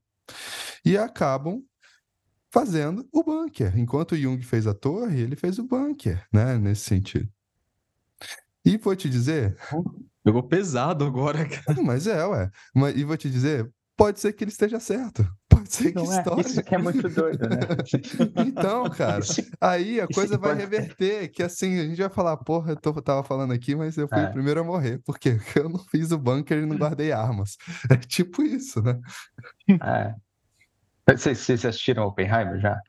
e 0.84 0.98
acabam 0.98 1.62
fazendo 2.50 3.08
o 3.12 3.22
bunker. 3.22 3.78
Enquanto 3.78 4.16
Jung 4.16 4.42
fez 4.42 4.66
a 4.66 4.74
torre, 4.74 5.20
ele 5.20 5.36
fez 5.36 5.58
o 5.58 5.66
bunker, 5.66 6.26
né? 6.32 6.58
Nesse 6.58 6.82
sentido. 6.82 7.28
E 8.64 8.76
vou 8.76 8.94
te 8.94 9.08
dizer. 9.08 9.56
Pegou 10.22 10.42
pesado 10.42 11.04
agora, 11.04 11.46
cara. 11.48 11.82
Mas 11.82 12.06
é, 12.06 12.26
ué. 12.26 12.50
Mas, 12.74 12.96
e 12.96 13.04
vou 13.04 13.16
te 13.16 13.30
dizer, 13.30 13.72
pode 14.00 14.18
ser 14.18 14.32
que 14.32 14.44
ele 14.44 14.50
esteja 14.50 14.80
certo. 14.80 15.28
Pode 15.50 15.70
ser 15.74 15.92
que 15.92 15.96
Não 15.96 16.10
é, 16.10 16.40
Isso 16.40 16.62
que 16.62 16.74
é 16.74 16.78
muito 16.78 17.06
doido, 17.08 17.46
né? 17.48 17.58
então, 18.46 18.88
cara, 18.88 19.20
aí 19.60 20.00
a 20.00 20.06
coisa 20.06 20.38
vai 20.38 20.54
reverter, 20.54 21.28
que 21.30 21.42
assim, 21.42 21.78
a 21.78 21.84
gente 21.84 22.00
vai 22.00 22.08
falar, 22.08 22.36
porra, 22.38 22.72
eu 22.72 22.76
tô, 22.76 22.92
tava 23.02 23.22
falando 23.22 23.52
aqui, 23.52 23.74
mas 23.74 23.98
eu 23.98 24.08
fui 24.08 24.20
é. 24.20 24.28
o 24.28 24.32
primeiro 24.32 24.60
a 24.60 24.64
morrer. 24.64 25.00
Por 25.04 25.18
quê? 25.18 25.32
Porque 25.34 25.58
eu 25.58 25.68
não 25.68 25.78
fiz 25.78 26.12
o 26.12 26.18
bunker 26.18 26.62
e 26.62 26.66
não 26.66 26.78
guardei 26.78 27.12
armas. 27.12 27.58
É 27.90 27.96
tipo 27.96 28.42
isso, 28.42 28.80
né? 28.80 28.98
É. 29.68 30.14
Vocês, 31.14 31.38
vocês 31.38 31.64
assistiram 31.64 32.04
Oppenheimer 32.04 32.58
já? 32.58 32.80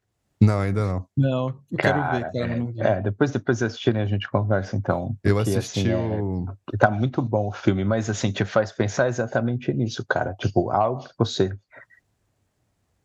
Não, 0.41 0.59
ainda 0.59 0.85
não. 0.85 1.05
Não, 1.15 1.47
eu 1.71 1.77
cara, 1.77 2.09
quero 2.09 2.11
ver, 2.11 2.31
cara, 2.31 2.57
não 2.57 2.71
vi. 2.71 2.81
É, 2.81 2.99
depois, 2.99 3.31
depois 3.31 3.59
de 3.59 3.65
assistirem 3.65 4.01
a 4.01 4.07
gente 4.07 4.27
conversa, 4.27 4.75
então. 4.75 5.15
Eu 5.23 5.35
porque, 5.35 5.51
assisti 5.51 5.91
assim, 5.91 5.93
o... 5.93 6.47
É, 6.73 6.77
tá 6.77 6.89
muito 6.89 7.21
bom 7.21 7.47
o 7.47 7.51
filme, 7.51 7.83
mas 7.85 8.09
assim, 8.09 8.31
te 8.31 8.43
faz 8.43 8.71
pensar 8.71 9.07
exatamente 9.07 9.71
nisso, 9.71 10.03
cara. 10.03 10.33
Tipo, 10.33 10.71
algo 10.71 11.03
que 11.03 11.13
você... 11.15 11.55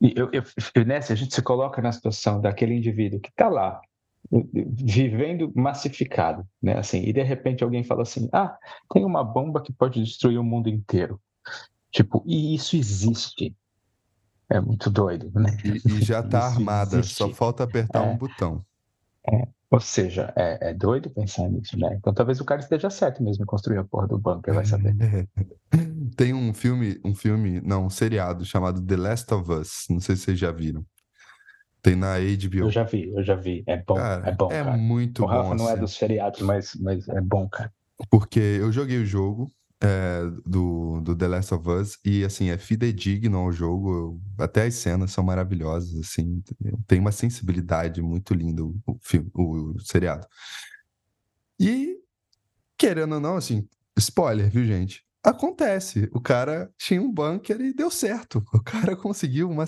Eu, 0.01 0.31
eu, 0.33 0.43
eu, 0.75 0.85
né, 0.87 1.01
se 1.03 1.13
a 1.13 1.17
gente 1.17 1.35
se 1.35 1.43
coloca 1.43 1.83
na 1.83 1.93
situação 1.93 2.41
daquele 2.41 2.75
indivíduo 2.75 3.21
que 3.21 3.31
tá 3.35 3.49
lá, 3.49 3.83
vivendo 4.33 5.53
massificado, 5.55 6.47
né, 6.63 6.79
assim, 6.79 7.03
e 7.03 7.13
de 7.13 7.23
repente 7.23 7.63
alguém 7.63 7.85
fala 7.85 8.03
assim, 8.03 8.29
ah, 8.33 8.57
tem 8.93 9.05
uma 9.05 9.23
bomba 9.23 9.63
que 9.63 9.73
pode 9.73 10.03
destruir 10.03 10.39
o 10.39 10.45
mundo 10.45 10.69
inteiro. 10.69 11.21
Tipo, 11.91 12.23
e 12.27 12.55
isso 12.55 12.77
existe. 12.77 13.55
É 14.49 14.61
muito 14.61 14.91
doido, 14.91 15.31
né? 15.35 15.57
E, 15.65 15.89
e 15.89 16.05
já 16.05 16.21
está 16.21 16.47
armada, 16.47 16.99
existe. 16.99 17.17
só 17.17 17.29
falta 17.31 17.65
apertar 17.65 18.05
é, 18.05 18.11
um 18.11 18.17
botão. 18.17 18.65
É, 19.29 19.49
ou 19.69 19.81
seja, 19.81 20.33
é, 20.37 20.71
é, 20.71 20.75
doido 20.75 21.11
pensar 21.11 21.49
nisso, 21.49 21.77
né? 21.79 21.97
Então 21.99 22.15
talvez 22.15 22.41
o 22.41 22.45
cara 22.45 22.61
esteja 22.61 22.89
certo 22.89 23.23
mesmo 23.23 23.43
em 23.43 23.47
construir 23.47 23.79
a 23.79 23.85
porra 23.85 24.07
do 24.07 24.19
bunker, 24.19 24.55
vai 24.55 24.65
saber. 24.65 24.95
Tem 26.17 26.33
um 26.33 26.55
filme, 26.55 27.01
um 27.05 27.15
filme, 27.15 27.61
não, 27.61 27.87
um 27.87 27.91
seriado 27.91 28.45
chamado 28.45 28.81
The 28.81 28.97
Last 28.97 29.35
of 29.35 29.51
Us. 29.51 29.87
Não 29.91 29.99
sei 29.99 30.15
se 30.15 30.23
vocês 30.23 30.39
já 30.39 30.53
viram. 30.53 30.87
Tem 31.83 31.97
na 31.97 32.15
HBO. 32.19 32.59
Eu 32.59 32.71
já 32.71 32.85
vi, 32.85 33.13
eu 33.13 33.23
já 33.23 33.35
vi. 33.35 33.65
É 33.67 33.77
bom, 33.77 33.95
cara, 33.95 34.29
é 34.29 34.33
bom, 34.33 34.53
é 34.53 34.63
cara. 34.63 34.77
muito 34.77 35.25
o 35.25 35.27
bom. 35.27 35.33
O 35.33 35.37
Rafa 35.37 35.55
não 35.57 35.69
é 35.69 35.73
assim. 35.73 35.81
dos 35.81 35.95
seriados, 35.95 36.41
mas, 36.41 36.75
mas 36.77 37.09
é 37.09 37.21
bom, 37.21 37.49
cara. 37.49 37.73
Porque 38.11 38.41
eu 38.41 38.71
joguei 38.71 38.99
o 38.99 39.07
jogo, 39.07 39.53
é, 39.83 40.23
do, 40.45 41.01
do 41.03 41.15
The 41.15 41.29
Last 41.29 41.55
of 41.55 41.69
Us 41.69 41.99
e 42.05 42.25
assim 42.25 42.51
é 42.51 42.59
fidedigno 42.59 43.39
ao 43.39 43.53
jogo. 43.53 44.21
Até 44.39 44.67
as 44.67 44.75
cenas 44.75 45.11
são 45.11 45.25
maravilhosas 45.25 45.95
assim 45.99 46.43
tem 46.87 47.01
uma 47.01 47.13
sensibilidade 47.13 48.01
muito 48.01 48.35
linda 48.35 48.65
o, 48.65 48.99
filme 49.01 49.31
o, 49.35 49.75
o, 49.75 49.81
seriado. 49.81 50.27
E 51.59 51.97
querendo 52.79 53.15
ou 53.15 53.21
não 53.21 53.37
assim 53.37 53.69
spoiler 53.99 54.51
viu 54.51 54.65
gente? 54.65 55.05
Acontece. 55.23 56.09
O 56.13 56.21
cara 56.21 56.71
tinha 56.79 57.03
um 57.03 57.13
bunker 57.13 57.61
e 57.61 57.75
deu 57.75 57.91
certo. 57.91 58.45
O 58.55 58.63
cara 58.63 58.95
conseguiu 58.97 59.51
uma 59.51 59.65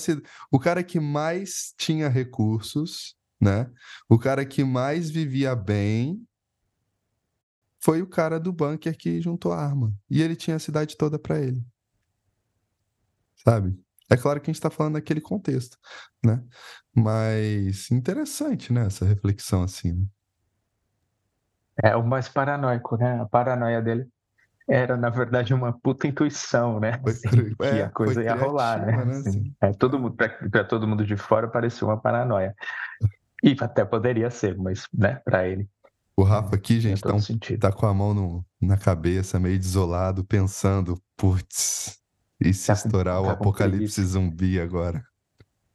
o 0.52 0.58
cara 0.58 0.84
que 0.84 1.00
mais 1.00 1.74
tinha 1.76 2.08
recursos 2.08 3.18
né? 3.40 3.70
O 4.08 4.18
cara 4.18 4.44
que 4.44 4.64
mais 4.64 5.10
vivia 5.10 5.54
bem 5.54 6.20
foi 7.80 8.02
o 8.02 8.06
cara 8.06 8.38
do 8.38 8.52
bunker 8.52 8.96
que 8.96 9.20
juntou 9.20 9.52
a 9.52 9.62
arma. 9.62 9.92
E 10.10 10.22
ele 10.22 10.36
tinha 10.36 10.56
a 10.56 10.60
cidade 10.60 10.96
toda 10.96 11.18
para 11.18 11.38
ele. 11.38 11.62
Sabe? 13.36 13.78
É 14.10 14.16
claro 14.16 14.40
que 14.40 14.50
a 14.50 14.52
gente 14.52 14.56
está 14.56 14.70
falando 14.70 14.94
daquele 14.94 15.20
contexto, 15.20 15.76
né? 16.24 16.42
Mas 16.94 17.90
interessante, 17.90 18.72
né? 18.72 18.86
Essa 18.86 19.04
reflexão 19.04 19.62
assim. 19.62 19.92
Né? 19.92 20.06
É 21.84 21.96
o 21.96 22.04
mais 22.04 22.28
paranoico, 22.28 22.96
né? 22.96 23.20
A 23.20 23.26
paranoia 23.26 23.80
dele 23.80 24.08
era, 24.68 24.96
na 24.96 25.08
verdade, 25.08 25.54
uma 25.54 25.72
puta 25.72 26.06
intuição, 26.06 26.80
né? 26.80 27.00
Assim, 27.06 27.54
é, 27.62 27.70
que 27.70 27.82
a 27.82 27.90
coisa 27.90 28.22
ia 28.22 28.34
rolar, 28.34 28.84
né? 28.84 29.04
né? 29.04 29.12
Assim, 29.12 29.54
é, 29.60 29.72
todo 29.72 29.98
mundo, 29.98 30.16
para 30.16 30.64
todo 30.64 30.86
mundo 30.88 31.06
de 31.06 31.16
fora 31.16 31.48
parecia 31.48 31.86
uma 31.86 32.00
paranoia. 32.00 32.54
E 33.42 33.56
até 33.60 33.84
poderia 33.84 34.30
ser, 34.30 34.56
mas, 34.58 34.88
né, 34.92 35.20
para 35.24 35.46
ele 35.46 35.68
o 36.18 36.24
Rafa 36.24 36.56
aqui, 36.56 36.80
gente, 36.80 37.00
tá, 37.00 37.14
um, 37.14 37.58
tá, 37.60 37.70
com 37.70 37.86
a 37.86 37.94
mão 37.94 38.12
no, 38.12 38.44
na 38.60 38.76
cabeça, 38.76 39.38
meio 39.38 39.56
desolado, 39.56 40.24
pensando, 40.24 41.00
putz, 41.16 41.96
e 42.40 42.52
se 42.52 42.66
tá 42.66 42.72
estourar 42.72 43.22
o 43.22 43.30
apocalipse 43.30 44.04
zumbi 44.04 44.58
agora? 44.58 45.04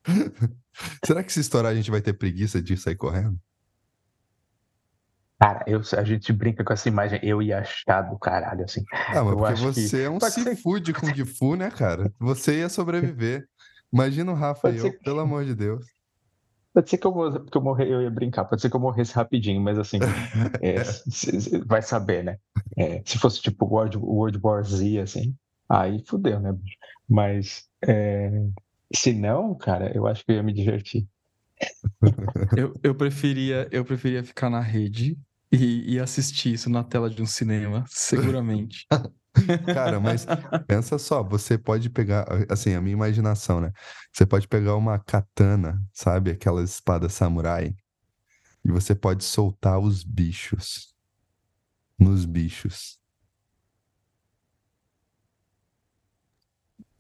Será 1.06 1.24
que 1.24 1.32
se 1.32 1.40
estourar 1.40 1.72
a 1.72 1.76
gente 1.76 1.90
vai 1.90 2.02
ter 2.02 2.12
preguiça 2.12 2.62
de 2.62 2.76
sair 2.76 2.98
correndo? 2.98 3.40
Cara, 5.40 5.64
eu, 5.66 5.82
a 5.98 6.04
gente 6.04 6.34
brinca 6.34 6.62
com 6.62 6.74
essa 6.74 6.90
imagem, 6.90 7.22
eu 7.24 7.42
ia 7.42 7.60
achar 7.60 8.02
do 8.02 8.20
caralho, 8.20 8.66
assim. 8.66 8.84
Ah, 8.92 9.24
mas 9.24 9.62
porque 9.62 9.82
você 9.82 9.98
que... 9.98 10.04
é 10.04 10.10
um 10.10 10.20
seafood 10.20 10.92
com 10.92 11.08
Gifu, 11.16 11.56
né, 11.56 11.72
cara? 11.72 12.12
Você 12.20 12.60
ia 12.60 12.68
sobreviver. 12.68 13.48
Imagina 13.94 14.30
o 14.30 14.36
Rafa 14.36 14.64
Pode 14.64 14.76
e 14.76 14.80
eu, 14.80 14.92
que... 14.92 15.04
pelo 15.06 15.22
amor 15.22 15.46
de 15.46 15.56
Deus. 15.56 15.86
Pode 16.74 16.90
ser 16.90 16.98
que 16.98 17.06
eu, 17.06 17.46
que 17.46 17.58
eu 17.58 17.62
morrer, 17.62 17.88
eu 17.88 18.02
ia 18.02 18.10
brincar, 18.10 18.46
pode 18.46 18.62
ser 18.62 18.70
que 18.70 18.76
eu 18.76 18.80
morresse 18.80 19.14
rapidinho, 19.14 19.62
mas 19.62 19.78
assim, 19.78 20.00
é, 20.62 20.76
vai 21.68 21.82
saber, 21.84 22.24
né? 22.24 22.38
É, 22.76 23.02
se 23.06 23.20
fosse 23.20 23.42
tipo 23.42 23.66
World, 23.66 23.98
World 23.98 24.40
War 24.42 24.64
Z, 24.64 25.00
assim, 25.00 25.36
aí 25.70 26.04
fudeu, 26.08 26.40
né? 26.40 26.56
Mas 27.08 27.68
é, 27.88 28.32
se 28.94 29.14
não, 29.14 29.54
cara, 29.56 29.96
eu 29.96 30.08
acho 30.08 30.26
que 30.26 30.32
eu 30.32 30.38
ia 30.38 30.44
me 30.44 30.54
divertir. 30.54 31.08
eu, 32.58 32.74
eu, 32.82 32.96
preferia, 32.96 33.68
eu 33.72 33.86
preferia 33.86 34.24
ficar 34.24 34.50
na 34.50 34.60
rede 34.60 35.16
e, 35.52 35.94
e 35.94 36.00
assistir 36.00 36.54
isso 36.54 36.70
na 36.72 36.84
tela 36.84 37.08
de 37.08 37.22
um 37.22 37.28
cinema, 37.28 37.84
seguramente. 37.88 38.88
Cara, 39.74 40.00
mas 40.00 40.26
pensa 40.68 41.00
só, 41.00 41.24
você 41.24 41.58
pode 41.58 41.90
pegar, 41.90 42.26
assim, 42.50 42.74
a 42.74 42.82
minha 42.82 42.94
imaginação, 42.94 43.60
né? 43.60 43.72
Você 44.12 44.26
pode 44.26 44.48
pegar 44.48 44.76
uma 44.76 45.00
katana, 45.00 45.82
sabe? 45.92 46.32
Aquela 46.32 46.64
espada 46.64 47.10
samurai, 47.10 47.76
e 48.64 48.72
você 48.72 48.96
pode 48.96 49.24
soltar 49.24 49.80
os 49.80 50.04
bichos 50.04 50.94
nos 52.00 52.26
bichos. 52.26 53.00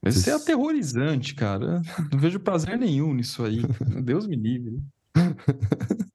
Isso 0.05 0.29
é 0.29 0.34
aterrorizante, 0.34 1.34
cara. 1.34 1.81
Não 2.11 2.19
vejo 2.19 2.39
prazer 2.39 2.77
nenhum 2.77 3.13
nisso 3.13 3.45
aí. 3.45 3.61
Deus 4.03 4.27
me 4.27 4.36
livre. 4.36 4.84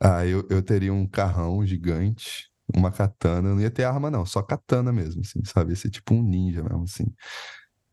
ah, 0.00 0.24
eu, 0.24 0.46
eu 0.48 0.62
teria 0.62 0.92
um 0.92 1.06
carrão 1.06 1.66
gigante 1.66 2.48
uma 2.74 2.90
katana, 2.90 3.50
não 3.50 3.60
ia 3.60 3.70
ter 3.70 3.84
arma 3.84 4.10
não, 4.10 4.26
só 4.26 4.42
katana 4.42 4.92
mesmo, 4.92 5.20
assim, 5.20 5.44
sabe? 5.44 5.70
Ia 5.70 5.76
ser 5.76 5.90
tipo 5.90 6.14
um 6.14 6.22
ninja 6.22 6.62
mesmo, 6.62 6.84
assim. 6.84 7.06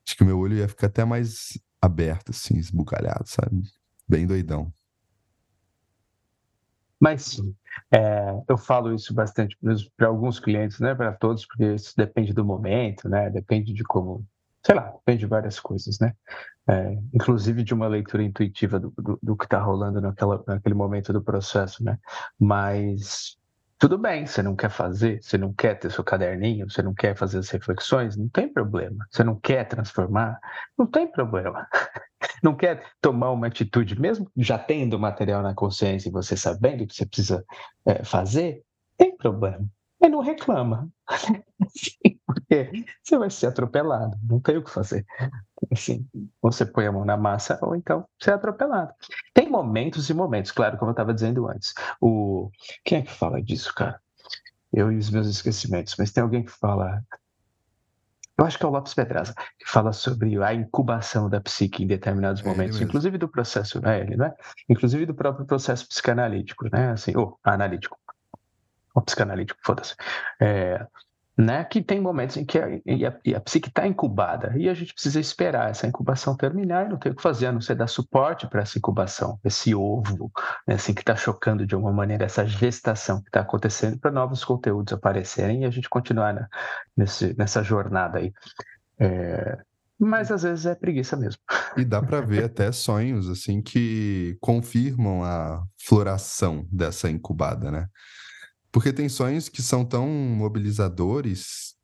Acho 0.05 0.17
que 0.17 0.23
o 0.23 0.25
meu 0.25 0.39
olho 0.39 0.55
ia 0.55 0.67
ficar 0.67 0.87
até 0.87 1.05
mais 1.05 1.59
aberto, 1.81 2.31
assim, 2.31 2.57
esbugalhado, 2.57 3.27
sabe? 3.27 3.61
Bem 4.07 4.25
doidão. 4.25 4.73
Mas 6.99 7.23
sim, 7.23 7.53
é, 7.93 8.41
eu 8.47 8.57
falo 8.57 8.93
isso 8.93 9.13
bastante 9.13 9.57
para 9.97 10.07
alguns 10.07 10.39
clientes, 10.39 10.79
né? 10.79 10.95
Para 10.95 11.11
todos, 11.11 11.45
porque 11.45 11.73
isso 11.73 11.93
depende 11.97 12.33
do 12.33 12.45
momento, 12.45 13.09
né? 13.09 13.29
Depende 13.29 13.73
de 13.73 13.83
como, 13.83 14.25
sei 14.65 14.75
lá, 14.75 14.89
depende 14.89 15.19
de 15.19 15.25
várias 15.25 15.59
coisas, 15.59 15.99
né? 15.99 16.13
É, 16.65 16.97
inclusive 17.13 17.61
de 17.61 17.73
uma 17.73 17.87
leitura 17.87 18.23
intuitiva 18.23 18.79
do, 18.79 18.93
do, 18.97 19.19
do 19.21 19.35
que 19.35 19.43
está 19.43 19.59
rolando 19.61 19.99
naquela, 19.99 20.41
naquele 20.47 20.75
momento 20.75 21.11
do 21.11 21.21
processo, 21.21 21.83
né? 21.83 21.99
Mas 22.39 23.37
tudo 23.79 23.97
bem, 23.97 24.25
você 24.25 24.41
não 24.41 24.55
quer 24.55 24.69
fazer, 24.69 25.21
você 25.21 25.37
não 25.37 25.53
quer 25.53 25.77
ter 25.77 25.91
seu 25.91 26.03
caderninho, 26.03 26.69
você 26.69 26.81
não 26.81 26.93
quer 26.93 27.15
fazer 27.15 27.39
as 27.39 27.49
reflexões, 27.49 28.15
não 28.15 28.29
tem 28.29 28.51
problema. 28.51 29.05
Você 29.11 29.23
não 29.23 29.39
quer 29.39 29.67
transformar, 29.67 30.39
não 30.77 30.85
tem 30.87 31.11
problema. 31.11 31.67
não 32.43 32.55
quer 32.55 32.83
tomar 33.01 33.31
uma 33.31 33.47
atitude, 33.47 33.99
mesmo 33.99 34.29
já 34.37 34.57
tendo 34.57 34.97
material 34.97 35.41
na 35.41 35.53
consciência 35.53 36.09
e 36.09 36.11
você 36.11 36.37
sabendo 36.37 36.87
que 36.87 36.95
você 36.95 37.05
precisa 37.05 37.45
é, 37.85 38.03
fazer, 38.03 38.63
tem 38.97 39.15
problema. 39.17 39.67
Mas 39.99 40.11
não 40.11 40.21
reclama. 40.21 40.89
Porque 42.25 42.85
você 43.01 43.17
vai 43.17 43.29
ser 43.29 43.47
atropelado, 43.47 44.17
não 44.23 44.39
tem 44.39 44.57
o 44.57 44.63
que 44.63 44.71
fazer. 44.71 45.05
Assim, 45.71 46.07
você 46.41 46.65
põe 46.65 46.85
a 46.85 46.91
mão 46.91 47.05
na 47.05 47.17
massa, 47.17 47.59
ou 47.61 47.75
então 47.75 48.05
você 48.19 48.31
é 48.31 48.33
atropelado. 48.33 48.93
Tem 49.33 49.49
momentos 49.49 50.09
e 50.09 50.13
momentos, 50.13 50.51
claro, 50.51 50.77
como 50.77 50.89
eu 50.89 50.93
estava 50.93 51.13
dizendo 51.13 51.47
antes. 51.47 51.73
O... 52.01 52.49
Quem 52.83 52.99
é 52.99 53.01
que 53.01 53.11
fala 53.11 53.41
disso, 53.41 53.73
cara? 53.73 53.99
Eu 54.71 54.91
e 54.91 54.97
os 54.97 55.09
meus 55.09 55.27
esquecimentos, 55.27 55.95
mas 55.97 56.11
tem 56.11 56.23
alguém 56.23 56.43
que 56.43 56.51
fala 56.51 57.03
eu 58.37 58.45
acho 58.45 58.57
que 58.57 58.65
é 58.65 58.67
o 58.67 58.71
Lopes 58.71 58.93
Pedraza, 58.93 59.33
que 59.59 59.69
fala 59.69 59.93
sobre 59.93 60.41
a 60.43 60.53
incubação 60.53 61.29
da 61.29 61.39
psique 61.39 61.83
em 61.83 61.87
determinados 61.87 62.41
é 62.41 62.45
momentos, 62.45 62.81
inclusive 62.81 63.17
do 63.17 63.27
processo, 63.29 63.79
é 63.85 63.99
ele, 63.99 64.15
né? 64.15 64.33
Inclusive 64.67 65.05
do 65.05 65.13
próprio 65.13 65.45
processo 65.45 65.87
psicanalítico, 65.87 66.67
né? 66.71 66.91
Assim, 66.91 67.15
ou 67.15 67.39
analítico, 67.43 67.97
ou 68.95 69.03
psicanalítico, 69.03 69.59
foda-se. 69.63 69.95
É, 70.41 70.85
né? 71.37 71.63
Que 71.63 71.81
tem 71.81 71.99
momentos 71.99 72.37
em 72.37 72.45
que 72.45 72.59
a, 72.59 72.67
a, 72.67 73.37
a 73.37 73.39
psique 73.41 73.69
está 73.69 73.87
incubada 73.87 74.53
e 74.55 74.69
a 74.69 74.73
gente 74.73 74.93
precisa 74.93 75.19
esperar 75.19 75.71
essa 75.71 75.87
incubação 75.87 76.35
terminar 76.35 76.85
e 76.85 76.89
não 76.89 76.97
tem 76.97 77.11
o 77.11 77.15
que 77.15 77.21
fazer, 77.21 77.47
a 77.47 77.51
não 77.51 77.61
ser 77.61 77.75
dar 77.75 77.87
suporte 77.87 78.47
para 78.47 78.61
essa 78.61 78.77
incubação, 78.77 79.39
esse 79.43 79.73
ovo, 79.73 80.31
né? 80.67 80.75
assim, 80.75 80.93
que 80.93 81.01
está 81.01 81.15
chocando 81.15 81.65
de 81.65 81.73
alguma 81.73 81.93
maneira, 81.93 82.25
essa 82.25 82.45
gestação 82.45 83.21
que 83.21 83.29
está 83.29 83.41
acontecendo 83.41 83.97
para 83.97 84.11
novos 84.11 84.45
conteúdos 84.45 84.93
aparecerem 84.93 85.63
e 85.63 85.65
a 85.65 85.71
gente 85.71 85.89
continuar 85.89 86.33
né? 86.33 86.47
nesse, 86.95 87.35
nessa 87.37 87.63
jornada 87.63 88.19
aí. 88.19 88.31
É, 88.99 89.57
mas 89.97 90.31
às 90.31 90.43
vezes 90.43 90.65
é 90.65 90.75
preguiça 90.75 91.15
mesmo. 91.15 91.41
E 91.77 91.85
dá 91.85 92.01
para 92.01 92.21
ver 92.21 92.43
até 92.45 92.71
sonhos 92.71 93.29
assim 93.29 93.61
que 93.61 94.37
confirmam 94.39 95.23
a 95.23 95.63
floração 95.77 96.67
dessa 96.71 97.09
incubada, 97.09 97.71
né? 97.71 97.87
Porque 98.73 98.91
tem 98.91 99.07
sonhos 99.07 99.47
que 99.47 99.61
são 99.61 99.85
tão 99.85 100.09
mobilizadores 100.09 101.75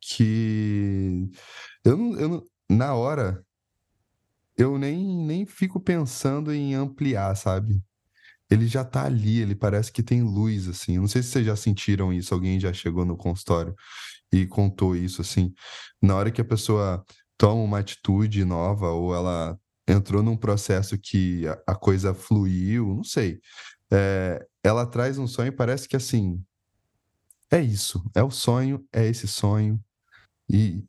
que 0.00 1.30
eu, 1.84 2.18
eu 2.18 2.50
na 2.68 2.94
hora 2.94 3.44
eu 4.56 4.76
nem, 4.76 5.24
nem 5.24 5.46
fico 5.46 5.80
pensando 5.80 6.52
em 6.52 6.74
ampliar, 6.74 7.34
sabe? 7.36 7.80
Ele 8.50 8.66
já 8.66 8.84
tá 8.84 9.04
ali, 9.04 9.40
ele 9.40 9.54
parece 9.54 9.92
que 9.92 10.02
tem 10.02 10.22
luz, 10.22 10.68
assim. 10.68 10.96
Eu 10.96 11.02
não 11.02 11.08
sei 11.08 11.22
se 11.22 11.30
vocês 11.30 11.46
já 11.46 11.54
sentiram 11.54 12.12
isso, 12.12 12.34
alguém 12.34 12.58
já 12.58 12.72
chegou 12.72 13.04
no 13.04 13.16
consultório 13.16 13.74
e 14.32 14.46
contou 14.46 14.96
isso, 14.96 15.22
assim. 15.22 15.54
Na 16.02 16.16
hora 16.16 16.32
que 16.32 16.40
a 16.40 16.44
pessoa 16.44 17.04
toma 17.38 17.62
uma 17.62 17.78
atitude 17.78 18.44
nova 18.44 18.90
ou 18.90 19.14
ela 19.14 19.56
entrou 19.86 20.22
num 20.22 20.36
processo 20.36 20.98
que 20.98 21.46
a, 21.46 21.62
a 21.68 21.74
coisa 21.76 22.12
fluiu, 22.14 22.96
não 22.96 23.04
sei. 23.04 23.40
É, 23.92 24.44
ela 24.62 24.86
traz 24.86 25.18
um 25.18 25.26
sonho, 25.26 25.52
parece 25.52 25.88
que 25.88 25.96
assim, 25.96 26.42
é 27.50 27.60
isso, 27.60 28.02
é 28.14 28.22
o 28.22 28.30
sonho, 28.30 28.84
é 28.92 29.06
esse 29.06 29.26
sonho, 29.26 29.80
e, 30.48 30.84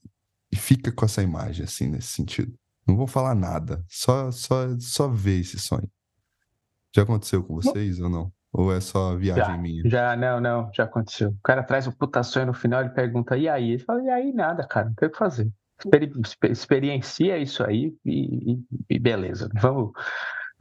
e 0.52 0.56
fica 0.56 0.92
com 0.92 1.06
essa 1.06 1.24
imagem, 1.24 1.66
assim, 1.66 1.88
nesse 1.88 2.10
sentido. 2.10 2.54
Não 2.88 2.96
vou 2.96 3.08
falar 3.08 3.36
nada, 3.36 3.84
só, 3.88 4.32
só, 4.32 4.68
só 4.80 5.08
ver 5.08 5.40
esse 5.40 5.60
sonho. 5.60 5.90
Já 6.96 7.04
aconteceu 7.04 7.44
com 7.44 7.56
vocês 7.56 8.00
ou 8.00 8.10
não? 8.10 8.32
Ou 8.52 8.74
é 8.74 8.82
só 8.82 9.16
viagem 9.16 9.46
já, 9.46 9.58
minha? 9.58 9.90
Já, 9.90 10.16
não, 10.18 10.42
não, 10.42 10.70
já 10.74 10.84
aconteceu. 10.84 11.30
O 11.30 11.42
cara 11.42 11.64
traz 11.64 11.88
o 11.88 11.96
puta 11.96 12.22
sonho 12.22 12.48
no 12.48 12.54
final, 12.54 12.82
ele 12.82 12.90
pergunta, 12.90 13.38
e 13.38 13.48
aí? 13.48 13.72
Ele 13.72 13.84
fala, 13.84 14.04
e 14.04 14.10
aí 14.10 14.34
nada, 14.34 14.68
cara, 14.68 14.88
não 14.88 14.96
tem 14.96 15.08
o 15.08 15.12
que 15.12 15.18
fazer. 15.18 15.50
Experi 15.80 16.12
experiencia 16.44 17.38
isso 17.38 17.64
aí 17.64 17.96
e, 18.06 18.54
e, 18.54 18.64
e 18.90 19.00
beleza. 19.00 19.50
Vamos, 19.60 19.94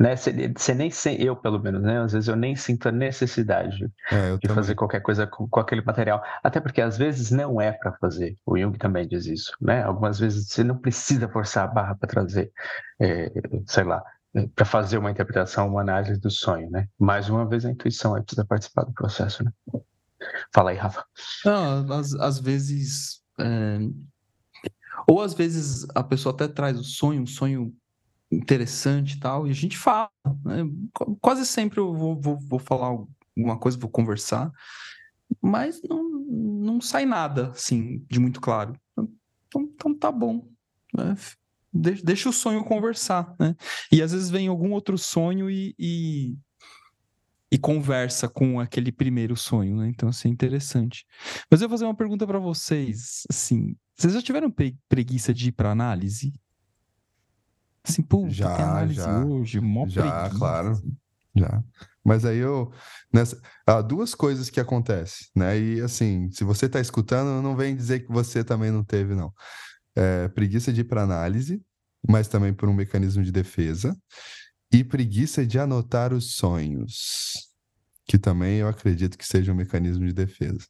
né? 0.00 0.16
Você 0.16 0.74
nem 0.74 0.90
eu 1.18 1.36
pelo 1.36 1.60
menos, 1.60 1.82
né? 1.82 2.00
Às 2.00 2.12
vezes 2.12 2.26
eu 2.26 2.34
nem 2.34 2.56
sinto 2.56 2.88
a 2.88 2.92
necessidade 2.92 3.84
é, 4.10 4.32
de 4.32 4.40
também. 4.40 4.54
fazer 4.54 4.74
qualquer 4.74 5.00
coisa 5.00 5.26
com, 5.26 5.46
com, 5.46 5.60
aquele 5.60 5.82
material, 5.82 6.22
até 6.42 6.58
porque 6.58 6.80
às 6.80 6.96
vezes 6.96 7.30
não 7.30 7.60
é 7.60 7.70
para 7.70 7.92
fazer. 7.92 8.38
O 8.46 8.56
Jung 8.56 8.78
também 8.78 9.06
diz 9.06 9.26
isso, 9.26 9.52
né? 9.60 9.82
Algumas 9.82 10.18
vezes 10.18 10.48
você 10.48 10.64
não 10.64 10.78
precisa 10.78 11.28
forçar 11.28 11.64
a 11.64 11.66
barra 11.66 11.94
para 11.94 12.08
trazer, 12.08 12.50
é, 12.98 13.30
sei 13.66 13.84
lá, 13.84 14.02
é, 14.34 14.46
para 14.46 14.64
fazer 14.64 14.96
uma 14.96 15.10
interpretação, 15.10 15.68
uma 15.68 15.82
análise 15.82 16.18
do 16.18 16.30
sonho, 16.30 16.70
né? 16.70 16.88
Mais 16.98 17.28
uma 17.28 17.46
vez 17.46 17.66
a 17.66 17.70
intuição 17.70 18.14
aí 18.14 18.22
precisa 18.22 18.46
participar 18.46 18.84
do 18.84 18.94
processo, 18.94 19.44
né? 19.44 19.52
Fala 20.50 20.70
aí, 20.70 20.78
Rafa. 20.78 21.04
Não, 21.44 21.92
às, 21.92 22.14
às 22.14 22.38
vezes 22.38 23.20
é... 23.38 23.78
ou 25.06 25.20
às 25.20 25.34
vezes 25.34 25.86
a 25.94 26.02
pessoa 26.02 26.34
até 26.34 26.48
traz 26.48 26.78
o 26.78 26.84
sonho, 26.84 27.20
um 27.20 27.26
sonho 27.26 27.74
interessante 28.30 29.16
e 29.16 29.20
tal, 29.20 29.46
e 29.46 29.50
a 29.50 29.54
gente 29.54 29.76
fala. 29.76 30.10
Né? 30.44 30.62
Quase 31.20 31.44
sempre 31.44 31.80
eu 31.80 31.92
vou, 31.92 32.18
vou, 32.20 32.38
vou 32.38 32.58
falar 32.58 32.86
alguma 32.86 33.58
coisa, 33.58 33.78
vou 33.78 33.90
conversar, 33.90 34.50
mas 35.40 35.82
não, 35.82 36.02
não 36.02 36.80
sai 36.80 37.04
nada, 37.04 37.48
assim, 37.48 38.04
de 38.08 38.20
muito 38.20 38.40
claro. 38.40 38.74
Então, 39.48 39.68
então 39.74 39.94
tá 39.94 40.12
bom. 40.12 40.48
Né? 40.94 41.16
Deixa, 41.72 42.04
deixa, 42.04 42.28
o 42.28 42.32
sonho 42.32 42.64
conversar, 42.64 43.34
né? 43.38 43.54
E 43.92 44.02
às 44.02 44.12
vezes 44.12 44.28
vem 44.28 44.48
algum 44.48 44.72
outro 44.72 44.98
sonho 44.98 45.48
e, 45.48 45.74
e, 45.78 46.36
e 47.50 47.58
conversa 47.58 48.28
com 48.28 48.58
aquele 48.58 48.90
primeiro 48.90 49.36
sonho, 49.36 49.76
né? 49.76 49.88
Então, 49.88 50.08
assim, 50.08 50.28
é 50.28 50.32
interessante. 50.32 51.06
Mas 51.48 51.62
eu 51.62 51.68
vou 51.68 51.76
fazer 51.76 51.84
uma 51.84 51.94
pergunta 51.94 52.26
para 52.26 52.40
vocês, 52.40 53.24
assim, 53.30 53.76
vocês 53.96 54.14
já 54.14 54.22
tiveram 54.22 54.52
preguiça 54.88 55.32
de 55.32 55.48
ir 55.48 55.52
para 55.52 55.70
análise? 55.70 56.32
Assim, 57.82 58.02
pô, 58.02 58.28
já, 58.28 58.54
tem 58.56 58.64
análise 58.64 59.00
já, 59.00 59.24
hoje, 59.24 59.60
mó 59.60 59.86
Já, 59.88 60.02
preguiça. 60.02 60.38
claro. 60.38 60.82
Já. 61.34 61.64
Mas 62.04 62.24
aí 62.24 62.38
eu. 62.38 62.72
Nessa, 63.12 63.40
há 63.66 63.80
duas 63.80 64.14
coisas 64.14 64.50
que 64.50 64.60
acontecem, 64.60 65.28
né? 65.34 65.58
E 65.58 65.80
assim, 65.80 66.30
se 66.30 66.44
você 66.44 66.66
está 66.66 66.80
escutando, 66.80 67.42
não 67.42 67.56
vem 67.56 67.76
dizer 67.76 68.00
que 68.00 68.12
você 68.12 68.42
também 68.42 68.70
não 68.70 68.84
teve, 68.84 69.14
não. 69.14 69.32
É, 69.94 70.28
preguiça 70.28 70.72
de 70.72 70.82
ir 70.82 70.84
para 70.84 71.02
análise, 71.02 71.60
mas 72.08 72.28
também 72.28 72.52
por 72.52 72.68
um 72.68 72.74
mecanismo 72.74 73.22
de 73.22 73.32
defesa. 73.32 73.96
E 74.72 74.84
preguiça 74.84 75.44
de 75.44 75.58
anotar 75.58 76.12
os 76.12 76.36
sonhos, 76.36 77.32
que 78.06 78.16
também 78.18 78.58
eu 78.58 78.68
acredito 78.68 79.18
que 79.18 79.26
seja 79.26 79.52
um 79.52 79.56
mecanismo 79.56 80.06
de 80.06 80.12
defesa. 80.12 80.64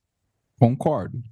Concordo. 0.58 1.22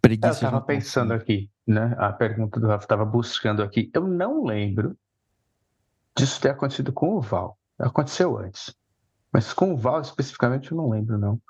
Preguiça 0.00 0.28
eu 0.28 0.32
estava 0.32 0.60
pensando 0.60 1.12
aqui, 1.12 1.50
né? 1.66 1.94
A 1.98 2.12
pergunta 2.12 2.58
do 2.58 2.66
Rafa 2.66 2.84
estava 2.84 3.04
buscando 3.04 3.62
aqui. 3.62 3.90
Eu 3.94 4.06
não 4.06 4.44
lembro 4.44 4.96
disso 6.16 6.40
ter 6.40 6.50
acontecido 6.50 6.92
com 6.92 7.16
o 7.16 7.20
Val. 7.20 7.58
Aconteceu 7.78 8.38
antes. 8.38 8.74
Mas 9.32 9.52
com 9.52 9.72
o 9.72 9.76
Val 9.76 10.00
especificamente 10.00 10.72
eu 10.72 10.76
não 10.76 10.88
lembro, 10.88 11.18
não. 11.18 11.40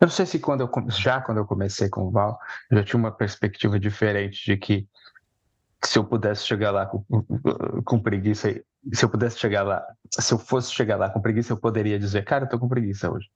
Eu 0.00 0.06
não 0.06 0.10
sei 0.10 0.26
se 0.26 0.38
quando 0.38 0.60
eu, 0.60 0.70
já 0.90 1.20
quando 1.20 1.38
eu 1.38 1.46
comecei 1.46 1.88
com 1.88 2.02
o 2.02 2.10
Val, 2.10 2.38
eu 2.70 2.78
já 2.78 2.84
tinha 2.84 2.98
uma 2.98 3.10
perspectiva 3.10 3.80
diferente 3.80 4.44
de 4.44 4.56
que 4.56 4.86
se 5.84 5.98
eu 5.98 6.04
pudesse 6.04 6.44
chegar 6.46 6.70
lá 6.70 6.86
com, 6.86 7.04
com 7.84 8.00
preguiça, 8.00 8.48
se 8.92 9.04
eu 9.04 9.08
pudesse 9.08 9.38
chegar 9.38 9.62
lá, 9.62 9.82
se 10.10 10.32
eu 10.32 10.38
fosse 10.38 10.72
chegar 10.72 10.96
lá 10.96 11.08
com 11.08 11.20
preguiça, 11.20 11.52
eu 11.52 11.56
poderia 11.56 11.98
dizer, 11.98 12.24
cara, 12.24 12.44
eu 12.44 12.48
tô 12.48 12.58
com 12.58 12.68
preguiça 12.68 13.10
hoje. 13.10 13.28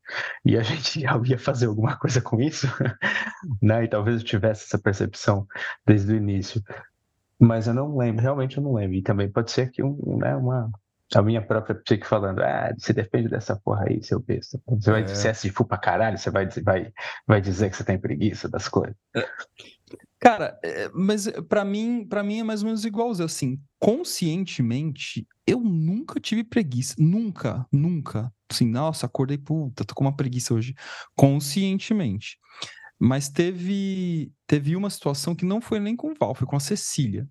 E 0.45 0.57
a 0.57 0.63
gente 0.63 1.01
ia 1.01 1.39
fazer 1.39 1.67
alguma 1.67 1.97
coisa 1.97 2.21
com 2.21 2.41
isso, 2.41 2.67
né? 3.63 3.85
E 3.85 3.89
talvez 3.89 4.21
eu 4.21 4.27
tivesse 4.27 4.65
essa 4.65 4.79
percepção 4.79 5.47
desde 5.87 6.13
o 6.13 6.17
início. 6.17 6.63
Mas 7.39 7.67
eu 7.67 7.75
não 7.75 7.97
lembro, 7.97 8.23
realmente 8.23 8.59
eu 8.59 8.63
não 8.63 8.75
lembro. 8.75 8.97
E 8.97 9.03
também 9.03 9.31
pode 9.31 9.51
ser 9.51 9.71
que 9.71 9.83
um, 9.83 10.19
né, 10.19 10.37
uma, 10.37 10.71
a 11.15 11.23
minha 11.23 11.43
própria 11.43 11.75
psique 11.75 12.07
falando, 12.07 12.41
ah, 12.43 12.73
você 12.77 12.93
depende 12.93 13.29
dessa 13.29 13.57
porra 13.57 13.87
aí, 13.89 14.03
seu 14.03 14.21
besta. 14.21 14.61
Você 14.67 14.91
vai 14.91 15.01
é. 15.01 15.05
dizer 15.05 15.35
se 15.35 15.51
for 15.51 15.65
pra 15.65 15.79
caralho, 15.79 16.19
você 16.19 16.31
vai, 16.31 16.49
vai, 16.63 16.93
vai 17.27 17.41
dizer 17.41 17.71
que 17.71 17.77
você 17.77 17.85
tem 17.85 17.99
preguiça 17.99 18.49
das 18.49 18.69
coisas. 18.69 18.97
Cara, 20.21 20.59
é, 20.65 20.91
mas 20.95 21.29
para 21.49 21.65
mim, 21.65 22.07
para 22.09 22.23
mim 22.23 22.41
é 22.41 22.43
mais 22.45 22.63
ou 22.63 22.67
menos 22.67 22.85
igualzinho 22.85 23.27
assim. 23.27 23.61
Conscientemente, 23.79 25.27
eu 25.47 25.61
nunca 25.61 26.19
tive 26.21 26.45
preguiça, 26.45 26.95
nunca, 26.99 27.67
nunca. 27.71 28.33
Assim, 28.51 28.67
nossa, 28.67 29.07
acordei 29.07 29.39
puta, 29.39 29.85
tô 29.85 29.95
com 29.95 30.05
uma 30.05 30.17
preguiça 30.17 30.55
hoje. 30.55 30.75
Conscientemente. 31.15 32.39
Mas 32.99 33.29
teve 33.29 34.33
teve 34.47 34.77
uma 34.77 34.89
situação 34.91 35.35
que 35.35 35.45
não 35.45 35.61
foi 35.61 35.81
nem 35.81 35.97
com 35.97 36.13
o 36.13 36.15
Val, 36.19 36.35
foi 36.35 36.47
com 36.47 36.57
a 36.57 36.61
Cecília. 36.61 37.29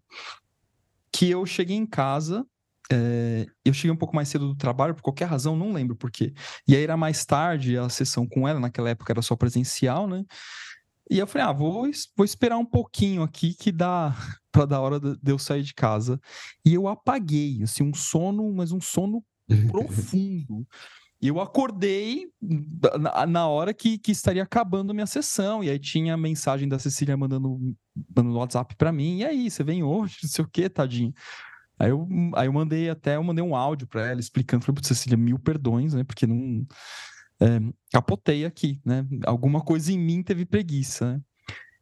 Que 1.11 1.29
eu 1.29 1.45
cheguei 1.45 1.77
em 1.77 1.85
casa, 1.85 2.45
é, 2.91 3.45
eu 3.63 3.73
cheguei 3.73 3.91
um 3.91 3.95
pouco 3.97 4.15
mais 4.15 4.29
cedo 4.29 4.47
do 4.47 4.55
trabalho, 4.55 4.93
por 4.93 5.01
qualquer 5.01 5.25
razão, 5.25 5.55
não 5.55 5.71
lembro 5.73 5.95
por 5.95 6.11
quê. 6.11 6.33
E 6.67 6.75
aí 6.75 6.83
era 6.83 6.97
mais 6.97 7.25
tarde 7.25 7.77
a 7.77 7.87
sessão 7.89 8.27
com 8.27 8.47
ela, 8.47 8.59
naquela 8.59 8.89
época 8.89 9.13
era 9.13 9.21
só 9.21 9.35
presencial, 9.35 10.07
né? 10.07 10.23
E 11.09 11.19
eu 11.19 11.27
falei, 11.27 11.47
ah, 11.47 11.51
vou, 11.51 11.89
vou 12.15 12.25
esperar 12.25 12.57
um 12.57 12.65
pouquinho 12.65 13.23
aqui 13.23 13.53
que 13.53 13.71
dá 13.71 14.15
para 14.51 14.65
dar 14.65 14.81
hora 14.81 14.99
de 14.99 15.31
eu 15.31 15.37
sair 15.37 15.63
de 15.63 15.73
casa. 15.73 16.19
E 16.65 16.73
eu 16.73 16.87
apaguei, 16.87 17.61
assim, 17.63 17.83
um 17.83 17.93
sono, 17.93 18.53
mas 18.53 18.71
um 18.71 18.81
sono 18.81 19.23
profundo. 19.71 20.65
E 21.21 21.29
eu 21.29 21.39
acordei 21.39 22.27
na, 22.99 23.25
na 23.25 23.47
hora 23.47 23.73
que, 23.73 23.97
que 23.97 24.11
estaria 24.11 24.43
acabando 24.43 24.91
a 24.91 24.93
minha 24.93 25.07
sessão. 25.07 25.63
E 25.63 25.69
aí 25.69 25.79
tinha 25.79 26.15
a 26.15 26.17
mensagem 26.17 26.67
da 26.67 26.77
Cecília 26.77 27.15
mandando, 27.15 27.57
mandando 28.13 28.37
WhatsApp 28.37 28.75
para 28.75 28.91
mim. 28.91 29.19
E 29.19 29.25
aí, 29.25 29.49
você 29.49 29.63
vem 29.63 29.83
hoje? 29.83 30.17
Não 30.23 30.29
sei 30.29 30.43
o 30.43 30.47
que, 30.47 30.69
tadinho. 30.69 31.13
Aí 31.79 31.89
eu, 31.89 32.07
aí 32.35 32.47
eu 32.47 32.53
mandei 32.53 32.89
até, 32.89 33.15
eu 33.15 33.23
mandei 33.23 33.43
um 33.43 33.55
áudio 33.55 33.87
para 33.87 34.05
ela 34.05 34.19
explicando, 34.19 34.65
falei, 34.65 34.81
Cecília, 34.83 35.17
mil 35.17 35.39
perdões, 35.39 35.93
né? 35.93 36.03
Porque 36.03 36.27
não 36.27 36.65
é, 37.43 37.59
capotei 37.91 38.45
aqui, 38.45 38.79
né? 38.85 39.05
Alguma 39.25 39.61
coisa 39.61 39.91
em 39.91 39.99
mim 39.99 40.23
teve 40.23 40.45
preguiça, 40.45 41.13
né? 41.13 41.21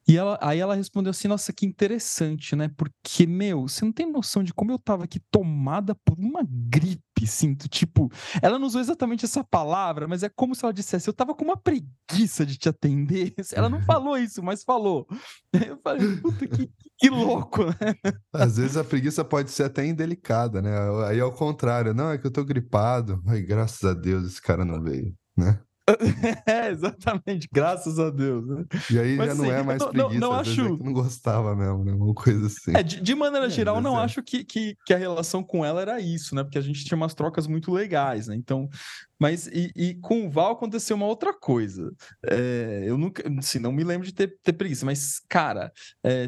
E 0.08 0.18
ela, 0.18 0.38
aí 0.42 0.60
ela 0.60 0.76
respondeu 0.76 1.12
assim: 1.12 1.28
Nossa, 1.28 1.54
que 1.54 1.66
interessante, 1.66 2.56
né? 2.56 2.70
Porque, 2.76 3.28
meu, 3.28 3.68
você 3.68 3.86
não 3.86 3.92
tem 3.92 4.12
noção 4.12 4.44
de 4.44 4.54
como 4.54 4.72
eu 4.72 4.80
tava 4.80 5.04
aqui 5.04 5.20
tomada 5.32 5.96
por 6.04 6.18
uma 6.18 6.42
gripe, 6.44 7.28
sinto. 7.28 7.70
Tipo, 7.70 8.12
ela 8.42 8.58
não 8.58 8.66
usou 8.66 8.82
exatamente 8.82 9.26
essa 9.26 9.44
palavra, 9.44 10.08
mas 10.08 10.24
é 10.24 10.30
como 10.30 10.56
se 10.56 10.66
ela 10.66 10.74
dissesse: 10.74 11.08
Eu 11.08 11.14
tava 11.14 11.36
com 11.36 11.46
uma 11.46 11.56
preguiça 11.56 12.46
de 12.46 12.58
te 12.58 12.68
atender. 12.68 13.34
Ela 13.54 13.70
não 13.70 13.82
falou 13.84 14.18
isso, 14.18 14.42
mas 14.42 14.64
falou. 14.64 15.08
Eu 15.54 15.78
falei: 15.84 16.18
Puta, 16.18 16.48
que, 16.48 16.70
que 16.98 17.10
louco, 17.10 17.66
né? 17.66 17.96
Às 18.34 18.58
vezes 18.58 18.78
a 18.78 18.84
preguiça 18.84 19.24
pode 19.24 19.52
ser 19.52 19.64
até 19.64 19.86
indelicada, 19.86 20.62
né? 20.62 20.72
Aí 21.08 21.20
ao 21.20 21.32
contrário: 21.32 21.94
Não, 21.94 22.12
é 22.12 22.18
que 22.18 22.26
eu 22.26 22.32
tô 22.32 22.44
gripado. 22.44 23.22
Ai, 23.28 23.42
graças 23.42 23.84
a 23.84 23.94
Deus 23.94 24.26
esse 24.26 24.42
cara 24.42 24.66
não 24.66 24.82
veio, 24.82 25.16
né? 25.36 25.60
é, 26.46 26.70
exatamente, 26.70 27.48
graças 27.52 28.00
a 28.00 28.10
Deus. 28.10 28.48
Né? 28.48 28.66
E 28.92 29.00
aí 29.00 29.16
Mas, 29.16 29.30
já 29.30 29.36
não 29.36 29.44
assim, 29.46 29.54
é 29.54 29.64
mais 29.64 29.80
não, 29.80 29.90
preguiça, 29.90 30.20
não, 30.20 30.30
não 30.30 30.38
é 30.38 30.40
acho... 30.40 30.62
É 30.62 30.70
não 30.70 30.94
gostava 30.94 31.56
mesmo, 31.56 31.84
né? 31.84 31.94
Uma 31.94 32.14
coisa 32.14 32.46
assim. 32.46 32.76
É, 32.76 32.84
de, 32.84 33.02
de 33.02 33.16
maneira 33.16 33.48
é, 33.48 33.50
geral, 33.50 33.82
não 33.82 34.00
é. 34.00 34.04
acho 34.04 34.22
que, 34.22 34.44
que, 34.44 34.76
que, 34.86 34.94
a 34.94 34.98
relação 34.98 35.44
com 35.44 35.66
ela 35.66 35.82
era 35.82 36.00
isso, 36.00 36.36
né? 36.36 36.44
Porque 36.44 36.58
a 36.58 36.62
gente 36.62 36.86
tinha 36.86 36.96
umas 36.96 37.14
trocas 37.14 37.48
muito 37.48 37.72
legais, 37.72 38.28
né? 38.28 38.36
Então, 38.36 38.70
mas 39.20 39.48
e, 39.48 39.72
e 39.76 39.96
com 39.96 40.26
o 40.26 40.30
Val 40.30 40.54
aconteceu 40.54 40.96
uma 40.96 41.08
outra 41.08 41.34
coisa. 41.34 41.92
É, 42.26 42.84
eu 42.86 42.98
nunca, 42.98 43.24
assim, 43.40 43.60
não 43.60 43.72
me 43.72 43.84
lembro 43.84 44.06
de 44.06 44.14
ter, 44.14 44.36
ter 44.44 44.54
preguiça, 44.54 44.86
mas, 44.86 45.20
cara, 45.28 45.72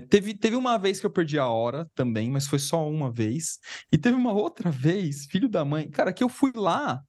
teve, 0.10 0.34
teve 0.34 0.56
uma 0.56 0.78
vez 0.78 1.00
que 1.00 1.06
eu 1.06 1.12
perdi 1.12 1.38
a 1.40 1.48
hora 1.48 1.90
também, 1.96 2.30
mas 2.30 2.48
foi 2.48 2.60
só 2.60 2.88
uma 2.90 3.12
vez. 3.12 3.60
E 3.92 3.98
teve 3.98 4.16
uma 4.16 4.34
outra 4.34 4.72
vez, 4.72 5.26
filho 5.26 5.48
da 5.48 5.64
mãe, 5.64 5.90
cara, 5.90 6.12
que 6.12 6.24
eu 6.24 6.30
fui 6.30 6.52
lá 6.56 7.02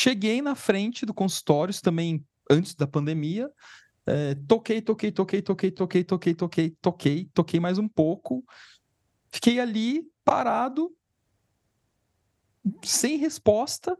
Cheguei 0.00 0.40
na 0.40 0.54
frente 0.54 1.04
do 1.04 1.12
consultório, 1.12 1.74
também 1.82 2.24
antes 2.48 2.72
da 2.72 2.86
pandemia. 2.86 3.50
É, 4.06 4.36
toquei, 4.46 4.80
toquei, 4.80 5.10
toquei, 5.10 5.42
toquei, 5.42 5.72
toquei, 5.72 6.04
toquei, 6.04 6.34
toquei, 6.34 6.76
toquei, 6.80 7.30
toquei 7.34 7.58
mais 7.58 7.78
um 7.78 7.88
pouco. 7.88 8.44
Fiquei 9.26 9.58
ali 9.58 10.08
parado, 10.24 10.96
sem 12.84 13.16
resposta. 13.16 13.98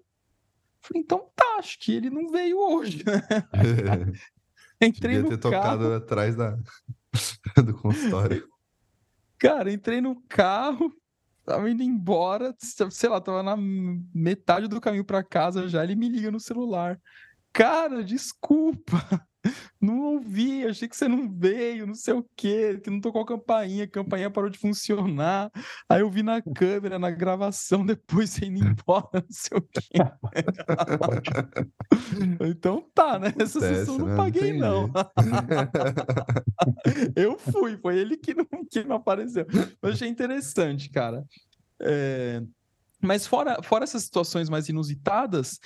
Falei, 0.83 1.03
então 1.03 1.33
tá, 1.35 1.57
acho 1.59 1.77
que 1.81 1.91
ele 1.91 2.11
não 2.11 2.29
veio 2.29 2.59
hoje. 2.61 3.03
entrei 4.81 5.17
Devia 5.17 5.23
no 5.23 5.37
ter 5.37 5.51
carro. 5.51 5.79
tocado 5.79 5.95
atrás 5.95 6.37
da... 6.37 6.57
do 7.61 7.75
consultório. 7.75 8.49
Cara, 9.37 9.73
entrei 9.73 10.01
no 10.01 10.23
carro, 10.29 10.95
tava 11.49 11.71
indo 11.71 11.83
embora, 11.83 12.55
sei 12.91 13.09
lá, 13.09 13.19
tava 13.23 13.43
na 13.43 13.57
metade 13.57 14.69
do 14.69 14.81
caminho 14.83 15.05
para 15.05 15.25
casa 15.25 15.67
já, 15.67 15.83
ele 15.83 15.97
me 15.97 16.07
liga 16.07 16.31
no 16.31 16.39
celular. 16.39 17.01
Cara, 17.55 18.05
desculpa, 18.05 19.27
não 19.81 20.15
ouvi, 20.15 20.67
achei 20.67 20.89
que 20.89 20.97
você 20.97 21.09
não 21.09 21.31
veio, 21.31 21.87
não 21.87 21.95
sei 21.95 22.15
o 22.15 22.27
quê, 22.37 22.81
que 22.83 22.91
não 22.91 23.01
tocou 23.01 23.23
a 23.23 23.27
campainha, 23.27 23.85
a 23.85 23.89
campainha 23.89 24.31
parou 24.31 24.51
de 24.51 24.59
funcionar. 24.59 25.51
Aí 25.89 26.01
eu 26.01 26.11
vi 26.11 26.23
na 26.23 26.43
câmera, 26.43 26.99
na 26.99 27.11
gravação, 27.11 27.87
depois 27.87 28.31
você 28.31 28.47
indo 28.47 28.67
embora, 28.67 29.09
não 29.13 29.23
sei 29.31 29.59
o 29.59 29.63
quê. 29.63 29.99
então 32.49 32.85
tá, 32.95 33.19
né? 33.19 33.33
Essa 33.39 33.61
sessão 33.61 33.95
eu 33.95 34.01
não 34.01 34.09
né? 34.09 34.17
paguei, 34.17 34.53
não. 34.53 34.91
eu 37.17 37.39
fui, 37.39 37.79
foi 37.79 37.99
ele 37.99 38.17
que 38.17 38.35
não, 38.35 38.47
que 38.71 38.85
não 38.85 38.97
apareceu. 38.97 39.47
Eu 39.83 39.91
achei 39.91 40.09
interessante, 40.09 40.91
cara. 40.91 41.25
É... 41.81 42.43
Mas 43.01 43.27
fora, 43.27 43.63
fora 43.63 43.85
essas 43.85 44.03
situações 44.03 44.51
mais 44.51 44.69
inusitadas, 44.69 45.61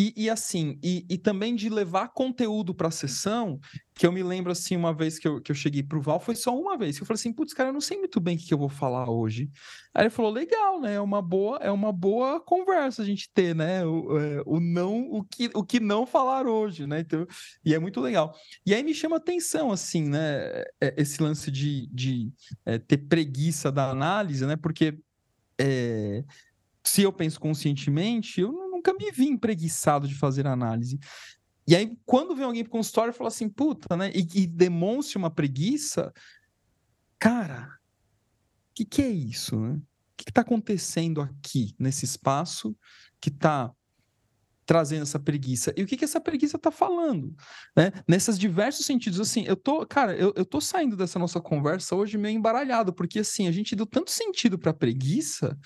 e, 0.00 0.12
e 0.16 0.30
assim, 0.30 0.78
e, 0.80 1.04
e, 1.10 1.18
também 1.18 1.56
de 1.56 1.68
levar 1.68 2.10
conteúdo 2.10 2.72
para 2.72 2.86
a 2.86 2.92
sessão, 2.92 3.58
que 3.96 4.06
eu 4.06 4.12
me 4.12 4.22
lembro 4.22 4.52
assim, 4.52 4.76
uma 4.76 4.94
vez 4.94 5.18
que 5.18 5.26
eu, 5.26 5.40
que 5.40 5.50
eu 5.50 5.56
cheguei 5.56 5.82
pro 5.82 6.00
Val, 6.00 6.20
foi 6.20 6.36
só 6.36 6.56
uma 6.56 6.78
vez, 6.78 6.96
que 6.96 7.02
eu 7.02 7.06
falei 7.06 7.18
assim, 7.18 7.32
putz, 7.32 7.52
cara, 7.52 7.70
eu 7.70 7.72
não 7.72 7.80
sei 7.80 7.98
muito 7.98 8.20
bem 8.20 8.36
o 8.36 8.38
que, 8.38 8.54
eu 8.54 8.58
vou 8.58 8.68
falar 8.68 9.10
hoje. 9.10 9.50
Aí 9.92 10.04
ele 10.04 10.10
falou, 10.10 10.30
legal, 10.30 10.80
né? 10.80 10.94
É 10.94 11.00
uma 11.00 11.20
boa, 11.20 11.58
é 11.60 11.72
uma 11.72 11.90
boa 11.90 12.38
conversa 12.40 13.02
a 13.02 13.04
gente 13.04 13.28
ter, 13.34 13.56
né? 13.56 13.84
O, 13.84 14.16
é, 14.16 14.40
o 14.46 14.60
não, 14.60 15.00
o 15.10 15.24
que, 15.24 15.50
o 15.52 15.64
que 15.64 15.80
não 15.80 16.06
falar 16.06 16.46
hoje, 16.46 16.86
né? 16.86 17.00
Então, 17.00 17.26
e 17.64 17.74
é 17.74 17.78
muito 17.80 18.00
legal. 18.00 18.32
E 18.64 18.72
aí 18.72 18.84
me 18.84 18.94
chama 18.94 19.16
atenção, 19.16 19.72
assim, 19.72 20.08
né? 20.08 20.62
É, 20.80 20.94
esse 20.96 21.20
lance 21.20 21.50
de, 21.50 21.88
de 21.88 22.30
é, 22.64 22.78
ter 22.78 22.98
preguiça 22.98 23.72
da 23.72 23.90
análise, 23.90 24.46
né? 24.46 24.54
Porque 24.54 24.96
é, 25.58 26.22
se 26.84 27.02
eu 27.02 27.12
penso 27.12 27.40
conscientemente, 27.40 28.40
eu 28.40 28.67
nunca 28.78 28.94
me 28.94 29.10
vi 29.10 29.26
empreguiçado 29.26 30.08
de 30.08 30.14
fazer 30.14 30.46
análise. 30.46 30.98
E 31.66 31.76
aí, 31.76 31.96
quando 32.06 32.34
vem 32.34 32.44
alguém 32.44 32.64
para 32.64 32.70
o 32.70 32.72
consultório 32.72 33.10
e 33.10 33.14
fala 33.14 33.28
assim, 33.28 33.48
puta, 33.48 33.96
né? 33.96 34.10
E, 34.14 34.26
e 34.42 34.46
demonstra 34.46 35.18
uma 35.18 35.30
preguiça, 35.30 36.12
cara, 37.18 37.78
o 38.70 38.74
que, 38.74 38.84
que 38.84 39.02
é 39.02 39.08
isso, 39.08 39.58
né? 39.60 39.74
O 39.74 39.82
que 40.16 40.30
está 40.30 40.40
acontecendo 40.40 41.20
aqui, 41.20 41.74
nesse 41.78 42.04
espaço 42.04 42.74
que 43.20 43.28
está 43.28 43.70
trazendo 44.64 45.02
essa 45.02 45.18
preguiça. 45.18 45.72
E 45.76 45.82
o 45.82 45.86
que, 45.86 45.96
que 45.96 46.04
essa 46.04 46.20
preguiça 46.20 46.56
está 46.58 46.70
falando? 46.70 47.34
Né? 47.74 47.90
Nesses 48.06 48.38
diversos 48.38 48.84
sentidos, 48.84 49.18
assim, 49.18 49.44
eu 49.46 49.56
tô, 49.56 49.86
cara, 49.86 50.14
eu, 50.14 50.32
eu 50.36 50.44
tô 50.44 50.60
saindo 50.60 50.94
dessa 50.94 51.18
nossa 51.18 51.40
conversa 51.40 51.96
hoje 51.96 52.18
meio 52.18 52.36
embaralhado, 52.36 52.92
porque 52.92 53.20
assim, 53.20 53.48
a 53.48 53.52
gente 53.52 53.74
deu 53.74 53.86
tanto 53.86 54.10
sentido 54.10 54.58
para 54.58 54.74
preguiça 54.74 55.56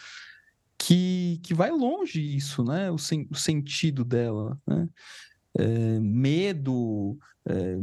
que, 0.85 1.39
que 1.45 1.55
vai 1.55 1.71
longe 1.71 2.21
isso, 2.21 2.65
né? 2.65 2.91
O, 2.91 2.99
sen, 2.99 3.29
o 3.31 3.37
sentido 3.37 4.05
dela, 4.05 4.59
né? 4.67 4.89
É, 5.55 6.01
medo, 6.01 7.17
é, 7.47 7.79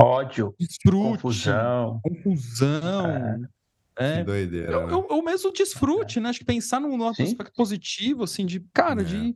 ódio, 0.00 0.54
desfrute, 0.58 1.22
confusão, 1.22 2.00
confusão. 2.02 3.06
É. 3.06 3.38
É, 3.98 4.24
doideira, 4.24 4.72
eu, 4.72 4.86
né? 4.86 4.92
eu, 4.92 5.06
eu, 5.08 5.22
mesmo 5.22 5.50
desfrute, 5.52 6.20
né? 6.20 6.28
Acho 6.28 6.40
que 6.40 6.44
pensar 6.44 6.80
num, 6.80 6.98
num 6.98 7.08
aspecto 7.08 7.52
positivo, 7.54 8.24
assim, 8.24 8.44
de, 8.44 8.60
cara, 8.74 9.00
é. 9.00 9.04
de 9.04 9.34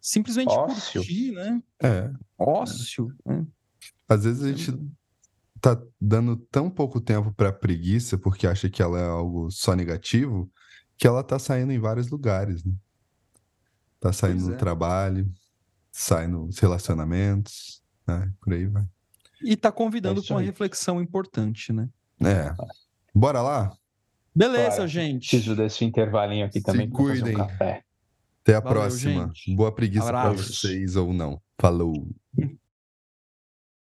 simplesmente 0.00 0.50
Ócio. 0.50 1.00
curtir, 1.00 1.30
né? 1.30 1.62
É. 1.80 2.10
Ócio. 2.36 3.14
Né? 3.24 3.46
Às 4.08 4.24
vezes 4.24 4.42
a 4.42 4.48
gente 4.48 4.76
tá 5.60 5.80
dando 6.00 6.36
tão 6.36 6.68
pouco 6.68 7.00
tempo 7.00 7.32
para 7.32 7.52
preguiça 7.52 8.18
porque 8.18 8.48
acha 8.48 8.68
que 8.68 8.82
ela 8.82 8.98
é 8.98 9.06
algo 9.06 9.48
só 9.50 9.74
negativo 9.74 10.50
que 10.96 11.06
ela 11.06 11.22
tá 11.22 11.38
saindo 11.38 11.72
em 11.72 11.78
vários 11.78 12.08
lugares, 12.10 12.64
né? 12.64 12.72
Tá 14.00 14.12
saindo 14.12 14.38
pois 14.38 14.48
no 14.48 14.54
é. 14.54 14.56
trabalho, 14.56 15.32
sai 15.90 16.26
nos 16.26 16.58
relacionamentos, 16.58 17.82
né? 18.06 18.32
Por 18.40 18.52
aí 18.52 18.66
vai. 18.66 18.86
E 19.42 19.56
tá 19.56 19.70
convidando 19.70 20.20
é 20.20 20.26
com 20.26 20.34
uma 20.34 20.42
reflexão 20.42 21.00
importante, 21.00 21.72
né? 21.72 21.88
É. 22.20 22.54
Bora 23.14 23.42
lá? 23.42 23.72
Beleza, 24.34 24.78
Bora. 24.78 24.88
gente. 24.88 25.30
Preciso 25.30 25.54
desse 25.54 25.84
intervalinho 25.84 26.46
aqui 26.46 26.60
também 26.60 26.90
fazer 26.90 27.34
um 27.34 27.38
café. 27.38 27.84
Até 28.42 28.56
a 28.56 28.60
Valeu, 28.60 28.80
próxima. 28.80 29.26
Gente. 29.26 29.54
Boa 29.54 29.72
preguiça 29.72 30.06
para 30.06 30.32
vocês 30.32 30.96
ou 30.96 31.12
não. 31.12 31.40
Falou. 31.58 32.08